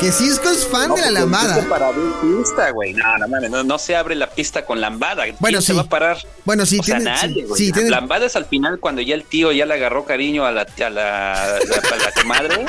Que 0.00 0.10
Cisco 0.10 0.48
es 0.50 0.66
fan 0.66 0.82
de 0.82 0.88
la 0.88 0.94
porque 1.06 1.10
lambada. 1.12 1.68
para 1.68 1.88
abrir 1.88 2.10
pista, 2.22 2.70
güey. 2.70 2.92
No, 2.94 3.18
no 3.18 3.28
mames, 3.28 3.50
no, 3.50 3.62
no 3.62 3.78
se 3.78 3.94
abre 3.94 4.14
la 4.14 4.28
pista 4.30 4.64
con 4.64 4.80
lambada. 4.80 5.24
¿Quién 5.24 5.36
Bueno, 5.38 5.60
se 5.60 5.68
sí. 5.68 5.72
va 5.74 5.82
a 5.82 5.88
parar? 5.88 6.18
Bueno, 6.46 6.64
sí, 6.66 6.78
o 6.78 6.82
sea, 6.82 6.96
tiene- 6.96 7.10
nadie, 7.10 7.34
sí, 7.34 7.42
güey. 7.42 7.58
sí, 7.66 7.72
tiene- 7.72 7.90
Lambada 7.90 8.24
es 8.26 8.36
al 8.36 8.46
final 8.46 8.78
cuando 8.80 9.00
ya 9.02 9.14
el 9.14 9.24
tío 9.24 9.52
ya 9.52 9.64
le 9.66 9.74
agarró 9.74 10.04
cariño 10.06 10.44
a 10.46 10.52
la, 10.52 10.62
a 10.62 10.90
la, 10.90 11.32
a 11.56 11.58
la 11.58 12.12
comadre. 12.20 12.64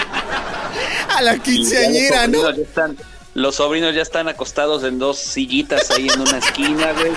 A 1.16 1.22
la 1.22 1.38
quinceañera, 1.40 2.28
¿no? 2.28 2.40
sobrinos 2.42 2.56
ya 2.58 2.63
están- 2.63 2.98
los 3.36 3.56
sobrinos 3.56 3.96
ya 3.96 4.02
están 4.02 4.28
acostados 4.28 4.84
en 4.84 5.00
dos 5.00 5.18
sillitas 5.18 5.90
ahí 5.92 6.08
en 6.13 6.22
una 6.22 6.38
esquina, 6.40 6.92
güey. 6.94 7.12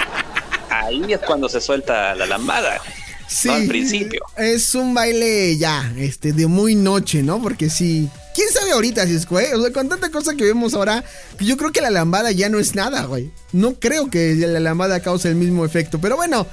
Ahí 0.70 1.12
es 1.12 1.20
cuando 1.20 1.49
se 1.49 1.61
suelta 1.61 2.14
la 2.14 2.27
lambada. 2.27 2.79
güey. 2.79 2.99
Sí. 3.30 3.48
No 3.48 3.54
al 3.54 3.66
principio. 3.66 4.20
Es 4.36 4.74
un 4.74 4.92
baile 4.92 5.56
ya, 5.56 5.94
este, 5.96 6.32
de 6.32 6.48
muy 6.48 6.74
noche, 6.74 7.22
¿no? 7.22 7.40
Porque 7.40 7.70
sí. 7.70 8.08
¿Quién 8.34 8.48
sabe 8.50 8.72
ahorita, 8.72 9.06
Cisco, 9.06 9.38
eh? 9.38 9.54
O 9.54 9.62
sea, 9.62 9.72
con 9.72 9.88
tanta 9.88 10.10
cosa 10.10 10.34
que 10.34 10.44
vemos 10.44 10.74
ahora, 10.74 11.04
yo 11.38 11.56
creo 11.56 11.70
que 11.70 11.80
la 11.80 11.90
lambada 11.90 12.32
ya 12.32 12.48
no 12.48 12.58
es 12.58 12.74
nada, 12.74 13.04
güey. 13.04 13.30
No 13.52 13.74
creo 13.74 14.10
que 14.10 14.34
la 14.34 14.60
lambada 14.60 15.00
cause 15.00 15.28
el 15.28 15.36
mismo 15.36 15.64
efecto. 15.64 16.00
Pero 16.00 16.16
bueno, 16.16 16.46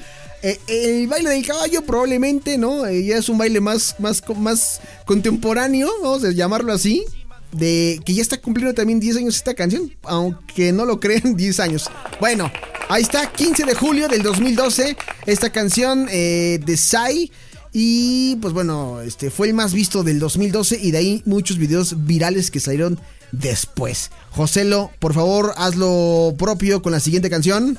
eh, 0.43 0.59
el 0.67 1.07
baile 1.07 1.31
del 1.31 1.45
caballo 1.45 1.81
probablemente, 1.83 2.57
¿no? 2.59 2.85
Eh, 2.85 3.05
ya 3.05 3.17
es 3.17 3.27
un 3.27 3.39
baile 3.39 3.59
más, 3.59 3.95
más, 3.99 4.21
más 4.37 4.79
contemporáneo, 5.05 5.89
vamos 6.03 6.23
a 6.23 6.31
llamarlo 6.31 6.73
así. 6.73 7.03
De 7.51 7.99
que 8.05 8.13
ya 8.13 8.21
está 8.21 8.37
cumpliendo 8.37 8.73
también 8.73 8.99
10 8.99 9.17
años 9.17 9.35
esta 9.35 9.53
canción, 9.53 9.91
aunque 10.03 10.71
no 10.71 10.85
lo 10.85 10.99
crean, 10.99 11.35
10 11.37 11.59
años. 11.59 11.89
Bueno, 12.19 12.51
ahí 12.89 13.01
está, 13.01 13.31
15 13.31 13.63
de 13.63 13.73
julio 13.73 14.07
del 14.07 14.21
2012, 14.21 14.97
esta 15.25 15.49
canción 15.51 16.07
eh, 16.11 16.59
de 16.63 16.77
Sai. 16.77 17.31
Y 17.73 18.37
pues 18.37 18.53
bueno, 18.53 19.01
este 19.01 19.29
fue 19.29 19.47
el 19.47 19.53
más 19.53 19.73
visto 19.73 20.03
del 20.03 20.19
2012 20.19 20.79
y 20.81 20.91
de 20.91 20.97
ahí 20.97 21.21
muchos 21.25 21.57
videos 21.57 22.05
virales 22.05 22.49
que 22.49 22.59
salieron 22.59 22.99
después. 23.31 24.09
Joselo, 24.31 24.91
por 24.99 25.13
favor, 25.13 25.53
haz 25.57 25.75
lo 25.75 26.33
propio 26.37 26.81
con 26.81 26.91
la 26.91 26.99
siguiente 26.99 27.29
canción. 27.29 27.77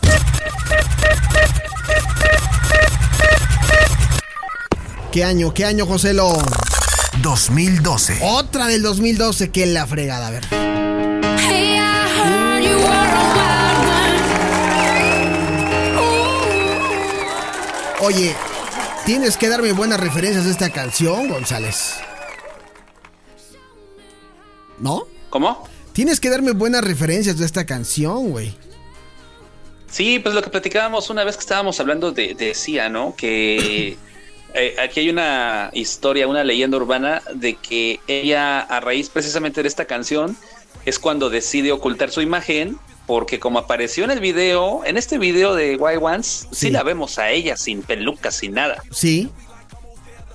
¿Qué 5.10 5.24
año? 5.24 5.52
¿Qué 5.54 5.64
año, 5.64 5.86
Joselo? 5.86 6.38
2012. 7.22 8.18
Otra 8.22 8.66
del 8.66 8.82
2012, 8.82 9.50
que 9.50 9.66
la 9.66 9.86
fregada, 9.86 10.28
a 10.28 10.30
ver. 10.30 10.44
Hey, 10.50 11.76
I 11.76 12.06
heard 12.18 12.62
you 12.64 12.76
were 12.76 12.88
a 12.88 13.24
wild 13.34 13.78
one. 18.00 18.02
Ooh. 18.02 18.06
Oye, 18.06 18.34
tienes 19.04 19.36
que 19.36 19.48
darme 19.48 19.72
buenas 19.72 20.00
referencias 20.00 20.44
de 20.44 20.50
esta 20.50 20.70
canción, 20.70 21.28
González. 21.28 21.94
¿No? 24.78 25.06
¿Cómo? 25.30 25.68
Tienes 25.92 26.20
que 26.20 26.30
darme 26.30 26.52
buenas 26.52 26.84
referencias 26.84 27.38
de 27.38 27.44
esta 27.44 27.66
canción, 27.66 28.30
güey. 28.30 28.54
Sí, 29.90 30.18
pues 30.20 30.34
lo 30.34 30.42
que 30.42 30.50
platicábamos 30.50 31.10
una 31.10 31.24
vez 31.24 31.36
que 31.36 31.40
estábamos 31.40 31.80
hablando 31.80 32.12
de, 32.12 32.34
de 32.34 32.54
Sia, 32.54 32.88
¿no? 32.88 33.16
Que 33.16 33.96
eh, 34.54 34.76
aquí 34.78 35.00
hay 35.00 35.10
una 35.10 35.70
historia, 35.72 36.26
una 36.26 36.44
leyenda 36.44 36.76
urbana 36.76 37.22
de 37.34 37.54
que 37.56 38.00
ella, 38.06 38.60
a 38.60 38.80
raíz 38.80 39.08
precisamente 39.10 39.62
de 39.62 39.68
esta 39.68 39.84
canción, 39.84 40.36
es 40.84 40.98
cuando 40.98 41.30
decide 41.30 41.72
ocultar 41.72 42.10
su 42.10 42.20
imagen, 42.22 42.78
porque 43.06 43.38
como 43.40 43.58
apareció 43.58 44.04
en 44.04 44.10
el 44.10 44.20
video, 44.20 44.84
en 44.84 44.96
este 44.96 45.18
video 45.18 45.54
de 45.54 45.76
White 45.76 45.98
Ones, 45.98 46.46
sí, 46.50 46.66
Sí. 46.66 46.70
la 46.70 46.82
vemos 46.82 47.18
a 47.18 47.30
ella 47.30 47.56
sin 47.56 47.82
peluca, 47.82 48.30
sin 48.30 48.54
nada. 48.54 48.82
Sí. 48.90 49.30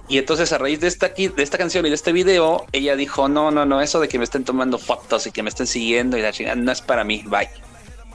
Y 0.09 0.17
entonces 0.17 0.51
a 0.51 0.57
raíz 0.57 0.79
de 0.79 0.87
esta, 0.87 1.09
de 1.09 1.31
esta 1.37 1.57
canción 1.57 1.85
y 1.85 1.89
de 1.89 1.95
este 1.95 2.11
video, 2.11 2.65
ella 2.71 2.95
dijo, 2.95 3.29
no, 3.29 3.51
no, 3.51 3.65
no, 3.65 3.81
eso 3.81 3.99
de 3.99 4.07
que 4.09 4.17
me 4.17 4.25
estén 4.25 4.43
tomando 4.43 4.77
fotos 4.77 5.25
y 5.27 5.31
que 5.31 5.43
me 5.43 5.49
estén 5.49 5.65
siguiendo 5.65 6.17
y 6.17 6.21
la 6.21 6.31
chingada, 6.31 6.55
no 6.55 6.71
es 6.71 6.81
para 6.81 7.03
mí, 7.03 7.23
bye. 7.25 7.47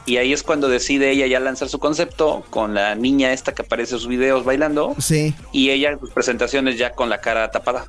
Y 0.09 0.17
ahí 0.17 0.33
es 0.33 0.43
cuando 0.43 0.69
decide 0.69 1.11
ella 1.11 1.27
ya 1.27 1.39
lanzar 1.39 1.69
su 1.69 1.79
concepto 1.79 2.43
con 2.49 2.73
la 2.73 2.95
niña 2.95 3.33
esta 3.35 3.55
que 3.55 3.63
aparece 3.63 3.95
en 3.95 4.01
sus 4.01 4.09
videos 4.09 4.43
bailando 4.45 4.97
Sí. 4.99 5.35
y 5.53 5.69
ella 5.69 5.91
en 5.91 6.01
sus 6.01 6.11
presentaciones 6.11 6.79
ya 6.79 6.93
con 6.93 7.11
la 7.11 7.21
cara 7.21 7.51
tapada. 7.51 7.87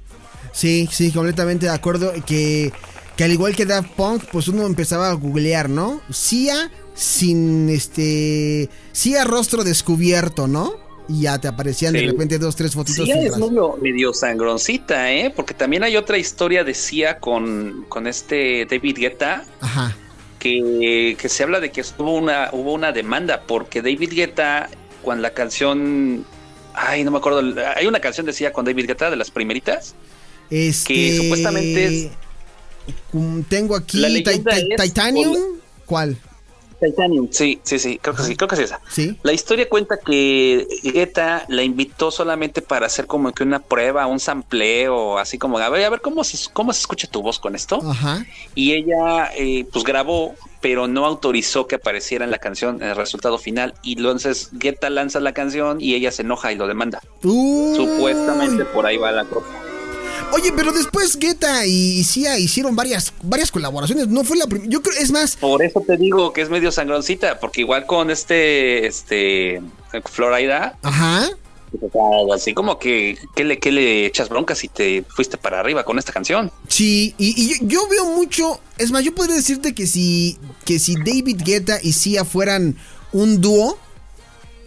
Sí, 0.52 0.90
sí, 0.92 1.12
completamente 1.12 1.68
de 1.68 1.72
acuerdo. 1.72 2.12
Que, 2.26 2.74
que 3.16 3.24
al 3.24 3.32
igual 3.32 3.56
que 3.56 3.66
Daft 3.66 3.92
Punk, 3.92 4.24
pues 4.32 4.48
uno 4.50 4.66
empezaba 4.66 5.10
a 5.10 5.14
googlear, 5.14 5.70
¿no? 5.70 6.02
Sia 6.10 6.70
sin 6.94 7.70
este. 7.70 8.70
Sia 8.92 9.24
rostro 9.24 9.64
descubierto, 9.64 10.48
¿no? 10.48 10.74
Y 11.08 11.22
ya 11.22 11.40
te 11.40 11.48
aparecían 11.48 11.94
de 11.94 12.02
repente 12.06 12.38
dos, 12.38 12.56
tres 12.56 12.74
fotitos 12.74 13.06
Sia 13.06 13.20
es 13.20 13.34
medio 13.82 14.14
sangroncita, 14.14 15.12
¿eh? 15.12 15.32
Porque 15.36 15.54
también 15.54 15.84
hay 15.84 15.96
otra 15.98 16.18
historia 16.18 16.64
de 16.64 16.74
Sia 16.74 17.20
con, 17.20 17.86
con 17.90 18.06
este 18.06 18.68
David 18.70 18.98
Guetta 19.00 19.44
Ajá. 19.62 19.96
Que, 20.40 21.16
que 21.20 21.30
se 21.30 21.44
habla 21.44 21.60
de 21.60 21.72
que 21.72 21.84
hubo 21.98 22.16
una, 22.16 22.50
hubo 22.54 22.74
una 22.74 22.92
demanda 22.92 23.42
porque 23.46 23.82
David 23.82 24.14
Guetta, 24.14 24.70
cuando 25.02 25.22
la 25.22 25.34
canción, 25.34 26.26
ay, 26.74 27.04
no 27.04 27.12
me 27.12 27.18
acuerdo, 27.18 27.44
hay 27.76 27.86
una 27.86 28.00
canción 28.00 28.26
de 28.26 28.34
Sia 28.34 28.52
con 28.54 28.66
David 28.66 28.88
Guetta 28.88 29.10
de 29.10 29.18
las 29.18 29.30
primeritas, 29.32 29.96
Este. 30.50 30.94
Que 30.94 31.18
supuestamente 31.18 31.86
es- 31.86 32.08
mm, 33.14 33.42
Tengo 33.42 33.76
aquí 33.76 33.98
La 34.00 34.08
es- 34.08 34.24
Titanium. 34.82 35.38
¿Cuál? 35.86 36.18
Titanium, 36.80 37.28
sí, 37.32 37.60
sí, 37.64 37.80
sí, 37.80 38.00
creo 38.02 38.16
que 38.16 38.24
sí, 38.24 38.36
creo 38.36 38.48
que 38.48 38.56
sí 38.56 38.64
esa. 38.64 38.80
Sí. 38.90 39.18
La 39.24 39.34
historia 39.34 39.68
cuenta 39.68 39.98
que 39.98 40.68
Guetta 40.84 41.46
la 41.48 41.64
invitó 41.64 42.12
solamente 42.12 42.62
para 42.62 42.86
hacer 42.86 43.06
como 43.06 43.32
que 43.32 43.44
una 43.44 43.60
prueba, 43.60 44.08
un 44.08 44.20
sampleo, 44.20 45.18
así 45.18 45.38
como, 45.38 45.60
a 45.60 45.70
ver, 45.70 45.86
a 45.86 45.90
ver 45.90 46.02
cómo 46.02 46.24
se, 46.24 46.38
cómo 46.54 46.74
se 46.74 46.82
escucha 46.82 47.08
tu 47.08 47.22
voz 47.22 47.40
con 47.40 47.56
esto. 47.56 47.80
Ajá. 47.84 48.26
Y 48.56 48.74
ella, 48.74 49.32
eh, 49.36 49.66
pues 49.72 49.84
grabó, 49.84 50.36
pero 50.62 50.88
no 50.88 51.06
autorizó 51.06 51.68
que 51.68 51.76
apareciera 51.76 52.26
en 52.26 52.32
la 52.32 52.38
canción, 52.40 52.82
en 52.82 52.90
el 52.90 52.96
resultado 52.96 53.38
final. 53.38 53.74
Y 53.84 53.98
entonces 53.98 54.50
Guetta 54.54 54.90
lanza 54.90 55.20
la 55.20 55.34
canción 55.34 55.82
y 55.82 55.96
ella 55.96 56.12
se 56.12 56.22
enoja 56.22 56.52
y 56.52 56.56
lo 56.56 56.68
demanda. 56.68 57.02
Uy. 57.24 57.76
Supuestamente 57.76 58.66
por 58.66 58.86
ahí 58.86 58.98
va 58.98 59.12
la 59.12 59.26
cosa. 59.26 59.69
Oye, 60.32 60.52
pero 60.56 60.72
después 60.72 61.18
Guetta 61.18 61.66
y 61.66 62.04
Sia 62.04 62.38
hicieron 62.38 62.76
varias, 62.76 63.14
varias 63.24 63.52
colaboraciones. 63.52 64.08
No 64.08 64.24
fue 64.24 64.38
la 64.38 64.46
primera. 64.48 64.70
Yo 64.70 64.82
creo, 64.82 64.98
es 65.00 65.12
más. 65.12 65.36
Por 65.36 65.64
eso 65.64 65.82
te 65.86 65.98
digo 65.98 66.32
que 66.34 66.42
es 66.42 66.50
medio 66.50 66.72
sangroncita, 66.72 67.40
porque 67.40 67.62
igual 67.62 67.86
con 67.86 68.12
este, 68.12 68.86
este, 68.88 69.62
Florida, 70.06 70.78
Ajá. 70.84 71.30
así 72.34 72.54
como 72.54 72.78
que, 72.78 73.18
que 73.36 73.44
le, 73.44 73.60
que 73.60 73.72
le 73.72 74.06
echas 74.06 74.30
broncas 74.30 74.60
si 74.60 74.68
te 74.68 75.04
fuiste 75.04 75.38
para 75.38 75.60
arriba 75.60 75.84
con 75.84 75.98
esta 75.98 76.14
canción. 76.14 76.52
Sí, 76.68 77.16
y, 77.18 77.34
y 77.42 77.50
yo, 77.50 77.56
yo 77.62 77.88
veo 77.90 78.06
mucho. 78.06 78.60
Es 78.78 78.92
más, 78.92 79.04
yo 79.04 79.14
podría 79.16 79.36
decirte 79.36 79.74
que 79.74 79.88
si, 79.88 80.38
que 80.64 80.78
si 80.80 80.96
David 80.96 81.42
Guetta 81.44 81.80
y 81.82 81.94
Sia 81.94 82.24
fueran 82.24 82.78
un 83.12 83.42
dúo. 83.42 83.78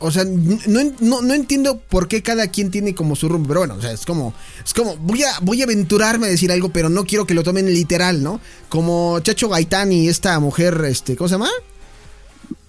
O 0.03 0.11
sea, 0.11 0.25
no, 0.25 0.81
no, 1.01 1.23
no 1.23 1.35
entiendo 1.35 1.79
por 1.79 2.09
qué 2.09 2.23
cada 2.23 2.49
quien 2.49 2.71
tiene 2.71 2.95
como 2.95 3.17
su 3.17 3.29
rumbo. 3.29 3.49
Pero 3.49 3.61
bueno, 3.61 3.75
o 3.75 3.81
sea, 3.81 3.93
es 3.93 4.05
como. 4.05 4.35
Es 4.65 4.75
como. 4.75 4.97
Voy 4.97 5.23
a, 5.23 5.31
voy 5.41 5.61
a 5.61 5.65
aventurarme 5.65 6.27
a 6.27 6.31
decir 6.31 6.53
algo, 6.53 6.71
pero 6.71 6.89
no 6.89 7.05
quiero 7.05 7.27
que 7.27 7.35
lo 7.35 7.43
tomen 7.43 7.67
literal, 7.67 8.23
¿no? 8.23 8.41
Como 8.69 9.21
Chacho 9.21 9.49
Gaitán 9.49 9.93
y 9.93 10.09
esta 10.09 10.39
mujer, 10.41 10.85
este, 10.87 11.17
¿cómo 11.17 11.29
se 11.29 11.35
llama? 11.35 11.51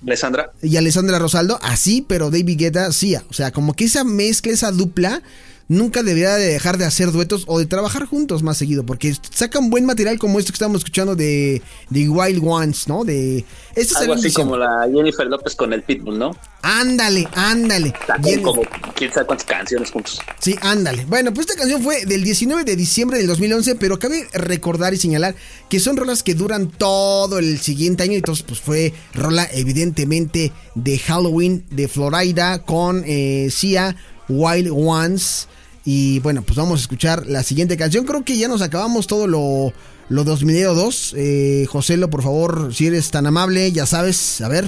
Alessandra, 0.06 0.52
y 0.62 0.76
Alessandra 0.76 1.17
Rosaldo, 1.17 1.60
así, 1.62 2.06
pero 2.08 2.30
David 2.30 2.58
Guetta 2.58 2.91
sí. 2.91 3.15
O 3.15 3.34
sea, 3.34 3.52
como 3.52 3.74
que 3.74 3.86
esa 3.86 4.04
mezcla, 4.04 4.52
esa 4.52 4.72
dupla, 4.72 5.22
nunca 5.73 6.03
debería 6.03 6.36
de 6.36 6.47
dejar 6.47 6.77
de 6.77 6.86
hacer 6.86 7.12
duetos 7.12 7.43
o 7.47 7.59
de 7.59 7.65
trabajar 7.65 8.05
juntos 8.05 8.43
más 8.43 8.57
seguido, 8.57 8.86
porque 8.86 9.13
sacan 9.31 9.69
buen 9.69 9.86
material 9.86 10.19
como 10.19 10.39
esto 10.39 10.51
que 10.51 10.55
estamos 10.55 10.79
escuchando 10.79 11.15
de, 11.15 11.62
de 11.89 12.09
Wild 12.09 12.41
Ones, 12.45 12.88
¿no? 12.88 13.03
De... 13.03 13.43
Algo 13.95 14.13
así 14.13 14.31
como 14.31 14.55
la 14.55 14.88
Jennifer 14.93 15.25
López 15.25 15.55
con 15.55 15.73
el 15.73 15.81
Pitbull, 15.81 16.19
¿no? 16.19 16.38
Ándale, 16.62 17.27
ándale. 17.33 17.93
Sacan 18.07 18.41
como 18.41 18.62
quién 18.95 19.12
sabe 19.12 19.25
cuántas 19.25 19.45
canciones 19.45 19.91
juntos. 19.91 20.21
Sí, 20.39 20.55
ándale. 20.62 21.05
Bueno, 21.05 21.33
pues 21.33 21.47
esta 21.47 21.59
canción 21.59 21.81
fue 21.81 22.05
del 22.05 22.23
19 22.23 22.63
de 22.63 22.75
diciembre 22.75 23.17
del 23.17 23.27
2011, 23.27 23.75
pero 23.75 23.99
cabe 23.99 24.27
recordar 24.33 24.93
y 24.93 24.97
señalar 24.97 25.36
que 25.69 25.79
son 25.79 25.97
rolas 25.97 26.23
que 26.23 26.36
duran 26.36 26.69
todo 26.69 27.39
el 27.39 27.59
siguiente 27.59 28.03
año. 28.03 28.13
Entonces, 28.13 28.45
pues 28.47 28.62
fue 28.62 28.93
rola 29.13 29.47
evidentemente 29.51 30.53
de 30.75 30.99
Halloween 30.99 31.65
de 31.69 31.88
Florida 31.88 32.63
con 32.63 33.03
eh, 33.05 33.49
Sia, 33.51 33.95
Wild 34.29 34.69
Ones. 34.71 35.47
Y 35.86 36.19
bueno, 36.19 36.43
pues 36.43 36.58
vamos 36.58 36.80
a 36.80 36.82
escuchar 36.82 37.28
la 37.28 37.43
siguiente 37.43 37.78
canción. 37.78 38.06
Creo 38.06 38.24
que 38.24 38.38
ya 38.38 38.48
nos 38.48 38.62
acabamos 38.62 39.08
todo 39.08 39.28
lo, 39.28 39.74
lo 40.10 40.24
2002. 40.24 41.13
Eh, 41.17 41.65
Joselo, 41.69 42.10
por 42.10 42.24
favor, 42.24 42.74
si 42.74 42.88
eres 42.88 43.12
tan 43.12 43.26
amable, 43.28 43.72
ya 43.72 43.86
sabes. 43.86 44.41
A 44.41 44.48
ver. 44.48 44.65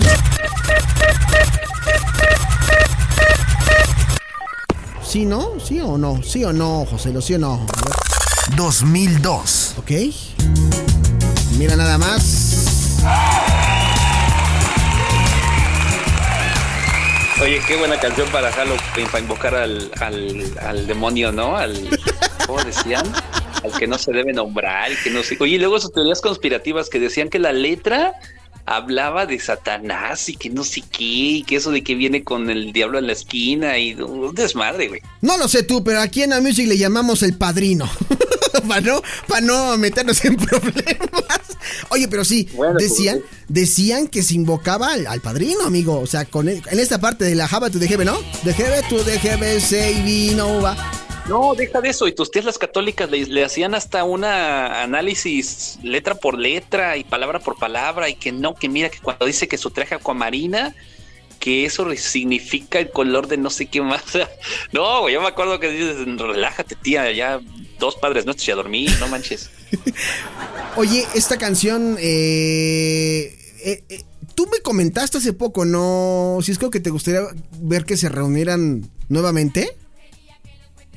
¿Sí, 5.08 5.26
no? 5.26 5.54
¿Sí 5.66 5.80
o 5.80 5.98
no? 5.98 6.22
¿Sí 6.22 6.44
o 6.44 6.52
no, 6.52 6.86
Joselo? 6.86 7.22
¿Sí 7.22 7.36
o 7.36 7.40
no? 7.40 7.54
A 7.54 7.82
ver. 7.86 7.96
2002. 8.58 9.76
Ok. 9.78 9.92
Mira 11.58 11.78
nada 11.78 11.98
más. 11.98 13.55
Oye, 17.42 17.62
qué 17.68 17.76
buena 17.76 18.00
canción 18.00 18.28
para 18.30 18.50
Halloween, 18.52 19.08
para 19.12 19.20
invocar 19.20 19.56
al, 19.56 19.92
al, 20.00 20.54
al 20.62 20.88
demonio, 20.88 21.34
¿no? 21.34 21.58
Al, 21.58 21.90
¿cómo 22.48 22.64
decían? 22.64 23.06
Al 23.64 23.78
que 23.78 23.88
no 23.88 23.98
se 23.98 24.14
debe 24.14 24.32
nombrar 24.32 24.92
que 25.04 25.10
no 25.10 25.22
sé. 25.22 25.36
Oye, 25.42 25.56
y 25.56 25.60
luego 25.60 25.80
sus 25.80 25.92
teorías 25.92 26.22
conspirativas 26.22 26.90
que 26.90 27.00
decían 27.00 27.30
que 27.30 27.40
la 27.40 27.52
letra 27.52 28.14
hablaba 28.66 29.26
de 29.26 29.40
Satanás 29.40 30.30
y 30.30 30.36
que 30.36 30.50
no 30.50 30.64
sé 30.64 30.82
qué, 30.92 31.04
y 31.04 31.44
que 31.44 31.58
eso 31.58 31.72
de 31.72 31.84
que 31.84 31.96
viene 31.96 32.24
con 32.24 32.50
el 32.50 32.74
diablo 32.74 32.98
en 33.00 33.08
la 33.08 33.14
esquina 33.14 33.78
y 33.78 33.94
un 33.94 34.34
desmadre, 34.34 34.88
güey. 34.88 35.02
No 35.22 35.38
lo 35.38 35.48
sé 35.48 35.64
tú, 35.64 35.84
pero 35.84 36.02
aquí 36.02 36.24
en 36.24 36.32
la 36.32 36.42
Music 36.42 36.68
le 36.68 36.78
llamamos 36.78 37.22
el 37.24 37.38
padrino. 37.38 37.90
para 38.68 38.82
no, 38.82 39.02
para 39.28 39.42
no 39.42 39.78
meternos 39.78 40.24
en 40.26 40.36
problemas. 40.38 41.42
Oye, 41.90 42.08
pero 42.08 42.24
sí, 42.26 42.48
Bueno, 42.54 42.74
pues, 42.74 42.90
decían, 42.90 43.22
decían 43.48 44.08
que 44.08 44.24
se 44.24 44.34
invocaba 44.36 44.94
al, 44.94 45.08
al 45.08 45.22
padrino, 45.22 45.66
amigo. 45.66 46.00
O 46.00 46.08
sea, 46.08 46.26
con 46.26 46.48
el- 46.50 46.62
en 46.72 46.80
esta 46.80 47.00
parte 47.00 47.26
de 47.26 47.36
la 47.36 47.48
Java 47.48 47.70
to 47.70 47.80
the 47.80 47.88
Heaven, 47.88 48.08
¿no? 48.08 48.18
The 48.44 48.54
Heaven 48.54 48.88
to 48.90 48.98
the 49.04 49.20
Heaven, 49.20 49.62
say 49.62 50.02
Vinova. 50.04 50.76
No, 51.28 51.56
deja 51.56 51.82
de 51.82 51.90
eso. 51.90 52.08
Y 52.08 52.14
tus 52.14 52.30
tías 52.30 52.46
las 52.46 52.58
católicas 52.58 53.10
le, 53.10 53.44
hacían 53.44 53.74
hasta 53.74 54.04
una 54.04 54.84
análisis 54.84 55.80
letra 55.82 56.16
por 56.16 56.38
letra 56.38 56.98
y 56.98 57.04
palabra 57.04 57.40
por 57.40 57.58
palabra 57.58 58.10
y 58.10 58.16
que 58.16 58.32
no, 58.32 58.54
que 58.54 58.70
mira 58.70 58.90
que 58.90 59.00
cuando 59.00 59.26
dice 59.26 59.48
que 59.48 59.58
su 59.58 59.72
traje 59.72 59.96
acuamarina, 59.96 60.76
que 61.40 61.66
eso 61.66 61.88
significa 61.96 62.80
el 62.80 62.92
color 62.92 63.28
de 63.28 63.38
no 63.38 63.50
sé 63.50 63.66
qué 63.68 63.82
más. 63.82 64.04
No, 64.72 65.10
yo 65.10 65.22
me 65.22 65.28
acuerdo 65.28 65.60
que 65.60 65.70
dices, 65.70 65.98
relájate, 66.18 66.76
tía, 66.76 67.12
ya 67.12 67.40
dos 67.80 67.96
padres 67.96 68.26
nuestros 68.26 68.48
y 68.48 68.52
a 68.52 68.56
dormir, 68.56 68.92
no 69.00 69.08
manches. 69.08 69.50
Oye, 70.76 71.06
esta 71.16 71.38
canción, 71.38 71.98
eh, 72.00 73.38
eh, 73.64 73.84
eh, 73.90 74.04
tú 74.36 74.48
me 74.52 74.60
comentaste 74.60 75.18
hace 75.18 75.34
poco, 75.34 75.66
¿no? 75.66 76.40
Si 76.42 76.52
es 76.52 76.60
como 76.60 76.72
que 76.72 76.80
te 76.80 76.90
gustaría 76.90 77.22
ver 77.60 77.86
que 77.86 77.98
se 77.98 78.10
reunieran 78.10 78.90
nuevamente. 79.10 79.76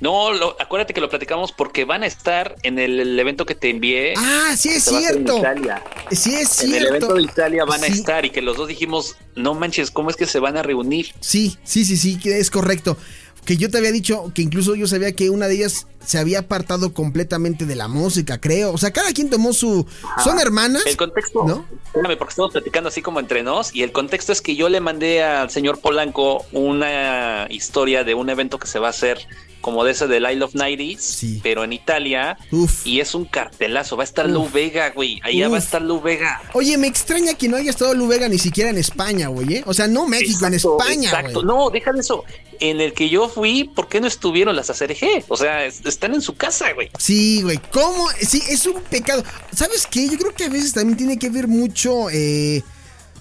No, 0.01 0.33
lo- 0.33 0.57
acuérdate 0.61 0.95
que 0.95 1.01
lo 1.01 1.09
platicamos 1.09 1.51
porque 1.53 1.85
van 1.85 2.03
a 2.03 2.07
estar 2.07 2.55
en 2.63 2.79
el, 2.79 3.01
el 3.01 3.19
evento 3.19 3.45
que 3.47 3.55
te 3.55 3.71
envié. 3.71 4.15
Ah, 4.17 4.55
sí 4.57 4.69
es 4.71 4.87
en 4.89 4.99
cierto. 5.01 5.39
Italia. 5.39 5.83
Sí 6.13 6.35
es 6.35 6.63
En 6.63 6.69
cierto. 6.71 6.77
el 6.77 6.87
evento 6.87 7.15
de 7.15 7.23
Italia 7.23 7.65
van 7.65 7.83
a 7.83 7.87
estar 7.87 8.25
y 8.25 8.31
que 8.31 8.41
los 8.43 8.57
dos 8.57 8.69
dijimos, 8.69 9.17
no 9.35 9.55
manches, 9.55 9.91
¿cómo 9.91 10.11
es 10.11 10.17
que 10.17 10.27
se 10.27 10.39
van 10.39 10.57
a 10.57 10.63
reunir? 10.63 11.13
Sí, 11.21 11.57
sí, 11.65 11.85
sí, 11.85 11.97
sí, 11.97 12.19
es 12.25 12.51
correcto. 12.51 12.97
Que 13.45 13.57
yo 13.57 13.71
te 13.71 13.79
había 13.79 13.93
dicho 13.93 14.31
que 14.35 14.43
incluso 14.43 14.75
yo 14.75 14.87
sabía 14.87 15.13
que 15.13 15.31
una 15.31 15.49
de 15.49 15.55
ellas 15.55 15.87
se 16.09 16.19
había 16.19 16.39
apartado 16.39 16.95
completamente 16.95 17.67
de 17.67 17.75
la 17.77 17.87
música, 17.87 18.41
creo. 18.41 18.73
O 18.73 18.79
sea, 18.79 18.93
cada 18.93 19.13
quien 19.13 19.29
tomó 19.29 19.53
su. 19.53 19.87
Son 20.25 20.39
hermanas. 20.41 20.83
El 20.87 20.97
contexto, 20.97 21.45
¿No? 21.47 21.67
espérame, 21.85 22.17
porque 22.17 22.31
estamos 22.31 22.51
platicando 22.53 22.89
así 22.89 23.03
como 23.03 23.21
entre 23.21 23.43
nos, 23.43 23.75
y 23.75 23.83
el 23.83 23.93
contexto 23.93 24.33
es 24.33 24.41
que 24.41 24.57
yo 24.57 24.71
le 24.71 24.81
mandé 24.81 25.23
al 25.23 25.51
señor 25.51 25.81
Polanco 25.81 26.47
una 26.53 27.47
historia 27.51 28.05
de 28.05 28.15
un 28.15 28.31
evento 28.31 28.59
que 28.59 28.67
se 28.67 28.79
va 28.79 28.87
a 28.87 28.91
hacer 28.91 29.19
como 29.61 29.85
de 29.85 29.91
ese 29.91 30.07
del 30.07 30.23
Isle 30.31 30.45
of 30.45 30.55
Nighties, 30.55 31.03
Sí. 31.03 31.41
pero 31.43 31.65
en 31.65 31.73
Italia, 31.73 32.39
Uf. 32.53 32.87
y 32.87 33.01
es 33.01 33.15
un 33.15 33.25
cartelazo, 33.25 33.97
va 33.97 34.05
a 34.05 34.05
estar 34.05 34.29
Lou 34.31 34.45
Uf. 34.45 34.53
Vega, 34.53 34.91
güey, 34.91 35.21
allá 35.25 35.49
va 35.49 35.57
a 35.57 35.59
estar 35.59 35.83
Lou 35.83 36.01
Vega. 36.01 36.41
Oye, 36.55 36.79
me 36.79 36.87
extraña 36.87 37.35
que 37.35 37.49
no 37.49 37.57
haya 37.57 37.71
estado 37.71 37.93
Lu 37.93 38.07
Vega 38.07 38.29
ni 38.29 38.39
siquiera 38.39 38.71
en 38.71 38.79
España, 38.79 39.27
güey, 39.29 39.55
¿eh? 39.57 39.63
O 39.67 39.75
sea, 39.75 39.89
no 39.89 40.07
México, 40.07 40.47
en 40.47 40.55
España, 40.55 41.11
Exacto, 41.11 41.43
güey. 41.43 41.47
no, 41.47 41.71
deja 41.71 41.93
de 41.93 42.01
eso. 42.01 42.25
En 42.61 42.81
el 42.81 42.93
que 42.93 43.09
yo 43.09 43.29
fui, 43.29 43.65
¿por 43.65 43.89
qué 43.89 44.01
no 44.01 44.07
estuvieron 44.07 44.55
las 44.57 44.71
ACRG? 44.71 45.25
O 45.29 45.37
sea, 45.37 45.65
es- 45.65 45.83
están 45.99 46.15
en 46.15 46.23
su 46.23 46.37
casa, 46.37 46.73
güey. 46.75 46.91
Sí, 46.97 47.43
güey, 47.43 47.59
¿cómo? 47.73 48.09
Sí, 48.21 48.41
es 48.49 48.67
un 48.67 48.81
pecado. 48.83 49.25
¿Sabes 49.53 49.85
qué? 49.91 50.09
Yo 50.09 50.17
creo 50.17 50.33
que 50.33 50.45
a 50.45 50.49
veces 50.49 50.73
también 50.73 50.97
tiene 50.97 51.19
que 51.19 51.29
ver 51.29 51.49
mucho, 51.49 52.09
eh, 52.11 52.63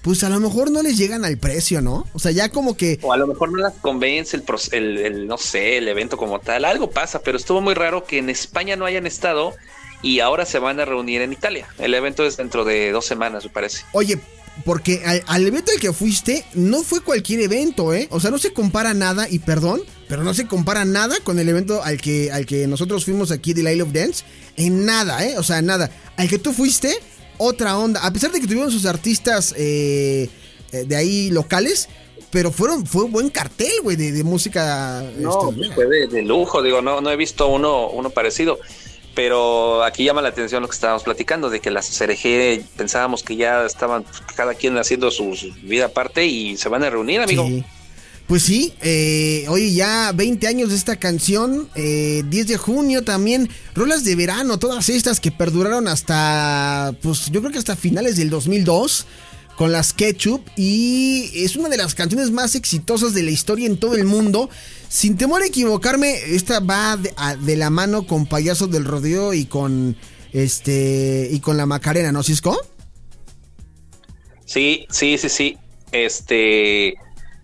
pues 0.03 0.23
a 0.23 0.29
lo 0.29 0.39
mejor 0.39 0.69
no 0.69 0.83
les 0.83 0.95
llegan 0.95 1.25
al 1.25 1.39
precio, 1.39 1.81
¿no? 1.81 2.05
O 2.13 2.19
sea, 2.19 2.31
ya 2.31 2.49
como 2.49 2.77
que... 2.77 2.99
O 3.01 3.11
a 3.11 3.17
lo 3.17 3.25
mejor 3.25 3.51
no 3.51 3.57
las 3.57 3.73
convence 3.81 4.37
el, 4.37 4.43
el, 4.73 4.97
el, 4.99 5.27
no 5.27 5.39
sé, 5.39 5.77
el 5.77 5.87
evento 5.87 6.17
como 6.17 6.39
tal. 6.39 6.65
Algo 6.65 6.91
pasa, 6.91 7.19
pero 7.23 7.37
estuvo 7.37 7.61
muy 7.61 7.73
raro 7.73 8.05
que 8.05 8.19
en 8.19 8.29
España 8.29 8.75
no 8.75 8.85
hayan 8.85 9.07
estado 9.07 9.55
y 10.03 10.19
ahora 10.19 10.45
se 10.45 10.59
van 10.59 10.79
a 10.79 10.85
reunir 10.85 11.21
en 11.21 11.33
Italia. 11.33 11.67
El 11.79 11.95
evento 11.95 12.27
es 12.27 12.37
dentro 12.37 12.63
de 12.63 12.91
dos 12.91 13.05
semanas, 13.05 13.43
me 13.43 13.49
parece. 13.49 13.83
Oye, 13.93 14.19
porque 14.65 15.01
al, 15.05 15.23
al 15.27 15.47
evento 15.47 15.71
al 15.73 15.79
que 15.79 15.93
fuiste 15.93 16.43
no 16.53 16.83
fue 16.83 17.01
cualquier 17.01 17.41
evento, 17.41 17.93
¿eh? 17.93 18.07
O 18.11 18.19
sea, 18.19 18.31
no 18.31 18.37
se 18.37 18.53
compara 18.53 18.93
nada, 18.93 19.27
y 19.29 19.39
perdón, 19.39 19.81
pero 20.07 20.23
no 20.23 20.33
se 20.33 20.47
compara 20.47 20.85
nada 20.85 21.15
con 21.23 21.39
el 21.39 21.49
evento 21.49 21.83
al 21.83 21.99
que, 21.99 22.31
al 22.31 22.45
que 22.45 22.67
nosotros 22.67 23.05
fuimos 23.05 23.31
aquí 23.31 23.53
de 23.53 23.61
Isle 23.71 23.83
of 23.83 23.91
Dance. 23.91 24.23
En 24.55 24.85
nada, 24.85 25.25
¿eh? 25.25 25.37
O 25.37 25.43
sea, 25.43 25.61
nada. 25.61 25.91
Al 26.15 26.27
que 26.27 26.39
tú 26.39 26.53
fuiste, 26.53 26.95
otra 27.37 27.77
onda. 27.77 28.01
A 28.01 28.11
pesar 28.11 28.31
de 28.31 28.39
que 28.39 28.47
tuvieron 28.47 28.71
sus 28.71 28.85
artistas 28.85 29.53
eh, 29.57 30.29
eh, 30.71 30.85
de 30.87 30.95
ahí 30.95 31.29
locales, 31.29 31.89
pero 32.31 32.51
fueron, 32.51 32.85
fue 32.85 33.05
buen 33.05 33.29
cartel, 33.29 33.71
güey, 33.83 33.95
de, 33.95 34.11
de 34.11 34.23
música. 34.23 35.03
No, 35.17 35.51
este, 35.51 35.73
fue 35.75 35.85
de, 35.87 36.07
de 36.07 36.21
lujo, 36.23 36.61
digo, 36.61 36.81
no, 36.81 37.01
no 37.01 37.11
he 37.11 37.15
visto 37.15 37.47
uno, 37.47 37.89
uno 37.89 38.09
parecido. 38.09 38.59
Pero 39.17 39.83
aquí 39.83 40.03
llama 40.03 40.21
la 40.21 40.29
atención 40.29 40.61
lo 40.61 40.67
que 40.67 40.75
estábamos 40.75 41.01
platicando, 41.01 41.49
de 41.49 41.59
que 41.59 41.71
las 41.71 41.89
CRG 41.89 42.61
pensábamos 42.77 43.23
que 43.23 43.35
ya 43.35 43.65
estaban 43.65 44.05
cada 44.35 44.53
quien 44.53 44.77
haciendo 44.77 45.09
su, 45.09 45.35
vida 45.63 45.85
aparte 45.85 46.27
y 46.27 46.55
se 46.55 46.69
van 46.69 46.83
a 46.83 46.91
reunir, 46.91 47.21
amigo. 47.21 47.49
Pues 48.27 48.43
sí, 48.43 48.75
eh, 48.79 49.45
oye, 49.49 49.73
ya 49.73 50.11
20 50.11 50.45
años 50.45 50.69
de 50.69 50.75
esta 50.75 50.97
canción, 50.97 51.67
eh, 51.73 52.21
10 52.27 52.47
de 52.47 52.57
junio 52.57 53.03
también, 53.03 53.49
rolas 53.73 54.03
de 54.03 54.15
verano, 54.15 54.59
todas 54.59 54.87
estas 54.87 55.19
que 55.19 55.31
perduraron 55.31 55.87
hasta, 55.87 56.93
pues 57.01 57.31
yo 57.31 57.39
creo 57.39 57.51
que 57.51 57.57
hasta 57.57 57.75
finales 57.75 58.17
del 58.17 58.29
2002, 58.29 59.07
con 59.57 59.71
las 59.73 59.91
Ketchup 59.91 60.41
y 60.55 61.31
es 61.43 61.55
una 61.57 61.67
de 61.67 61.77
las 61.77 61.95
canciones 61.95 62.31
más 62.31 62.55
exitosas 62.55 63.13
de 63.13 63.23
la 63.23 63.31
historia 63.31 63.65
en 63.67 63.77
todo 63.79 63.95
el 63.95 64.05
mundo. 64.05 64.49
Sin 64.87 65.17
temor 65.17 65.41
a 65.41 65.47
equivocarme, 65.47 66.13
esta 66.33 66.61
va 66.61 66.95
de, 66.95 67.11
a- 67.17 67.35
de 67.35 67.57
la 67.57 67.69
mano 67.71 68.05
con 68.07 68.27
Payaso 68.27 68.67
del 68.67 68.85
Rodeo 68.85 69.33
y 69.33 69.45
con 69.47 69.97
este 70.31 71.27
y 71.31 71.39
con 71.41 71.57
la 71.57 71.65
Macarena, 71.65 72.11
¿no, 72.11 72.23
Cisco? 72.23 72.55
Sí, 74.45 74.85
sí, 74.89 75.17
sí, 75.17 75.29
sí. 75.29 75.57
Este, 75.91 76.95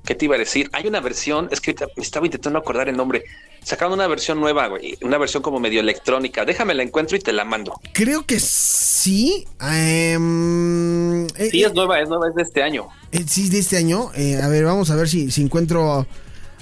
¿qué 0.06 0.16
te 0.16 0.26
iba 0.26 0.36
a 0.36 0.40
decir? 0.40 0.70
Hay 0.74 0.88
una 0.88 1.02
versión, 1.02 1.50
es 1.52 1.62
que 1.62 1.76
estaba 1.98 2.26
intentando 2.26 2.60
acordar 2.60 2.90
el 2.90 2.98
nombre. 2.98 3.24
Sacaron 3.64 3.94
una 3.94 4.08
versión 4.08 4.40
nueva, 4.40 4.68
güey, 4.68 4.98
una 5.02 5.18
versión 5.18 5.42
como 5.42 5.60
medio 5.60 5.80
electrónica. 5.80 6.44
Déjame 6.46 6.74
la 6.74 6.84
encuentro 6.84 7.16
y 7.16 7.20
te 7.20 7.32
la 7.32 7.46
mando. 7.46 7.80
Creo 7.94 8.26
que 8.26 8.40
sí. 8.40 9.46
em, 9.62 11.26
eh, 11.28 11.50
Sí, 11.50 11.64
es 11.64 11.74
nueva, 11.74 12.00
es 12.02 12.10
nueva, 12.10 12.28
es 12.30 12.36
de 12.36 12.42
este 12.44 12.62
año. 12.62 12.88
Eh, 13.12 13.24
sí, 13.28 13.50
de 13.50 13.60
este 13.60 13.78
año. 13.78 14.12
Eh, 14.16 14.40
a 14.42 14.48
ver, 14.50 14.66
vamos 14.66 14.90
a 14.90 14.96
ver 14.96 15.08
si, 15.08 15.32
si 15.32 15.42
encuentro 15.42 16.06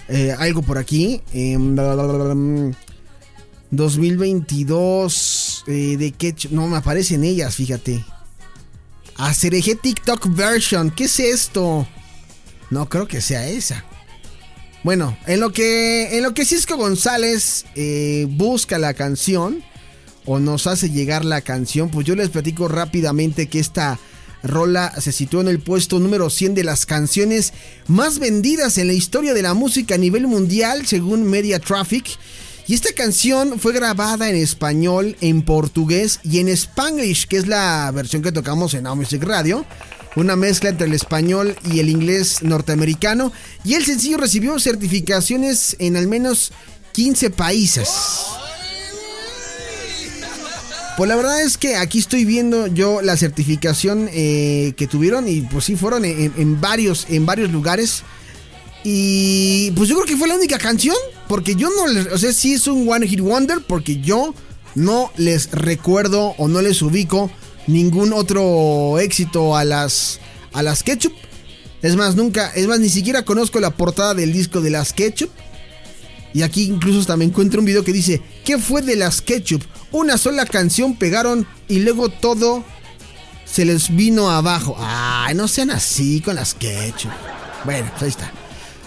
eh, 0.10 0.36
algo 0.38 0.62
por 0.62 0.78
aquí. 0.78 1.22
Em, 1.34 1.76
bla, 1.76 1.94
bla, 1.96 2.04
bla, 2.04 2.14
bla, 2.14 2.34
bla, 2.34 2.76
2022. 3.72 5.64
eh, 5.68 5.96
¿De 5.98 6.12
qué? 6.12 6.36
No 6.52 6.68
me 6.68 6.78
aparecen 6.78 7.24
ellas, 7.24 7.56
fíjate. 7.56 8.04
Acereje 9.18 9.76
TikTok 9.76 10.36
version. 10.36 10.92
¿Qué 10.92 11.06
es 11.06 11.20
esto? 11.20 11.88
No 12.70 12.88
creo 12.90 13.08
que 13.08 13.22
sea 13.22 13.48
esa. 13.48 13.86
Bueno, 14.84 15.16
en 15.28 15.40
lo 15.40 15.52
que, 15.52 16.18
en 16.18 16.24
lo 16.24 16.34
que 16.34 16.44
Cisco 16.44 16.76
González 16.76 17.66
eh, 17.76 18.26
busca 18.30 18.80
la 18.80 18.96
canción 18.96 19.64
o 20.26 20.40
nos 20.40 20.66
hace 20.66 20.90
llegar 20.90 21.24
la 21.24 21.42
canción, 21.42 21.90
pues 21.90 22.08
yo 22.08 22.16
les 22.16 22.30
platico 22.30 22.68
rápidamente 22.68 23.48
que 23.48 23.60
esta 23.60 24.00
rola 24.44 24.92
se 25.00 25.12
situó 25.12 25.42
en 25.42 25.50
el 25.50 25.60
puesto 25.60 26.00
número 26.00 26.32
100 26.32 26.56
de 26.56 26.64
las 26.64 26.88
canciones 26.88 27.54
más 27.88 28.18
vendidas 28.18 28.80
en 28.80 28.88
la 28.88 28.94
historia 28.94 29.36
de 29.36 29.44
la 29.44 29.54
música 29.54 29.96
a 29.96 30.00
nivel 30.00 30.26
mundial, 30.26 30.88
según 30.88 31.24
Media 31.24 31.60
Traffic. 31.60 32.06
Y 32.68 32.74
esta 32.74 32.94
canción 32.94 33.60
fue 33.60 33.74
grabada 33.74 34.30
en 34.30 34.36
español, 34.36 35.16
en 35.22 35.44
portugués 35.44 36.20
y 36.24 36.40
en 36.40 36.48
spanglish, 36.50 37.28
que 37.28 37.38
es 37.38 37.48
la 37.48 37.92
versión 37.94 38.22
que 38.22 38.32
tocamos 38.32 38.74
en 38.74 38.84
Now 38.84 38.96
Music 38.96 39.24
Radio. 39.24 39.66
Una 40.16 40.36
mezcla 40.36 40.70
entre 40.70 40.88
el 40.88 40.94
español 40.94 41.56
y 41.72 41.80
el 41.80 41.90
inglés 41.90 42.42
norteamericano. 42.42 43.32
Y 43.64 43.76
el 43.76 43.86
sencillo 43.86 44.18
recibió 44.18 44.60
certificaciones 44.60 45.76
en 45.80 45.96
al 45.96 46.08
menos 46.08 46.52
15 46.94 47.30
países. 47.30 47.90
Pues 50.98 51.08
la 51.08 51.16
verdad 51.16 51.42
es 51.42 51.58
que 51.58 51.78
aquí 51.78 52.00
estoy 52.00 52.26
viendo 52.26 52.68
yo 52.68 53.02
la 53.02 53.16
certificación 53.16 54.10
eh, 54.12 54.74
que 54.76 54.88
tuvieron 54.88 55.28
y 55.28 55.42
pues 55.42 55.66
sí 55.66 55.76
fueron 55.76 56.04
en, 56.06 56.62
varios, 56.62 57.08
en 57.10 57.26
varios 57.26 57.50
lugares. 57.52 58.04
Y 58.84 59.72
pues 59.72 59.88
yo 59.90 59.96
creo 59.96 60.06
que 60.06 60.18
fue 60.18 60.28
la 60.28 60.36
única 60.36 60.58
canción, 60.58 60.96
porque 61.28 61.56
yo 61.56 61.70
no 61.70 61.88
les, 61.88 62.08
o 62.08 62.18
sea, 62.18 62.34
sí 62.34 62.54
es 62.54 62.68
un 62.68 62.88
One 62.90 63.08
Hit 63.08 63.22
Wonder, 63.22 63.60
porque 63.66 64.02
yo 64.02 64.34
no 64.76 65.12
les 65.18 65.52
recuerdo 65.52 66.36
o 66.38 66.48
no 66.48 66.62
les 66.62 66.82
ubico 66.82 67.32
ningún 67.68 68.14
otro 68.14 69.00
éxito 69.00 69.56
a 69.56 69.64
las, 69.64 70.20
a 70.54 70.64
las 70.64 70.84
Ketchup. 70.84 71.14
Es 71.82 71.96
más, 71.96 72.16
nunca, 72.16 72.52
es 72.56 72.68
más, 72.68 72.80
ni 72.80 72.90
siquiera 72.90 73.26
conozco 73.26 73.60
la 73.60 73.72
portada 73.72 74.14
del 74.14 74.34
disco 74.34 74.62
de 74.62 74.70
las 74.70 74.94
Ketchup. 74.94 75.30
Y 76.34 76.44
aquí 76.44 76.64
incluso 76.64 77.00
hasta 77.00 77.18
me 77.18 77.26
encuentro 77.26 77.60
un 77.60 77.66
video 77.66 77.84
que 77.84 77.92
dice, 77.92 78.22
¿qué 78.46 78.58
fue 78.58 78.82
de 78.82 78.96
las 78.96 79.22
Ketchup? 79.22 79.64
Una 79.92 80.18
sola 80.18 80.46
canción 80.46 80.96
pegaron 80.96 81.46
y 81.68 81.80
luego 81.80 82.10
todo 82.10 82.64
se 83.46 83.66
les 83.66 83.94
vino 83.96 84.30
abajo. 84.30 84.76
Ay, 84.80 85.36
no 85.36 85.48
sean 85.48 85.72
así 85.72 86.22
con 86.22 86.36
las 86.36 86.54
Ketchup. 86.54 87.12
Bueno, 87.66 87.90
pues 87.92 88.04
ahí 88.04 88.10
está. 88.10 88.32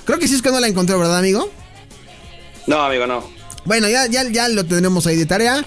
Creo 0.05 0.19
que 0.19 0.29
sí 0.29 0.35
es 0.35 0.43
que 0.43 0.51
no 0.51 0.61
la 0.61 0.69
encontré, 0.69 0.97
¿verdad, 0.97 1.19
amigo? 1.19 1.51
No, 2.67 2.81
amigo, 2.81 3.07
no. 3.07 3.25
Bueno, 3.65 3.89
ya, 3.89 4.07
ya, 4.07 4.29
ya 4.31 4.49
lo 4.49 4.65
tendremos 4.65 5.07
ahí 5.07 5.17
de 5.17 5.27
tarea. 5.27 5.65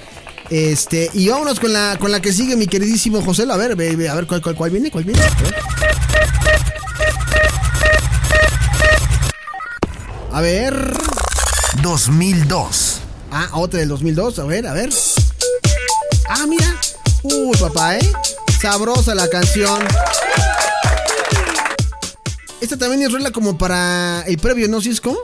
Este, 0.50 1.10
y 1.14 1.28
vámonos 1.28 1.60
con 1.60 1.74
la, 1.74 1.98
con 2.00 2.12
la 2.12 2.22
que 2.22 2.32
sigue, 2.32 2.56
mi 2.56 2.68
queridísimo 2.68 3.22
José. 3.22 3.46
A 3.50 3.58
ver, 3.58 3.76
ve- 3.76 3.96
ve, 3.96 4.08
a 4.10 4.16
ver 4.16 4.26
cuál, 4.28 4.42
cuál, 4.42 4.56
cuál 4.56 4.72
viene, 4.72 4.90
cuál 4.92 5.04
viene. 5.04 5.22
A 5.22 5.30
ver. 5.42 5.56
A 10.32 10.42
ver. 10.42 10.94
2002. 11.82 13.00
Ah, 13.32 13.50
otra 13.54 13.80
del 13.80 13.90
2002. 13.90 14.40
A 14.40 14.44
ver, 14.46 14.68
a 14.68 14.74
ver. 14.74 14.90
Ah, 16.30 16.46
mira. 16.48 16.76
Uy, 17.24 17.56
papá, 17.58 17.98
¿eh? 17.98 18.12
Sabrosa 18.62 19.16
la 19.16 19.28
canción. 19.30 19.86
Esta 22.62 22.78
también 22.78 23.02
es 23.04 23.12
rola 23.12 23.32
como 23.32 23.58
para 23.58 24.24
el 24.28 24.38
previo, 24.38 24.68
¿no, 24.68 24.82
Cisco? 24.82 25.16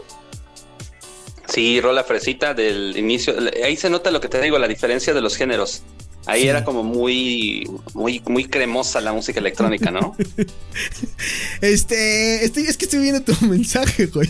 Sí, 1.54 1.80
rola 1.82 2.04
fresita 2.04 2.54
del 2.54 2.98
inicio. 2.98 3.36
Ahí 3.64 3.78
se 3.78 3.90
nota 3.90 4.10
lo 4.10 4.20
que 4.20 4.28
te 4.28 4.42
digo, 4.42 4.58
la 4.58 4.68
diferencia 4.68 5.14
de 5.14 5.22
los 5.22 5.36
géneros. 5.36 5.84
Ahí 6.26 6.44
Sí. 6.44 6.48
era 6.48 6.64
como 6.64 6.84
muy, 6.84 7.70
muy, 7.94 8.24
muy 8.28 8.46
cremosa 8.46 9.02
la 9.02 9.12
música 9.12 9.40
electrónica, 9.42 9.92
¿no? 9.92 10.16
Este, 11.62 12.44
estoy, 12.44 12.64
es 12.64 12.78
que 12.78 12.86
estoy 12.86 13.00
viendo 13.02 13.22
tu 13.22 13.34
mensaje, 13.46 14.08
güey. 14.08 14.30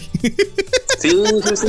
Sí, 1.00 1.10
sí, 1.10 1.56
sí. 1.56 1.68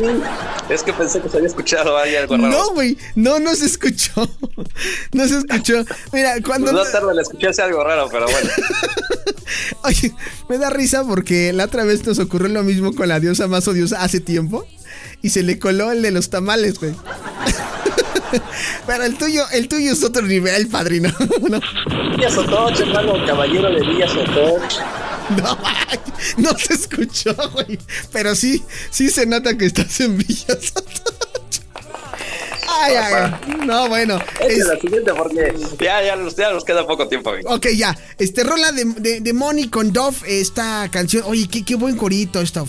Es 0.70 0.82
que 0.82 0.92
pensé 0.92 1.20
que 1.20 1.28
se 1.28 1.36
había 1.36 1.48
escuchado 1.48 1.96
ahí 1.98 2.16
algo 2.16 2.36
raro. 2.36 2.48
No, 2.48 2.70
güey, 2.72 2.96
no, 3.14 3.38
no 3.38 3.54
se 3.54 3.66
escuchó. 3.66 4.28
No 5.12 5.28
se 5.28 5.38
escuchó. 5.38 5.84
Mira, 6.12 6.34
cuando... 6.44 6.72
Pues 6.72 6.86
no 6.86 6.90
tarde, 6.90 7.14
le 7.14 7.22
escuché 7.22 7.48
hace 7.48 7.62
algo 7.62 7.84
raro, 7.84 8.08
pero 8.10 8.26
bueno. 8.26 8.50
Oye, 9.84 10.12
me 10.48 10.58
da 10.58 10.70
risa 10.70 11.04
porque 11.06 11.52
la 11.52 11.64
otra 11.66 11.84
vez 11.84 12.04
nos 12.04 12.18
ocurrió 12.18 12.48
lo 12.48 12.62
mismo 12.64 12.92
con 12.94 13.08
la 13.08 13.20
diosa 13.20 13.46
más 13.46 13.68
odiosa 13.68 14.02
hace 14.02 14.18
tiempo 14.20 14.66
y 15.24 15.30
se 15.30 15.42
le 15.42 15.58
coló 15.58 15.90
el 15.90 16.02
de 16.02 16.10
los 16.10 16.28
tamales, 16.28 16.78
güey. 16.78 16.94
Pero 18.86 19.04
el 19.04 19.16
tuyo, 19.16 19.44
el 19.52 19.68
tuyo 19.68 19.92
es 19.92 20.02
otro 20.04 20.22
nivel, 20.22 20.68
padrino. 20.68 21.10
No, 21.48 21.60
Villa 22.16 22.30
Sotoch, 22.30 22.78
hermano, 22.80 23.14
caballero 23.26 23.70
de 23.70 23.80
Villa 23.80 24.06
Sotoch. 24.08 24.80
no, 25.42 25.58
no 26.36 26.58
se 26.58 26.74
escuchó, 26.74 27.34
güey. 27.52 27.78
Pero 28.12 28.34
sí, 28.34 28.62
sí 28.90 29.08
se 29.10 29.24
nota 29.26 29.56
que 29.56 29.64
estás 29.66 29.98
en 30.00 30.18
Villa 30.18 30.56
Sotoch. 30.60 31.12
Ay, 32.82 32.94
ay, 32.96 33.14
ay. 33.14 33.56
No, 33.66 33.88
bueno. 33.88 34.18
Es 34.40 34.58
es- 34.58 34.66
la 34.66 34.78
siguiente 34.78 35.12
porque 35.14 35.54
ya, 35.80 36.02
ya, 36.04 36.16
nos- 36.16 36.36
ya 36.36 36.52
nos 36.52 36.64
queda 36.64 36.86
poco 36.86 37.08
tiempo, 37.08 37.30
amigo. 37.30 37.48
Ok, 37.54 37.68
ya. 37.76 37.96
Este 38.18 38.42
rola 38.44 38.72
de, 38.72 38.84
de, 38.98 39.20
de 39.20 39.32
Money 39.32 39.68
con 39.68 39.92
Dove, 39.92 40.16
esta 40.26 40.88
canción. 40.90 41.22
Oye, 41.26 41.48
qué, 41.48 41.64
qué 41.64 41.76
buen 41.76 41.96
corito 41.96 42.40
esta. 42.40 42.64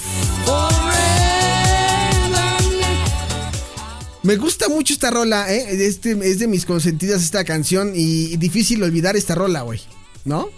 Me 4.25 4.37
gusta 4.37 4.69
mucho 4.69 4.93
esta 4.93 5.11
rola, 5.11 5.53
¿eh? 5.53 5.67
Este, 5.85 6.17
es 6.23 6.39
de 6.39 6.47
mis 6.47 6.65
consentidas 6.65 7.21
esta 7.21 7.43
canción 7.43 7.91
y 7.93 8.35
difícil 8.37 8.81
olvidar 8.81 9.15
esta 9.15 9.35
rola, 9.35 9.61
güey. 9.61 9.79
¿No? 10.23 10.49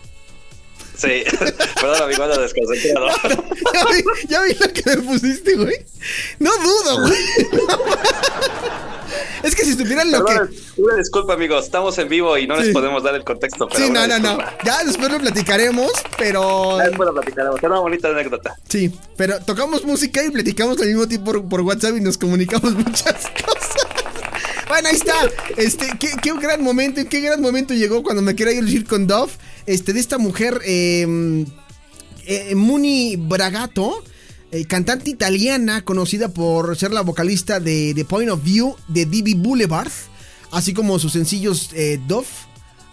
Sí, 0.98 1.24
perdón, 1.76 2.04
amigo, 2.04 2.24
ando 2.24 2.42
desconcentrado. 2.42 3.08
¿Ya 3.74 3.86
vi, 3.92 4.04
ya 4.30 4.42
vi 4.44 4.54
lo 4.54 4.72
que 4.74 4.84
me 4.86 4.98
pusiste, 5.04 5.56
güey. 5.56 5.76
No 6.40 6.50
dudo, 6.58 7.02
güey. 7.02 7.14
es 9.44 9.54
que 9.54 9.66
si 9.66 9.74
supieran 9.74 10.10
lo 10.12 10.24
que... 10.26 10.34
Una 10.78 10.96
disculpa, 10.96 11.34
amigos, 11.34 11.66
estamos 11.66 11.98
en 12.00 12.10
vivo 12.10 12.36
y 12.38 12.48
no 12.48 12.56
Sí. 12.58 12.64
les 12.64 12.74
podemos 12.74 13.04
dar 13.04 13.14
el 13.16 13.24
contexto. 13.24 13.68
Pero 13.68 13.86
Sí, 13.86 13.92
no, 13.92 14.08
no, 14.08 14.18
no. 14.18 14.38
Ya 14.64 14.84
después 14.86 15.12
lo 15.12 15.20
platicaremos, 15.20 15.92
pero... 16.18 16.78
Ya 16.80 16.86
después 16.86 17.06
lo 17.08 17.14
platicaremos. 17.14 17.60
Era 17.60 17.68
una 17.70 17.80
bonita 17.82 18.08
anécdota. 18.08 18.56
Sí, 18.68 18.92
pero 19.18 19.40
tocamos 19.42 19.84
música 19.84 20.24
y 20.24 20.32
platicamos 20.32 20.80
al 20.82 20.88
mismo 20.88 21.08
tiempo 21.08 21.32
por, 21.34 21.48
por 21.48 21.62
WhatsApp 21.62 21.98
y 21.98 22.02
nos 22.02 22.18
comunicamos 22.18 22.74
muchas 22.74 23.28
cosas. 23.46 23.57
Bueno, 24.68 24.90
ahí 24.90 24.96
está. 24.96 25.14
Este, 25.56 25.88
qué, 26.00 26.12
qué 26.22 26.34
gran 26.34 26.64
momento, 26.64 27.02
qué 27.10 27.22
gran 27.22 27.42
momento 27.42 27.74
llegó 27.74 28.04
cuando 28.04 28.22
me 28.22 28.36
quería 28.36 28.54
ir 28.54 28.86
con 28.86 29.08
Dove. 29.08 29.32
Este, 29.66 29.94
de 29.94 30.00
esta 30.00 30.18
mujer, 30.18 30.62
eh, 30.66 31.46
eh, 32.26 32.56
Muni 32.56 33.16
Bragato, 33.16 34.04
eh, 34.52 34.66
cantante 34.66 35.10
italiana, 35.10 35.84
conocida 35.84 36.30
por 36.30 36.78
ser 36.78 36.92
la 36.92 37.02
vocalista 37.02 37.60
de 37.60 37.94
The 37.94 38.06
Point 38.06 38.32
of 38.32 38.44
View 38.44 38.76
de 38.88 39.06
DB 39.06 39.36
Boulevard, 39.36 39.92
así 40.52 40.74
como 40.74 41.00
sus 41.00 41.14
sencillos 41.14 41.70
eh, 41.74 42.00
Dove. 42.08 42.28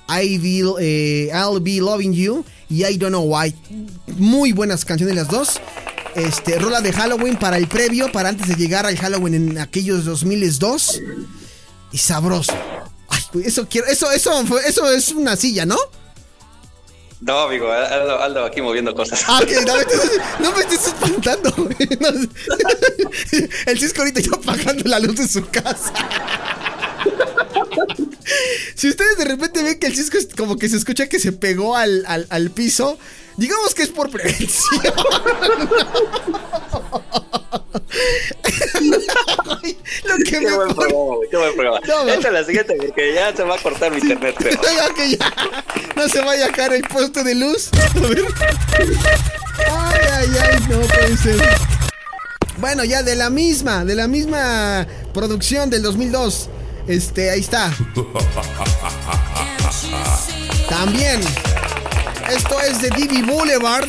I 0.09 0.39
will, 0.39 0.75
eh, 0.81 1.31
I'll 1.33 1.61
be 1.61 1.81
loving 1.81 2.13
you 2.13 2.45
y 2.69 2.85
I 2.85 2.99
don't 2.99 3.11
know 3.11 3.25
why. 3.25 3.55
Muy 4.19 4.53
buenas 4.53 4.85
canciones 4.85 5.15
las 5.17 5.29
dos. 5.29 5.61
Este, 6.15 6.59
rola 6.59 6.81
de 6.81 6.93
Halloween 6.93 7.37
para 7.37 7.57
el 7.57 7.67
previo, 7.69 8.13
para 8.13 8.29
antes 8.29 8.49
de 8.49 8.55
llegar 8.57 8.85
al 8.87 8.97
Halloween 8.97 9.35
en 9.35 9.59
aquellos 9.59 10.05
2002. 10.05 11.01
Y 11.95 11.99
sabroso. 11.99 12.53
Ay, 13.09 13.23
güey, 13.33 13.47
eso 13.47 13.69
quiero, 13.69 13.87
eso, 13.87 14.11
eso, 14.11 14.59
eso 14.59 14.91
es 14.91 15.11
una 15.11 15.37
silla, 15.37 15.65
¿no? 15.65 15.77
No, 17.21 17.39
amigo, 17.39 17.71
Aldo, 17.71 18.21
Aldo 18.21 18.45
aquí 18.45 18.61
moviendo 18.61 18.93
cosas. 18.97 19.23
Ah, 19.29 19.41
no 19.65 19.75
me 19.77 19.81
estés, 19.83 20.11
no 20.41 20.51
me 20.51 20.61
estés 20.63 20.89
espantando, 20.89 21.53
güey. 21.57 21.89
No. 22.01 22.09
El 23.67 23.79
Cisco 23.79 24.01
ahorita 24.01 24.21
ya 24.23 24.33
apagando 24.35 24.83
la 24.91 24.99
luz 24.99 25.15
de 25.15 25.29
su 25.29 25.49
casa. 25.49 25.93
Si 28.75 28.89
ustedes 28.89 29.17
de 29.19 29.27
repente 29.27 29.63
ven 29.63 29.79
que 29.79 29.87
el 29.87 29.95
cisco 29.95 30.17
es 30.17 30.29
como 30.35 30.57
que 30.57 30.69
se 30.69 30.77
escucha 30.77 31.09
que 31.09 31.21
se 31.21 31.33
pegó 31.33 31.77
al, 31.77 32.05
al, 32.07 32.27
al 32.31 32.51
piso, 32.51 32.99
digamos 33.37 33.75
que 33.75 33.83
es 33.83 33.89
por 33.89 34.11
prevención. 34.11 34.83
Lo 40.05 40.17
que 40.19 40.25
Qué 40.25 40.41
me 40.41 40.55
buen 40.55 40.75
programa, 40.75 41.15
qué 41.31 41.37
buen 41.37 41.55
programa. 41.55 41.81
No, 41.87 42.09
Esta 42.09 42.29
es 42.29 42.35
la 42.35 42.45
siguiente 42.45 42.75
porque 42.77 43.15
ya 43.15 43.35
se 43.35 43.43
va 43.43 43.55
a 43.55 43.59
cortar 43.59 43.91
mi 43.93 43.99
internet, 43.99 44.35
creo. 44.39 44.53
Ya 44.65 44.89
no 45.97 46.09
se 46.09 46.21
vaya 46.23 46.47
a 46.47 46.53
caer 46.53 46.75
el 46.75 46.83
puesto 46.83 47.23
de 47.23 47.35
luz. 47.35 47.71
A 47.75 48.01
ver. 48.01 48.25
Ay, 49.71 50.01
ay, 50.13 50.29
ay, 50.43 50.59
no 50.69 50.81
puede 50.81 51.17
ser. 51.17 51.37
Bueno, 52.59 52.85
ya 52.85 53.03
de 53.03 53.17
la 53.17 53.31
misma, 53.31 53.85
de 53.85 53.95
la 53.95 54.09
misma 54.09 54.87
producción 55.13 55.71
del 55.71 55.83
2002. 55.83 56.49
Este, 56.89 57.31
ahí 57.31 57.41
está. 57.41 57.73
También. 60.69 61.21
Esto 62.31 62.59
es 62.61 62.81
de 62.81 62.91
Divi 62.91 63.23
Boulevard. 63.23 63.89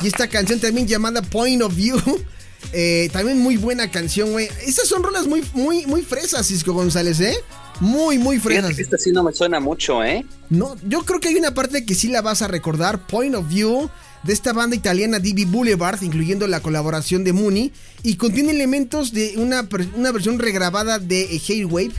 Y 0.00 0.06
esta 0.06 0.28
canción 0.28 0.58
también 0.58 0.86
llamada 0.86 1.22
Point 1.22 1.62
of 1.62 1.74
View. 1.74 2.00
Eh, 2.76 3.08
también 3.12 3.38
muy 3.38 3.56
buena 3.56 3.88
canción, 3.88 4.32
güey. 4.32 4.48
Estas 4.66 4.88
son 4.88 5.04
rolas 5.04 5.28
muy, 5.28 5.44
muy, 5.52 5.86
muy 5.86 6.02
fresas, 6.02 6.48
Cisco 6.48 6.72
González, 6.72 7.20
¿eh? 7.20 7.36
Muy, 7.78 8.18
muy 8.18 8.40
fresas. 8.40 8.76
Esta 8.76 8.98
sí 8.98 9.12
no 9.12 9.22
me 9.22 9.32
suena 9.32 9.60
mucho, 9.60 10.02
¿eh? 10.02 10.26
No, 10.50 10.74
yo 10.88 11.04
creo 11.04 11.20
que 11.20 11.28
hay 11.28 11.36
una 11.36 11.54
parte 11.54 11.84
que 11.84 11.94
sí 11.94 12.08
la 12.08 12.20
vas 12.20 12.42
a 12.42 12.48
recordar, 12.48 13.06
Point 13.06 13.36
of 13.36 13.48
View, 13.48 13.88
de 14.24 14.32
esta 14.32 14.52
banda 14.52 14.74
italiana 14.74 15.20
DB 15.20 15.46
Boulevard, 15.46 16.02
incluyendo 16.02 16.48
la 16.48 16.60
colaboración 16.60 17.22
de 17.22 17.32
Mooney, 17.32 17.72
y 18.02 18.16
contiene 18.16 18.50
elementos 18.50 19.12
de 19.12 19.34
una, 19.36 19.68
una 19.94 20.10
versión 20.10 20.40
regrabada 20.40 20.98
de 20.98 21.22
eh, 21.22 21.40
Hailwave. 21.48 21.92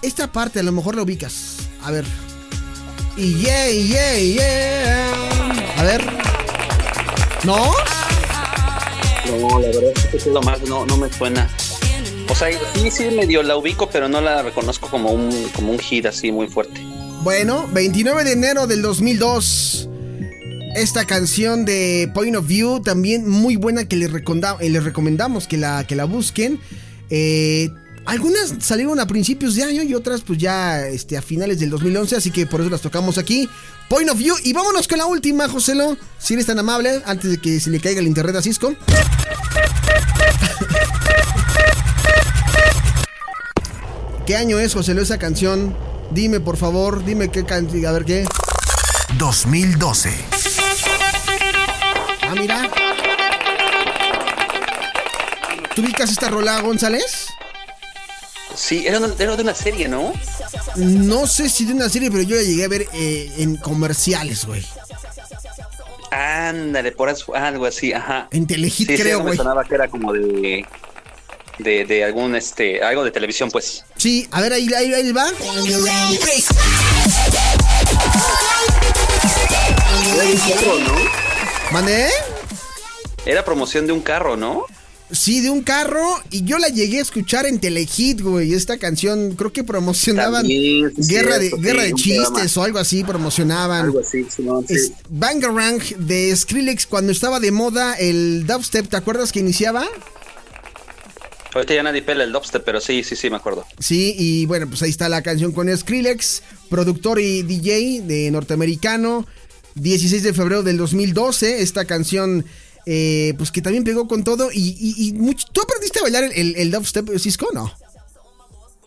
Esta 0.00 0.30
parte 0.30 0.60
a 0.60 0.62
lo 0.62 0.70
mejor 0.70 0.94
la 0.94 1.02
ubicas. 1.02 1.56
A 1.82 1.90
ver. 1.90 2.04
Y 3.16 3.34
yeah, 3.34 3.68
yeah, 3.70 4.16
yeah. 4.18 5.12
A 5.78 5.82
ver. 5.84 6.04
¿No? 7.44 7.56
No, 9.26 9.58
la 9.60 9.68
verdad 9.68 9.92
es 9.96 10.06
que 10.06 10.16
es 10.16 10.26
lo 10.26 10.40
más, 10.42 10.60
no, 10.62 10.86
no 10.86 10.96
me 10.96 11.12
suena. 11.12 11.48
O 12.28 12.34
sea, 12.34 12.48
sí, 12.74 12.90
sí, 12.90 13.04
medio 13.16 13.42
la 13.42 13.56
ubico, 13.56 13.88
pero 13.90 14.08
no 14.08 14.20
la 14.20 14.42
reconozco 14.42 14.88
como 14.88 15.10
un, 15.10 15.30
como 15.54 15.72
un 15.72 15.78
hit 15.78 16.06
así 16.06 16.30
muy 16.32 16.46
fuerte. 16.48 16.80
Bueno, 17.22 17.68
29 17.72 18.24
de 18.24 18.32
enero 18.32 18.66
del 18.66 18.82
2002. 18.82 19.88
Esta 20.76 21.04
canción 21.04 21.64
de 21.64 22.08
Point 22.14 22.36
of 22.36 22.46
View, 22.46 22.80
también 22.82 23.28
muy 23.28 23.56
buena 23.56 23.86
que 23.86 23.96
les, 23.96 24.12
reconda- 24.12 24.56
eh, 24.60 24.70
les 24.70 24.84
recomendamos 24.84 25.48
que 25.48 25.56
la, 25.56 25.84
que 25.84 25.96
la 25.96 26.04
busquen. 26.04 26.60
Eh, 27.10 27.70
algunas 28.06 28.54
salieron 28.60 28.98
a 28.98 29.06
principios 29.06 29.54
de 29.54 29.62
año 29.64 29.82
y 29.82 29.94
otras 29.94 30.22
pues 30.22 30.38
ya 30.38 30.86
este, 30.86 31.16
a 31.16 31.22
finales 31.22 31.58
del 31.60 31.70
2011, 31.70 32.16
así 32.16 32.30
que 32.30 32.46
por 32.46 32.60
eso 32.60 32.70
las 32.70 32.80
tocamos 32.80 33.18
aquí. 33.18 33.48
Point 33.88 34.10
of 34.10 34.18
View 34.18 34.36
y 34.42 34.52
vámonos 34.52 34.86
con 34.88 34.98
la 34.98 35.06
última, 35.06 35.48
Joselo, 35.48 35.96
si 36.18 36.34
eres 36.34 36.46
tan 36.46 36.58
amable, 36.58 37.02
antes 37.06 37.30
de 37.30 37.38
que 37.38 37.60
se 37.60 37.70
le 37.70 37.80
caiga 37.80 38.00
el 38.00 38.06
internet 38.06 38.36
a 38.36 38.42
Cisco. 38.42 38.74
¿Qué 44.26 44.36
año 44.36 44.60
es, 44.60 44.74
Joselo, 44.74 45.02
esa 45.02 45.18
canción? 45.18 45.76
Dime, 46.12 46.38
por 46.40 46.56
favor, 46.56 47.04
dime 47.04 47.30
qué 47.30 47.44
canción, 47.44 47.84
a 47.86 47.92
ver 47.92 48.04
qué. 48.04 48.24
2012. 49.18 50.14
Ah, 52.22 52.34
mira. 52.38 52.70
¿Tú 55.74 55.82
ubicas 55.82 56.10
esta 56.10 56.28
rola, 56.28 56.60
González? 56.60 57.29
Sí, 58.60 58.86
era, 58.86 58.98
una- 58.98 59.14
era 59.18 59.36
de 59.36 59.42
una 59.42 59.54
serie, 59.54 59.88
¿no? 59.88 60.12
No 60.76 61.26
sé 61.26 61.48
si 61.48 61.64
de 61.64 61.72
una 61.72 61.88
serie, 61.88 62.10
pero 62.10 62.22
yo 62.22 62.36
la 62.36 62.42
llegué 62.42 62.64
a 62.64 62.68
ver 62.68 62.86
eh, 62.92 63.32
en 63.38 63.56
comerciales, 63.56 64.44
güey. 64.44 64.64
Ándale, 66.10 66.92
por 66.92 67.08
eso, 67.08 67.34
algo 67.34 67.64
así, 67.66 67.92
ajá. 67.92 68.28
En 68.32 68.46
Telehit, 68.46 68.74
Sí, 68.74 68.86
sí, 68.86 68.96
creo, 68.96 69.20
güey. 69.20 69.36
sonaba 69.36 69.64
que 69.64 69.74
era 69.76 69.88
como 69.88 70.12
de, 70.12 70.66
de, 71.58 71.84
de 71.86 72.04
algún, 72.04 72.34
este, 72.36 72.82
algo 72.82 73.02
de 73.04 73.10
televisión, 73.10 73.50
pues. 73.50 73.84
Sí, 73.96 74.28
a 74.30 74.40
ver, 74.42 74.52
ahí, 74.52 74.68
ahí, 74.74 74.92
ahí 74.92 75.12
va. 75.12 75.26
Era 75.28 75.38
un 80.24 80.36
carro, 80.36 80.78
¿no? 80.80 80.94
¿Mandé? 81.72 82.08
Era 83.24 83.44
promoción 83.44 83.86
de 83.86 83.92
un 83.92 84.00
carro, 84.00 84.36
¿no? 84.36 84.64
Sí, 85.12 85.40
de 85.40 85.50
un 85.50 85.62
carro. 85.62 86.04
Y 86.30 86.44
yo 86.44 86.58
la 86.58 86.68
llegué 86.68 86.98
a 86.98 87.02
escuchar 87.02 87.46
en 87.46 87.58
Telehit, 87.58 88.20
güey. 88.20 88.54
Esta 88.54 88.78
canción, 88.78 89.34
creo 89.36 89.52
que 89.52 89.64
promocionaban 89.64 90.42
También, 90.42 90.92
sí, 90.96 91.12
Guerra, 91.12 91.38
de, 91.38 91.48
cierto, 91.48 91.62
guerra 91.62 91.82
sí, 91.82 91.88
de 91.88 91.94
Chistes 91.94 92.56
o 92.56 92.62
algo 92.62 92.78
así, 92.78 93.04
promocionaban. 93.04 93.86
Algo 93.86 94.00
así, 94.00 94.24
sí. 94.28 94.44
Es 94.68 94.92
Bangarang 95.08 95.80
de 95.98 96.34
Skrillex 96.34 96.86
cuando 96.86 97.12
estaba 97.12 97.40
de 97.40 97.50
moda 97.50 97.94
el 97.94 98.46
dubstep, 98.46 98.88
¿te 98.88 98.96
acuerdas 98.96 99.32
que 99.32 99.40
iniciaba? 99.40 99.86
Ahorita 101.52 101.74
ya 101.74 101.82
nadie 101.82 102.02
pela 102.02 102.22
el 102.22 102.32
dubstep, 102.32 102.64
pero 102.64 102.80
sí, 102.80 103.02
sí, 103.02 103.16
sí, 103.16 103.28
me 103.28 103.36
acuerdo. 103.36 103.66
Sí, 103.80 104.14
y 104.16 104.46
bueno, 104.46 104.68
pues 104.68 104.82
ahí 104.82 104.90
está 104.90 105.08
la 105.08 105.22
canción 105.22 105.50
con 105.52 105.76
Skrillex, 105.76 106.42
productor 106.68 107.18
y 107.20 107.42
DJ 107.42 108.02
de 108.02 108.30
norteamericano. 108.30 109.26
16 109.74 110.22
de 110.22 110.34
febrero 110.34 110.62
del 110.62 110.76
2012, 110.76 111.62
esta 111.62 111.84
canción, 111.84 112.44
eh, 112.86 113.34
pues 113.38 113.50
que 113.50 113.62
también 113.62 113.84
pegó 113.84 114.06
con 114.08 114.24
todo. 114.24 114.50
Y, 114.52 114.76
y- 114.80 115.08
y 115.08 115.12
mucho- 115.14 115.46
¿Tú 115.52 115.60
aprendiste 115.62 115.98
a 115.98 116.02
bailar 116.02 116.24
el, 116.24 116.32
el, 116.32 116.56
el 116.56 116.70
dubstep, 116.70 117.08
Cisco? 117.18 117.48
No. 117.52 117.72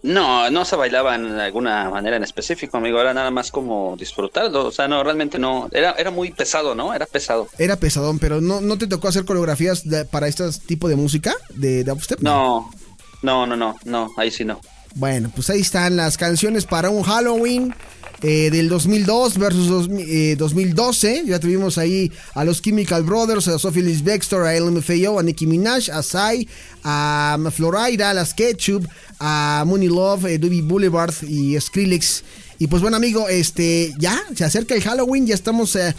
No, 0.02 0.50
no 0.50 0.66
se 0.66 0.76
bailaba 0.76 1.16
en 1.16 1.39
alguna 1.39 1.89
manera 1.89 2.18
en 2.18 2.24
específico, 2.24 2.76
amigo. 2.76 3.00
Era 3.00 3.14
nada 3.14 3.32
más 3.32 3.52
como 3.52 3.96
disfrutarlo. 3.98 4.66
O 4.66 4.72
sea, 4.72 4.86
no, 4.89 5.02
realmente 5.02 5.39
no. 5.39 5.70
Era, 5.72 5.91
era 5.94 6.12
muy 6.12 6.32
pesado, 6.32 6.76
¿no? 6.76 6.94
Era 6.94 7.06
pesado. 7.06 7.48
Era 7.58 7.78
pesadón, 7.78 8.20
pero 8.20 8.41
¿no, 8.41 8.60
no 8.60 8.78
te 8.78 8.88
tocó 8.88 9.08
hacer 9.08 9.24
coreografías 9.24 9.88
de- 9.88 10.04
para 10.04 10.28
este 10.28 10.44
tipo 10.68 10.89
de 10.89 10.98
música? 10.98 11.34
¿De 11.56 11.86
dubstep? 11.86 12.20
No, 12.20 12.70
no, 13.22 13.46
no, 13.48 13.56
no, 13.56 13.78
no. 13.86 14.12
Ahí 14.18 14.30
sí 14.30 14.44
no. 14.44 14.60
Bueno, 14.96 15.32
pues 15.34 15.50
ahí 15.50 15.62
están 15.62 15.96
las 15.96 16.18
canciones 16.18 16.66
para 16.66 16.89
un 16.89 17.04
Halloween 17.04 17.74
eh, 18.24 18.49
del 18.51 18.69
2002 18.69 19.38
versus 19.38 19.67
dos- 19.67 19.89
eh, 19.99 20.36
2012. 20.38 21.24
Ya 21.28 21.39
tuvimos 21.39 21.78
ahí 21.78 22.11
a 22.34 22.43
los 22.45 22.61
Chemical 22.61 23.03
Brothers, 23.03 23.47
a 23.49 23.59
Sophie 23.59 23.82
Ellis 23.84 24.03
Bextor, 24.03 24.45
a 24.45 24.53
LMFAO, 24.57 25.19
a 25.19 25.24
Nicki 25.24 25.45
Minaj, 25.45 25.89
a 25.91 26.01
Sai, 26.01 26.47
a 26.84 27.38
Florida, 27.53 28.09
a 28.09 28.13
las 28.13 28.34
Ketchup, 28.34 28.88
a 29.19 29.63
Mooney 29.67 29.89
Love, 29.89 30.26
eh, 30.26 30.38
Doobie 30.38 30.61
Boulevard 30.61 31.13
y 31.28 31.59
Skrillex. 31.59 32.24
Y 32.59 32.67
pues 32.67 32.82
bueno, 32.82 32.97
amigo, 32.97 33.28
este 33.28 33.93
ya 33.99 34.21
se 34.36 34.45
acerca 34.45 34.74
el 34.74 34.82
Halloween, 34.82 35.28
ya 35.28 35.36
estamos, 35.36 35.76
eh, 35.76 35.93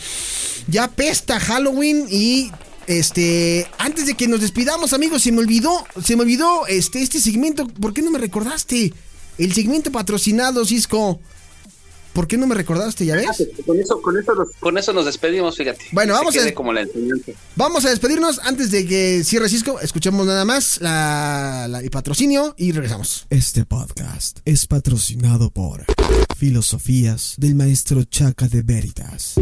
ya 0.67 0.89
pesta 0.89 1.39
Halloween 1.39 2.07
y 2.11 2.51
este, 2.87 3.67
antes 3.79 4.07
de 4.07 4.15
que 4.15 4.29
nos 4.29 4.41
despidamos, 4.41 4.93
amigos, 4.93 5.23
se 5.23 5.33
me 5.33 5.39
olvidó, 5.41 5.85
se 6.03 6.17
me 6.17 6.23
olvidó 6.23 6.67
este, 6.67 7.03
este 7.03 7.21
segmento. 7.21 7.67
¿Por 7.67 7.93
qué 7.93 8.03
no 8.03 8.11
me 8.11 8.19
recordaste? 8.19 8.93
El 9.37 9.53
segmento 9.53 9.91
patrocinado, 9.91 10.65
Cisco. 10.65 11.21
¿Por 12.15 12.29
qué 12.29 12.39
no 12.39 12.47
me 12.47 12.55
recordaste? 12.55 13.05
¿Ya 13.05 13.17
ves? 13.17 13.27
Con 13.67 13.79
eso, 13.79 14.01
con 14.01 14.17
eso, 14.19 14.35
nos, 14.35 14.49
con 14.61 14.79
eso 14.79 14.93
nos 14.93 15.05
despedimos, 15.05 15.57
fíjate. 15.57 15.85
Bueno, 15.93 16.15
vamos 16.15 16.37
a- 16.37 16.55
como 16.55 16.73
la. 16.73 16.87
Vamos 17.57 17.85
a 17.85 17.91
despedirnos 17.91 18.39
antes 18.45 18.71
de 18.71 18.87
que 18.87 19.23
cierre 19.25 19.49
Cisco. 19.49 19.81
Escuchemos 19.81 20.25
nada 20.27 20.45
más 20.45 20.81
la- 20.81 21.67
la- 21.69 21.81
el 21.81 21.91
patrocinio 21.91 22.55
y 22.57 22.71
regresamos. 22.73 23.27
Este 23.31 23.65
podcast 23.65 24.39
es 24.45 24.67
patrocinado 24.67 25.51
por 25.51 25.85
Filosofías 26.37 27.35
del 27.37 27.57
maestro 27.57 28.05
Chaca 28.05 28.47
de 28.49 28.63
Veritas. 28.63 29.35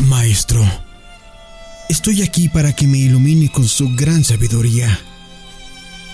Maestro, 0.00 0.62
estoy 1.88 2.22
aquí 2.22 2.48
para 2.48 2.74
que 2.74 2.86
me 2.86 2.98
ilumine 2.98 3.50
con 3.50 3.66
su 3.66 3.94
gran 3.94 4.24
sabiduría. 4.24 4.98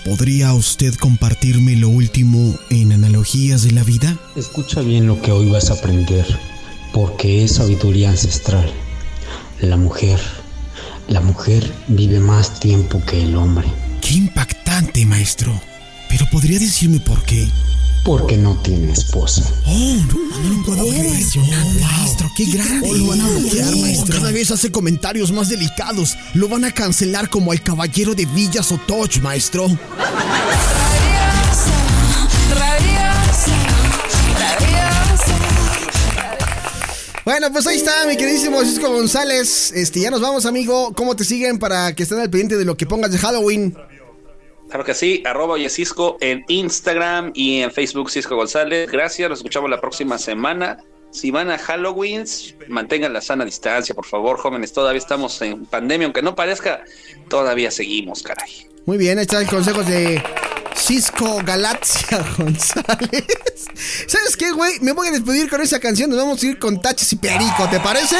¿Podría 0.05 0.53
usted 0.53 0.93
compartirme 0.95 1.75
lo 1.75 1.89
último 1.89 2.55
en 2.69 2.91
analogías 2.91 3.63
de 3.63 3.71
la 3.71 3.83
vida? 3.83 4.17
Escucha 4.35 4.81
bien 4.81 5.07
lo 5.07 5.21
que 5.21 5.31
hoy 5.31 5.49
vas 5.49 5.69
a 5.69 5.75
aprender, 5.75 6.25
porque 6.91 7.43
es 7.43 7.55
sabiduría 7.55 8.09
ancestral. 8.09 8.71
La 9.61 9.77
mujer, 9.77 10.19
la 11.07 11.21
mujer 11.21 11.71
vive 11.87 12.19
más 12.19 12.59
tiempo 12.59 13.01
que 13.05 13.23
el 13.23 13.37
hombre, 13.37 13.67
Qué 14.03 14.15
impactante, 14.15 15.05
maestro. 15.05 15.59
Pero 16.09 16.25
podría 16.29 16.59
decirme 16.59 16.99
por 16.99 17.23
qué. 17.23 17.47
Porque 18.03 18.37
no 18.37 18.55
tiene 18.61 18.91
esposa. 18.91 19.43
Oh, 19.65 19.95
no, 19.95 20.63
puedo 20.65 20.83
creer. 20.87 21.05
Impresionante, 21.05 21.79
maestro. 21.81 22.31
Qué 22.35 22.45
grande. 22.45 22.89
Oh, 22.89 22.93
lo 22.93 23.07
van 23.07 23.21
a 23.21 23.27
bloquear, 23.29 23.73
Oh, 23.73 23.77
maestro. 23.77 24.15
Cada 24.15 24.31
vez 24.31 24.51
hace 24.51 24.71
comentarios 24.71 25.31
más 25.31 25.49
delicados. 25.49 26.17
Lo 26.33 26.49
van 26.49 26.65
a 26.65 26.71
cancelar 26.71 27.29
como 27.29 27.51
al 27.51 27.61
caballero 27.63 28.13
de 28.13 28.25
Villas 28.25 28.71
o 28.71 28.77
Toch, 28.77 29.21
maestro. 29.21 29.67
Bueno, 37.25 37.49
pues 37.53 37.65
ahí 37.67 37.77
está, 37.77 38.05
mi 38.05 38.17
queridísimo 38.17 38.61
Cisco 38.65 38.91
González. 38.91 39.71
Este, 39.73 40.01
ya 40.01 40.11
nos 40.11 40.19
vamos, 40.19 40.45
amigo. 40.45 40.93
¿Cómo 40.93 41.15
te 41.15 41.23
siguen 41.23 41.57
para 41.57 41.95
que 41.95 42.03
estén 42.03 42.19
al 42.19 42.29
pendiente 42.29 42.57
de 42.57 42.65
lo 42.65 42.75
que 42.75 42.85
pongas 42.85 43.11
de 43.11 43.17
Halloween? 43.17 43.73
Claro 44.73 44.85
que 44.85 44.95
sí, 44.95 45.21
arroba 45.23 45.59
y 45.59 45.69
Cisco 45.69 46.17
en 46.19 46.45
Instagram 46.47 47.29
y 47.35 47.61
en 47.61 47.69
Facebook 47.69 48.09
Cisco 48.09 48.35
González. 48.35 48.89
Gracias, 48.91 49.29
nos 49.29 49.37
escuchamos 49.37 49.69
la 49.69 49.79
próxima 49.79 50.17
semana. 50.17 50.79
Si 51.11 51.29
van 51.29 51.51
a 51.51 51.59
Halloween, 51.59 52.25
mantengan 52.69 53.13
la 53.13 53.21
sana 53.21 53.45
distancia, 53.45 53.93
por 53.93 54.07
favor, 54.07 54.39
jóvenes. 54.39 54.73
Todavía 54.73 54.97
estamos 54.97 55.39
en 55.43 55.67
pandemia, 55.67 56.05
aunque 56.07 56.23
no 56.23 56.33
parezca, 56.33 56.83
todavía 57.29 57.69
seguimos, 57.69 58.23
caray. 58.23 58.67
Muy 58.87 58.97
bien, 58.97 59.19
ahí 59.19 59.25
están 59.25 59.45
consejos 59.45 59.85
de 59.85 60.23
Cisco 60.75 61.39
Galaxia 61.45 62.25
González. 62.39 63.27
¿Sabes 64.07 64.35
qué, 64.35 64.53
güey? 64.53 64.79
Me 64.81 64.93
voy 64.93 65.09
a 65.09 65.11
despedir 65.11 65.51
con 65.51 65.61
esa 65.61 65.79
canción. 65.79 66.09
Nos 66.09 66.17
vamos 66.17 66.41
a 66.41 66.47
ir 66.47 66.57
con 66.57 66.81
Taches 66.81 67.13
y 67.13 67.17
Perico, 67.17 67.69
¿te 67.69 67.79
parece? 67.79 68.17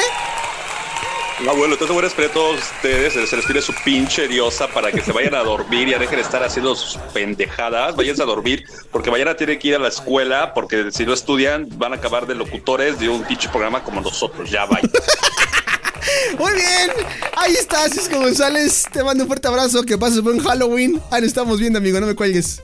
Abuelo, 1.39 1.73
entonces 1.73 1.93
voy 1.93 2.03
a 2.03 2.07
esperar 2.07 2.31
a 2.31 2.33
todos 2.33 2.59
ustedes, 2.59 3.13
se 3.13 3.35
les 3.35 3.45
tire 3.45 3.61
su 3.61 3.73
pinche 3.83 4.27
diosa 4.27 4.67
para 4.67 4.91
que 4.91 5.01
se 5.01 5.11
vayan 5.11 5.35
a 5.35 5.43
dormir 5.43 5.89
y 5.89 5.93
dejen 5.93 6.15
de 6.15 6.21
estar 6.21 6.41
haciendo 6.43 6.73
sus 6.75 6.97
pendejadas. 7.13 7.95
Váyanse 7.95 8.23
a 8.23 8.25
dormir 8.25 8.65
porque 8.91 9.11
mañana 9.11 9.35
tienen 9.35 9.59
que 9.59 9.69
ir 9.69 9.75
a 9.75 9.79
la 9.79 9.89
escuela 9.89 10.53
porque 10.53 10.91
si 10.91 11.05
no 11.05 11.13
estudian 11.13 11.67
van 11.77 11.93
a 11.93 11.97
acabar 11.97 12.27
de 12.27 12.35
locutores 12.35 12.97
de 12.99 13.09
un 13.09 13.23
pinche 13.23 13.49
programa 13.49 13.83
como 13.83 13.99
nosotros. 13.99 14.49
Ya 14.49 14.65
vayan. 14.65 14.89
Muy 16.39 16.53
bien, 16.53 16.91
ahí 17.35 17.53
está 17.53 17.89
Cisco 17.89 18.19
González. 18.19 18.85
Te 18.91 19.03
mando 19.03 19.23
un 19.23 19.27
fuerte 19.27 19.47
abrazo. 19.47 19.83
Que 19.83 19.97
pases 19.97 20.21
buen 20.21 20.39
Halloween. 20.39 21.01
Ahí 21.11 21.23
estamos 21.23 21.59
viendo, 21.59 21.79
amigo. 21.79 21.99
No 21.99 22.07
me 22.07 22.15
cuelgues. 22.15 22.61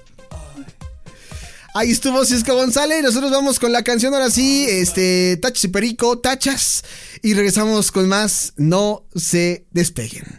Ahí 1.74 1.92
estuvo 1.92 2.26
Cisco 2.26 2.56
González. 2.56 3.04
Nosotros 3.04 3.32
vamos 3.32 3.60
con 3.60 3.72
la 3.72 3.84
canción 3.84 4.14
ahora 4.14 4.32
sí. 4.32 4.66
Este, 4.68 5.38
Tachas 5.38 5.66
y 5.66 5.68
Perico, 5.68 6.20
Tachas. 6.20 6.84
Y 7.22 7.34
regresamos 7.34 7.92
con 7.92 8.08
más. 8.08 8.54
No 8.58 9.06
se 9.16 9.66
despeguen. 9.72 10.39